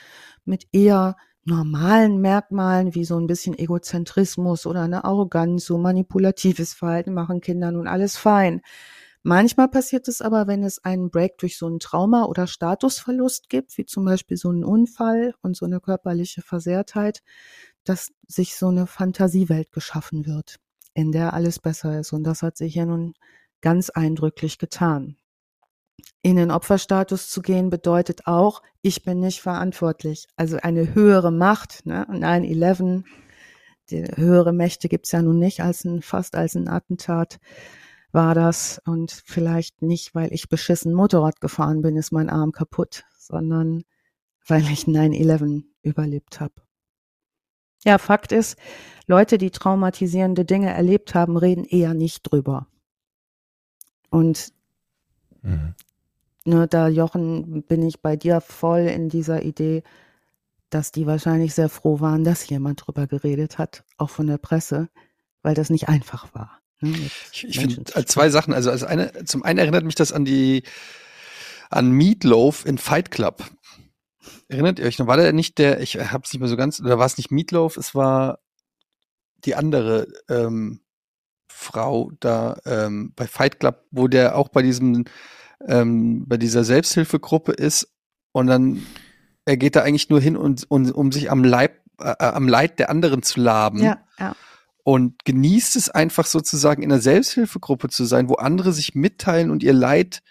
[0.45, 7.15] mit eher normalen Merkmalen wie so ein bisschen Egozentrismus oder eine Arroganz, so manipulatives Verhalten
[7.15, 8.61] machen Kinder nun alles fein.
[9.23, 13.79] Manchmal passiert es aber, wenn es einen Break durch so ein Trauma oder Statusverlust gibt,
[13.79, 17.23] wie zum Beispiel so einen Unfall und so eine körperliche Versehrtheit,
[17.85, 20.57] dass sich so eine Fantasiewelt geschaffen wird,
[20.93, 22.13] in der alles besser ist.
[22.13, 23.15] Und das hat sich ja nun
[23.61, 25.18] ganz eindrücklich getan.
[26.23, 30.27] In den Opferstatus zu gehen bedeutet auch, ich bin nicht verantwortlich.
[30.37, 32.07] Also eine höhere Macht, ne?
[32.09, 33.05] 9-11,
[33.91, 37.39] die höhere Mächte gibt's ja nun nicht als ein, fast als ein Attentat
[38.13, 38.81] war das.
[38.85, 43.85] Und vielleicht nicht, weil ich beschissen Motorrad gefahren bin, ist mein Arm kaputt, sondern
[44.47, 46.55] weil ich 9-11 überlebt habe.
[47.85, 48.59] Ja, Fakt ist,
[49.07, 52.67] Leute, die traumatisierende Dinge erlebt haben, reden eher nicht drüber.
[54.11, 54.53] Und
[55.43, 55.75] mhm.
[56.45, 59.83] Ne, da, Jochen, bin ich bei dir voll in dieser Idee,
[60.71, 64.89] dass die wahrscheinlich sehr froh waren, dass jemand drüber geredet hat, auch von der Presse,
[65.43, 66.61] weil das nicht einfach war.
[66.81, 68.53] Ne, ich, ich finde äh, zwei Sachen.
[68.53, 70.63] Also, also eine, zum einen erinnert mich das an die
[71.71, 73.45] an Meatloaf in Fight Club.
[74.49, 75.07] Erinnert ihr euch noch?
[75.07, 77.31] War der nicht der, ich habe es nicht mehr so ganz, oder war es nicht
[77.31, 77.77] Meatloaf?
[77.77, 78.39] Es war
[79.45, 80.81] die andere ähm,
[81.49, 85.05] Frau da ähm, bei Fight Club, wo der auch bei diesem,
[85.67, 87.89] ähm, bei dieser Selbsthilfegruppe ist
[88.33, 88.83] und dann
[89.49, 92.79] er geht da eigentlich nur hin und, und um sich am Leib, äh, am Leid
[92.79, 93.83] der anderen zu laben.
[93.83, 94.37] Ja, ja.
[94.85, 99.63] Und genießt es einfach sozusagen in einer Selbsthilfegruppe zu sein, wo andere sich mitteilen und
[99.63, 100.23] ihr Leid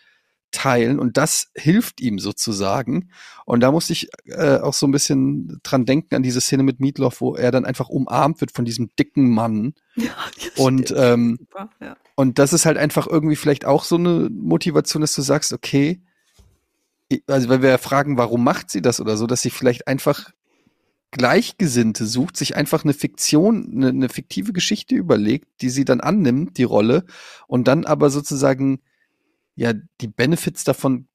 [0.51, 3.09] teilen und das hilft ihm sozusagen.
[3.45, 6.79] Und da musste ich äh, auch so ein bisschen dran denken an diese Szene mit
[6.79, 9.73] Meatloaf, wo er dann einfach umarmt wird von diesem dicken Mann.
[9.95, 10.11] Ja,
[10.55, 11.97] und ähm, Super, ja.
[12.15, 16.01] und das ist halt einfach irgendwie vielleicht auch so eine Motivation, dass du sagst, okay,
[17.27, 20.31] also wenn wir fragen, warum macht sie das oder so, dass sie vielleicht einfach
[21.11, 26.57] Gleichgesinnte sucht, sich einfach eine Fiktion, eine, eine fiktive Geschichte überlegt, die sie dann annimmt,
[26.57, 27.05] die Rolle,
[27.47, 28.79] und dann aber sozusagen
[29.57, 31.07] ja die Benefits davon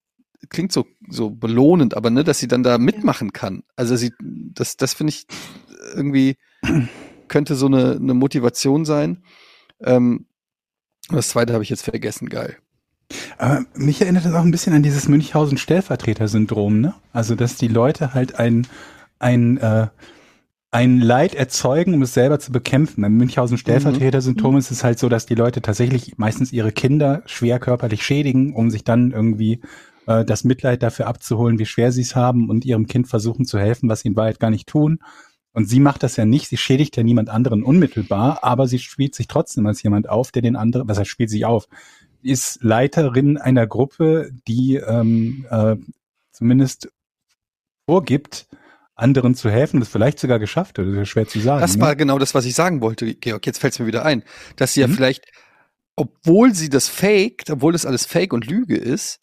[0.51, 3.62] klingt so so belohnend, aber ne, dass sie dann da mitmachen kann.
[3.77, 5.27] Also sie das das finde ich
[5.94, 6.36] irgendwie
[7.28, 9.23] könnte so eine eine Motivation sein.
[9.81, 10.27] Ähm,
[11.09, 12.59] das zweite habe ich jetzt vergessen, geil.
[13.39, 16.94] Aber mich erinnert das auch ein bisschen an dieses Münchhausen-Stellvertreter-Syndrom, ne?
[17.12, 18.66] Also, dass die Leute halt ein,
[19.19, 19.89] ein, äh,
[20.72, 23.02] ein Leid erzeugen, um es selber zu bekämpfen.
[23.02, 24.58] Beim Münchhausen-Stellvertreter-Syndrom mhm.
[24.58, 28.70] ist es halt so, dass die Leute tatsächlich meistens ihre Kinder schwer körperlich schädigen, um
[28.70, 29.60] sich dann irgendwie
[30.06, 33.58] äh, das Mitleid dafür abzuholen, wie schwer sie es haben und ihrem Kind versuchen zu
[33.58, 35.00] helfen, was sie in Wahrheit gar nicht tun.
[35.52, 39.14] Und sie macht das ja nicht, sie schädigt ja niemand anderen unmittelbar, aber sie spielt
[39.14, 41.68] sich trotzdem als jemand auf, der den anderen, was heißt, spielt sich auf,
[42.22, 45.76] ist Leiterin einer Gruppe, die ähm, äh,
[46.32, 46.90] zumindest
[47.84, 48.46] vorgibt,
[48.94, 50.86] anderen zu helfen, das vielleicht sogar geschafft hat.
[50.86, 51.60] Das ist schwer zu sagen.
[51.60, 51.82] Das ne?
[51.82, 53.47] war genau das, was ich sagen wollte, Georg.
[53.47, 54.23] Jetzt fällt es mir wieder ein,
[54.56, 54.90] dass sie mhm.
[54.90, 55.24] ja vielleicht,
[55.97, 59.20] obwohl sie das faked, obwohl das alles Fake und Lüge ist,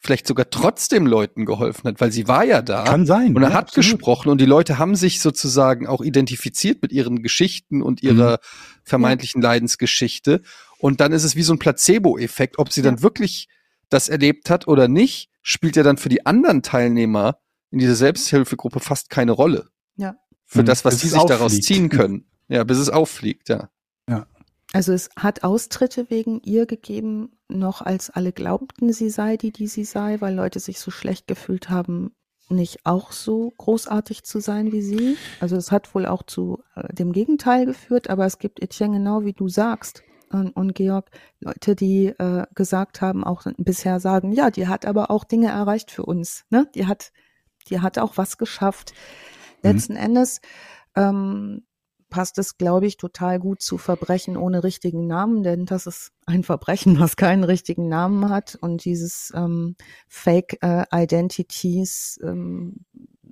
[0.00, 2.84] vielleicht sogar trotzdem Leuten geholfen hat, weil sie war ja da.
[2.84, 3.34] Kann sein.
[3.34, 3.90] Und er ja, hat absolut.
[3.90, 8.36] gesprochen und die Leute haben sich sozusagen auch identifiziert mit ihren Geschichten und ihrer mhm.
[8.84, 9.48] vermeintlichen ja.
[9.48, 10.42] Leidensgeschichte.
[10.78, 12.58] Und dann ist es wie so ein Placebo-Effekt.
[12.58, 12.84] Ob sie ja.
[12.84, 13.48] dann wirklich
[13.88, 17.38] das erlebt hat oder nicht, spielt ja dann für die anderen Teilnehmer
[17.70, 19.68] in dieser Selbsthilfegruppe fast keine Rolle.
[19.96, 20.16] Ja.
[20.46, 20.66] Für mhm.
[20.66, 21.40] das, was sie sich auffliegt.
[21.40, 22.26] daraus ziehen können.
[22.48, 23.70] Ja, bis es auffliegt, ja.
[24.08, 24.26] Ja.
[24.72, 29.66] Also es hat Austritte wegen ihr gegeben, noch als alle glaubten, sie sei die, die
[29.66, 32.12] sie sei, weil Leute sich so schlecht gefühlt haben,
[32.50, 35.16] nicht auch so großartig zu sein wie sie.
[35.40, 39.24] Also es hat wohl auch zu äh, dem Gegenteil geführt, aber es gibt Etienne genau
[39.24, 44.50] wie du sagst und, und Georg Leute, die äh, gesagt haben, auch bisher sagen, ja,
[44.50, 46.44] die hat aber auch Dinge erreicht für uns.
[46.50, 46.68] Ne?
[46.74, 47.12] Die hat,
[47.70, 48.92] die hat auch was geschafft.
[49.62, 49.70] Mhm.
[49.70, 50.40] Letzten Endes
[50.96, 51.62] ähm,
[52.10, 56.42] passt es, glaube ich, total gut zu Verbrechen ohne richtigen Namen, denn das ist ein
[56.42, 58.56] Verbrechen, was keinen richtigen Namen hat.
[58.60, 59.76] Und dieses ähm,
[60.08, 62.84] Fake äh, Identities, ähm,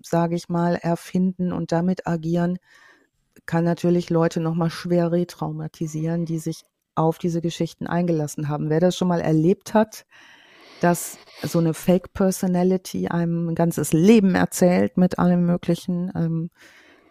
[0.03, 2.59] sage ich mal, erfinden und damit agieren,
[3.47, 6.65] kann natürlich Leute nochmal schwer retraumatisieren, die sich
[6.95, 8.71] auf diese Geschichten eingelassen haben.
[8.71, 10.07] Wer das schon mal erlebt hat,
[10.81, 16.51] dass so eine Fake Personality einem ein ganzes Leben erzählt mit allem Möglichen ähm,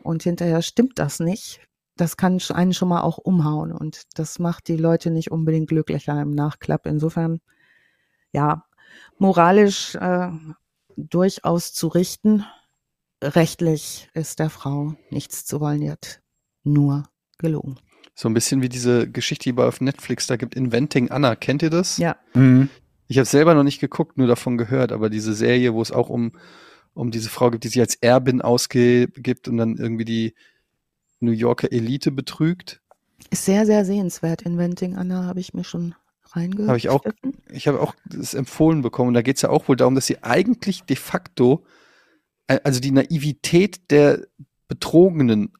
[0.04, 1.62] und hinterher stimmt das nicht,
[1.98, 6.22] das kann einen schon mal auch umhauen und das macht die Leute nicht unbedingt glücklicher
[6.22, 6.86] im Nachklapp.
[6.86, 7.40] Insofern,
[8.34, 8.66] ja,
[9.18, 10.30] moralisch äh,
[10.98, 12.46] durchaus zu richten.
[13.24, 16.22] Rechtlich ist der Frau nichts zu wollen, die hat
[16.64, 17.04] nur
[17.38, 17.78] gelogen.
[18.14, 21.36] So ein bisschen wie diese Geschichte, die bei auf Netflix da gibt, Inventing Anna.
[21.36, 21.98] Kennt ihr das?
[21.98, 22.18] Ja.
[22.34, 22.70] Mhm.
[23.07, 26.10] Ich habe selber noch nicht geguckt, nur davon gehört, aber diese Serie, wo es auch
[26.10, 26.32] um
[26.95, 30.34] um diese Frau gibt, die sich als Erbin ausgibt und dann irgendwie die
[31.19, 32.82] New Yorker Elite betrügt.
[33.30, 34.41] Ist sehr, sehr sehenswert.
[34.41, 35.94] Inventing Anna habe ich mir schon
[36.32, 36.69] reingehört.
[36.69, 37.03] Habe ich auch,
[37.52, 39.14] ich habe auch das empfohlen bekommen.
[39.14, 41.65] Da geht es ja auch wohl darum, dass sie eigentlich de facto,
[42.48, 44.26] äh, also die Naivität der
[44.68, 45.52] Betrogenen,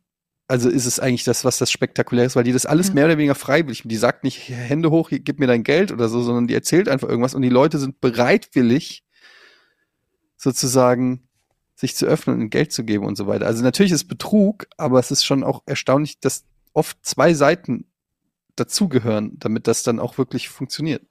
[0.48, 2.94] also ist es eigentlich das, was das spektakulär ist, weil die das alles ja.
[2.94, 6.22] mehr oder weniger freiwillig, die sagt nicht Hände hoch, gib mir dein Geld oder so,
[6.22, 9.04] sondern die erzählt einfach irgendwas und die Leute sind bereitwillig,
[10.38, 11.28] sozusagen
[11.76, 13.48] sich zu öffnen und Geld zu geben und so weiter.
[13.48, 17.86] Also natürlich ist Betrug, aber es ist schon auch erstaunlich, dass oft zwei Seiten
[18.56, 21.06] dazugehören, damit das dann auch wirklich funktioniert.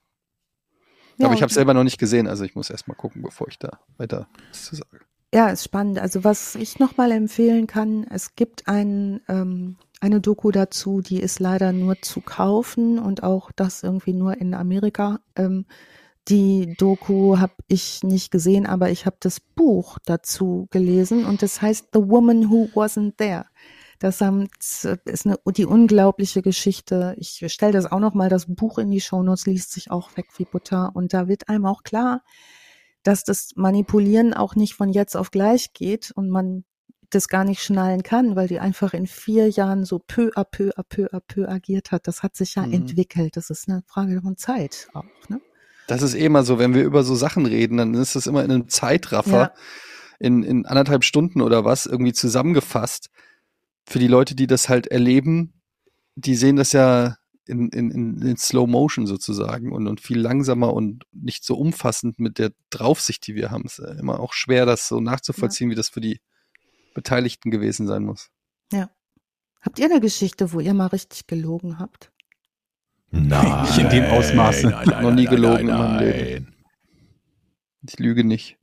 [1.17, 3.21] Ja, aber ich habe es selber noch nicht gesehen, also ich muss erst mal gucken,
[3.21, 4.99] bevor ich da weiter was zu sagen.
[5.35, 5.99] Ja, ist spannend.
[5.99, 11.41] Also was ich nochmal empfehlen kann, es gibt ein, ähm, eine Doku dazu, die ist
[11.41, 15.19] leider nur zu kaufen und auch das irgendwie nur in Amerika.
[15.35, 15.65] Ähm,
[16.29, 21.61] die Doku habe ich nicht gesehen, aber ich habe das Buch dazu gelesen und das
[21.61, 23.43] heißt The Woman Who Wasn't There.
[23.99, 27.13] Das ist eine, die unglaubliche Geschichte.
[27.17, 30.27] Ich stelle das auch noch mal das Buch in die Shownotes, liest sich auch weg
[30.37, 32.21] wie Butter und da wird einem auch klar,
[33.05, 36.65] dass das Manipulieren auch nicht von jetzt auf gleich geht und man
[37.11, 40.71] das gar nicht schnallen kann, weil die einfach in vier Jahren so peu à peu
[40.75, 42.07] à peu à peu agiert hat.
[42.07, 42.73] Das hat sich ja mhm.
[42.73, 43.37] entwickelt.
[43.37, 45.03] Das ist eine Frage von Zeit auch.
[45.29, 45.39] Ne?
[45.87, 48.43] Das ist eh immer so, wenn wir über so Sachen reden, dann ist das immer
[48.43, 49.53] in einem Zeitraffer, ja.
[50.17, 53.11] in, in anderthalb Stunden oder was, irgendwie zusammengefasst.
[53.85, 55.61] Für die Leute, die das halt erleben,
[56.15, 57.17] die sehen das ja
[57.47, 62.39] in, in, in Slow Motion sozusagen und, und viel langsamer und nicht so umfassend mit
[62.39, 63.63] der Draufsicht, die wir haben.
[63.65, 65.71] Es ist immer auch schwer, das so nachzuvollziehen, ja.
[65.71, 66.21] wie das für die
[66.93, 68.29] Beteiligten gewesen sein muss.
[68.71, 68.89] Ja.
[69.61, 72.11] Habt ihr eine Geschichte, wo ihr mal richtig gelogen habt?
[73.11, 73.63] Nein.
[73.63, 74.69] Nicht in dem Ausmaße.
[74.69, 76.55] Nein, nein, noch nie gelogen nein, in meinem Leben.
[77.87, 78.57] Ich lüge nicht.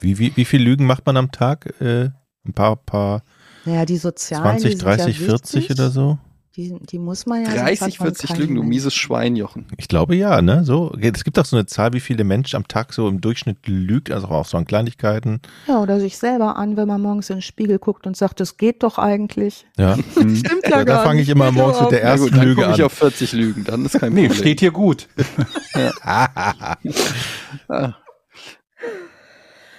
[0.00, 1.80] Wie, wie, wie viel Lügen macht man am Tag?
[1.80, 2.10] Äh,
[2.44, 3.22] ein paar, paar.
[3.64, 4.58] Naja, die sozialen.
[4.58, 6.18] 20, 30, ja 40 oder so?
[6.56, 7.50] Die, die muss man ja.
[7.50, 9.64] 30, 40 Lügen, du mieses Schwein, Jochen.
[9.78, 10.64] Ich glaube ja, ne?
[10.64, 13.66] So, es gibt auch so eine Zahl, wie viele Menschen am Tag so im Durchschnitt
[13.66, 15.40] lügt, also auch so an Kleinigkeiten.
[15.66, 18.58] Ja, oder sich selber an, wenn man morgens in den Spiegel guckt und sagt, das
[18.58, 19.64] geht doch eigentlich.
[19.78, 19.96] Ja.
[20.12, 22.74] Stimmt ja, ja Da fange ich immer morgens mit der ersten ja, gut, Lüge an.
[22.74, 24.28] ich auf 40 Lügen, dann ist kein Problem.
[24.28, 25.08] Nee, steht hier gut.
[25.74, 26.76] ja.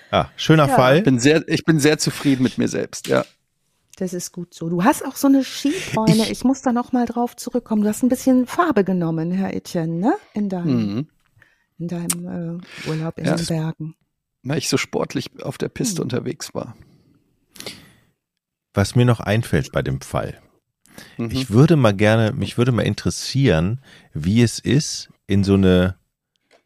[0.09, 0.97] ah, schöner Fall.
[0.97, 3.25] Ich bin, sehr, ich bin sehr zufrieden mit mir selbst, ja.
[3.97, 4.69] Das ist gut so.
[4.69, 6.23] Du hast auch so eine Skibräune.
[6.23, 7.83] Ich, ich muss da noch mal drauf zurückkommen.
[7.83, 10.13] Du hast ein bisschen Farbe genommen, Herr Etienne, ne?
[10.33, 11.07] In deinem, mhm.
[11.77, 13.95] in deinem äh, Urlaub in ja, den Bergen.
[14.41, 16.05] Weil ich so sportlich auf der Piste mhm.
[16.05, 16.75] unterwegs war.
[18.73, 20.41] Was mir noch einfällt bei dem Fall.
[21.17, 21.29] Mhm.
[21.31, 23.79] Ich würde mal gerne, mich würde mal interessieren,
[24.13, 25.97] wie es ist, in so eine,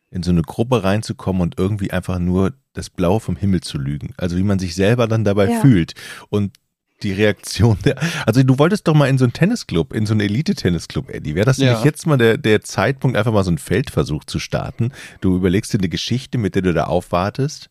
[0.09, 4.13] in so eine Gruppe reinzukommen und irgendwie einfach nur das Blaue vom Himmel zu lügen.
[4.15, 5.59] Also wie man sich selber dann dabei ja.
[5.59, 5.93] fühlt.
[6.29, 6.53] Und
[7.03, 7.97] die Reaktion der.
[8.25, 11.35] Also du wolltest doch mal in so einen Tennisclub, in so einen Elite-Tennisclub, Eddie.
[11.35, 11.73] Wäre das ja.
[11.73, 14.91] nicht jetzt mal der, der Zeitpunkt, einfach mal so einen Feldversuch zu starten?
[15.21, 17.69] Du überlegst dir eine Geschichte, mit der du da aufwartest.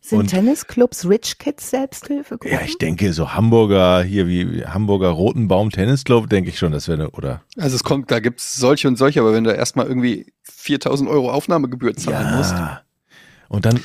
[0.00, 2.50] Sind und, Tennisclubs Rich Kids Selbsthilfegruppen?
[2.50, 7.00] Ja, ich denke, so Hamburger, hier wie Hamburger Rotenbaum Tennisclub, denke ich schon, das wäre
[7.00, 7.42] eine, oder?
[7.56, 11.30] Also es kommt, da gibt's solche und solche, aber wenn du erstmal irgendwie 4000 Euro
[11.30, 12.36] Aufnahmegebühr zahlen ja.
[12.36, 12.54] musst.
[13.48, 13.80] Und dann.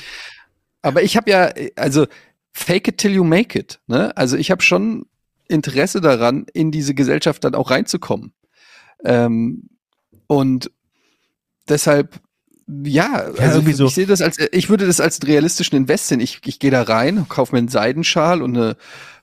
[0.82, 2.06] Aber ich habe ja, also
[2.54, 3.80] fake it till you make it.
[3.86, 4.16] Ne?
[4.16, 5.06] Also ich habe schon
[5.48, 8.32] Interesse daran, in diese Gesellschaft dann auch reinzukommen.
[9.04, 9.68] Ähm,
[10.26, 10.70] und
[11.68, 12.20] deshalb,
[12.66, 13.86] ja, ja also ich, so.
[13.86, 16.20] ich sehe das als, ich würde das als realistischen Invest sehen.
[16.20, 18.76] Ich, ich gehe da rein, kaufe mir einen Seidenschal und eine,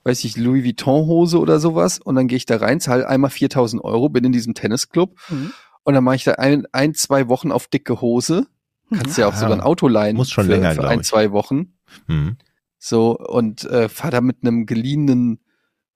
[0.04, 3.32] weiß ich, Louis Vuitton Hose oder sowas und dann gehe ich da rein, zahle einmal
[3.32, 5.54] 4000 Euro, bin in diesem Tennisclub mhm.
[5.84, 8.46] und dann mache ich da ein, ein, zwei Wochen auf dicke Hose.
[8.94, 10.18] Kannst ja, ja auch sogar ein Auto leihen.
[10.18, 11.78] Muss schon für, länger, für ein, zwei Wochen.
[12.08, 12.36] Mhm.
[12.84, 15.40] So, und äh, fahr da mit einem geliehenen,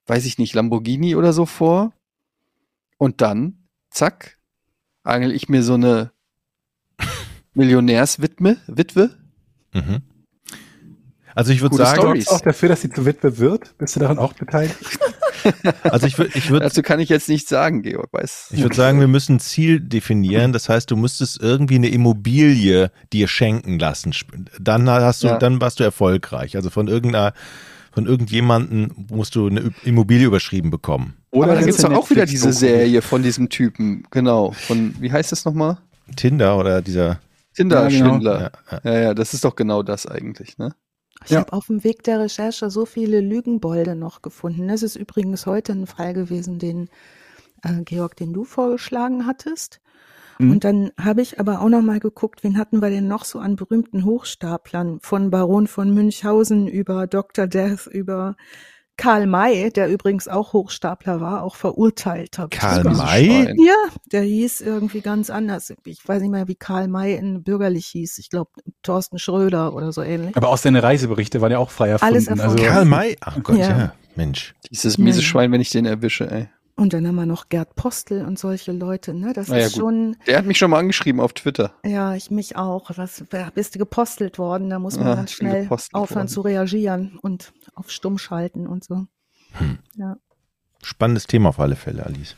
[0.05, 1.93] weiß ich nicht, Lamborghini oder so vor.
[2.99, 4.37] Und dann, zack,
[5.01, 6.11] angel ich mir so eine
[7.55, 9.17] Millionärswitwe, Witwe.
[9.73, 10.03] Mhm.
[11.35, 13.77] Also ich würde sagen, du auch dafür, dass sie zur Witwe wird?
[13.77, 14.75] Bist du daran auch beteiligt?
[15.83, 16.65] Also ich würde, ich würde.
[16.65, 18.47] Dazu kann ich jetzt nicht sagen, Georg, weiß.
[18.51, 20.53] Ich würde sagen, wir müssen ein Ziel definieren.
[20.53, 24.11] Das heißt, du müsstest irgendwie eine Immobilie dir schenken lassen.
[24.59, 25.37] Dann hast du, ja.
[25.37, 26.55] dann warst du erfolgreich.
[26.55, 27.33] Also von irgendeiner,
[27.91, 31.15] von irgendjemanden musst du eine Immobilie überschrieben bekommen.
[31.29, 34.07] Oder dann gibt es doch auch wieder diese Serie von diesem Typen.
[34.09, 34.51] Genau.
[34.51, 35.77] Von, wie heißt das nochmal?
[36.15, 37.19] Tinder oder dieser.
[37.55, 38.41] Tinder-Schwindler.
[38.41, 38.81] Ja, genau.
[38.83, 40.73] ja, ja, ja, das ist doch genau das eigentlich, ne?
[41.25, 41.39] Ich ja.
[41.39, 44.67] habe auf dem Weg der Recherche so viele Lügenbolde noch gefunden.
[44.67, 46.89] Das ist übrigens heute ein Fall gewesen, den
[47.63, 49.81] äh, Georg, den du vorgeschlagen hattest.
[50.37, 50.51] Mhm.
[50.51, 53.39] Und dann habe ich aber auch noch mal geguckt, wen hatten wir denn noch so
[53.39, 54.99] an berühmten Hochstaplern?
[55.01, 57.47] Von Baron von Münchhausen über Dr.
[57.47, 58.35] Death, über
[58.97, 62.37] Karl May, der übrigens auch Hochstapler war, auch verurteilt.
[62.49, 63.53] Karl May?
[63.57, 63.75] Ja,
[64.11, 65.73] der hieß irgendwie ganz anders.
[65.85, 68.17] Ich weiß nicht mehr, wie Karl May in bürgerlich hieß.
[68.19, 68.51] Ich glaube,
[68.83, 70.35] Thorsten Schröder oder so ähnlich.
[70.37, 72.13] Aber auch seine Reiseberichte waren ja auch frei erfunden.
[72.13, 72.51] Alles erfunden.
[72.51, 73.17] Also, Karl May?
[73.21, 73.77] Ach Gott, ja.
[73.77, 73.93] ja.
[74.15, 74.55] Mensch.
[74.71, 76.47] Dieses miese Schwein, wenn ich den erwische, ey.
[76.77, 79.31] Und dann haben wir noch Gerd Postel und solche Leute, ne?
[79.33, 79.81] Das naja, ist gut.
[79.81, 80.17] schon.
[80.27, 81.71] Der hat mich schon mal angeschrieben auf Twitter.
[81.85, 82.91] Ja, ich mich auch.
[82.97, 83.23] Was
[83.53, 84.69] bist du gepostelt worden?
[84.69, 86.27] Da muss man ja, ganz schnell aufhören worden.
[86.27, 89.05] zu reagieren und auf stumm schalten und so.
[89.53, 89.79] Hm.
[89.95, 90.17] Ja.
[90.83, 92.35] Spannendes Thema auf alle Fälle, Alice.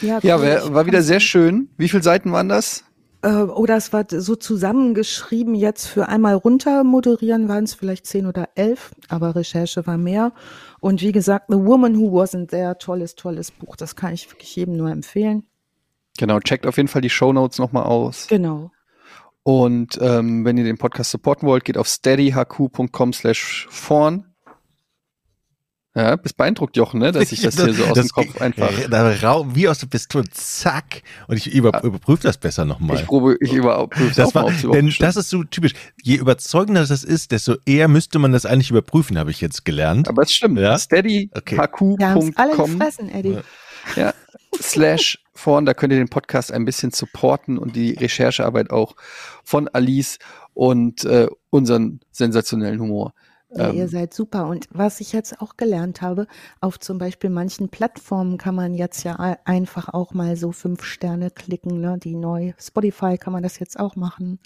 [0.00, 1.70] Ja, ja war, war wieder sehr schön.
[1.76, 2.84] Wie viele Seiten waren das?
[3.22, 8.26] Äh, oder es war so zusammengeschrieben, jetzt für einmal runter moderieren waren es vielleicht zehn
[8.26, 10.32] oder elf, aber Recherche war mehr.
[10.80, 13.74] Und wie gesagt, The Woman Who Wasn't There, tolles, tolles Buch.
[13.74, 15.44] Das kann ich wirklich jedem nur empfehlen.
[16.16, 18.26] Genau, checkt auf jeden Fall die Show Notes nochmal aus.
[18.28, 18.70] Genau.
[19.42, 24.26] Und ähm, wenn ihr den Podcast supporten wollt, geht auf steadyhq.com slash vorn.
[25.98, 27.10] Ja, bist beeindruckt, Jochen, ne?
[27.10, 28.70] dass ich das hier so aus das, dem Kopf einfach.
[29.54, 31.02] wie aus der Pistole, zack.
[31.26, 32.98] Und ich über, überprüfe das besser nochmal.
[32.98, 35.72] Ich, probe, ich überprüfe das mal, Denn das ist so typisch.
[36.00, 40.06] Je überzeugender das ist, desto eher müsste man das eigentlich überprüfen, habe ich jetzt gelernt.
[40.08, 40.60] Aber es stimmt.
[40.60, 40.78] Ja?
[40.78, 41.98] Steadyhq.com.
[41.98, 42.32] Okay.
[42.36, 43.38] alle gefressen, Eddie.
[43.96, 44.14] Ja.
[44.60, 48.94] slash vorn, da könnt ihr den Podcast ein bisschen supporten und die Recherchearbeit auch
[49.42, 50.20] von Alice
[50.54, 53.14] und äh, unseren sensationellen Humor.
[53.50, 53.88] Ja, ihr ähm.
[53.88, 54.46] seid super.
[54.46, 56.26] Und was ich jetzt auch gelernt habe,
[56.60, 59.14] auf zum Beispiel manchen Plattformen kann man jetzt ja
[59.44, 61.98] einfach auch mal so fünf Sterne klicken, ne?
[61.98, 62.52] Die neu.
[62.58, 64.38] Spotify kann man das jetzt auch machen.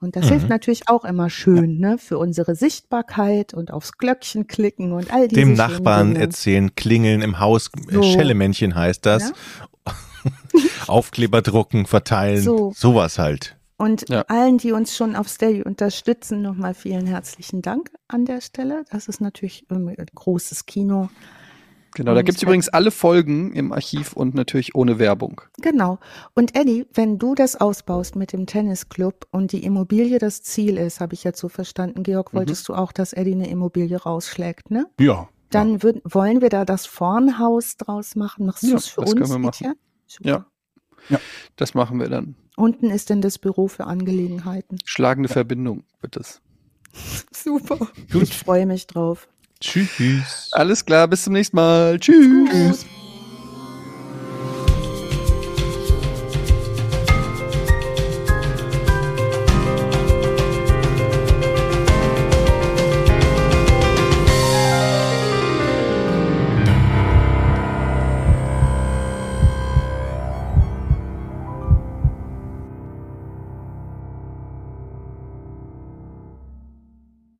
[0.00, 0.28] Und das mhm.
[0.30, 5.28] hilft natürlich auch immer schön, ne, für unsere Sichtbarkeit und aufs Glöckchen klicken und all
[5.28, 6.20] diese Dem Nachbarn Dinge.
[6.20, 8.02] erzählen, klingeln im Haus, äh, so.
[8.02, 9.34] Schellemännchen heißt das.
[9.86, 9.92] Ja?
[10.86, 12.72] Aufkleber drucken, verteilen, so.
[12.74, 13.59] sowas halt.
[13.80, 14.26] Und ja.
[14.28, 18.84] allen, die uns schon auf Steady unterstützen, nochmal vielen herzlichen Dank an der Stelle.
[18.90, 21.08] Das ist natürlich ein großes Kino.
[21.94, 25.40] Genau, da gibt's übrigens alle Folgen im Archiv und natürlich ohne Werbung.
[25.62, 25.98] Genau.
[26.34, 31.00] Und Eddie, wenn du das ausbaust mit dem Tennisclub und die Immobilie das Ziel ist,
[31.00, 32.38] habe ich jetzt so verstanden, Georg, mhm.
[32.38, 32.74] wolltest mhm.
[32.74, 34.88] du auch, dass Eddie eine Immobilie rausschlägt, ne?
[35.00, 35.30] Ja.
[35.48, 35.82] Dann ja.
[35.84, 38.44] Würd, wollen wir da das Vornhaus draus machen.
[38.44, 39.74] Machst du es für das uns, können wir machen.
[40.20, 40.44] Ja.
[41.08, 41.18] ja.
[41.56, 42.36] Das machen wir dann.
[42.60, 44.78] Unten ist denn das Büro für Angelegenheiten.
[44.84, 45.32] Schlagende ja.
[45.32, 46.42] Verbindung wird es.
[47.32, 47.78] Super.
[48.12, 48.22] Gut.
[48.22, 49.28] Ich freue mich drauf.
[49.60, 50.50] Tschüss.
[50.52, 51.98] Alles klar, bis zum nächsten Mal.
[51.98, 52.50] Tschüss.
[52.50, 52.86] Tschüss.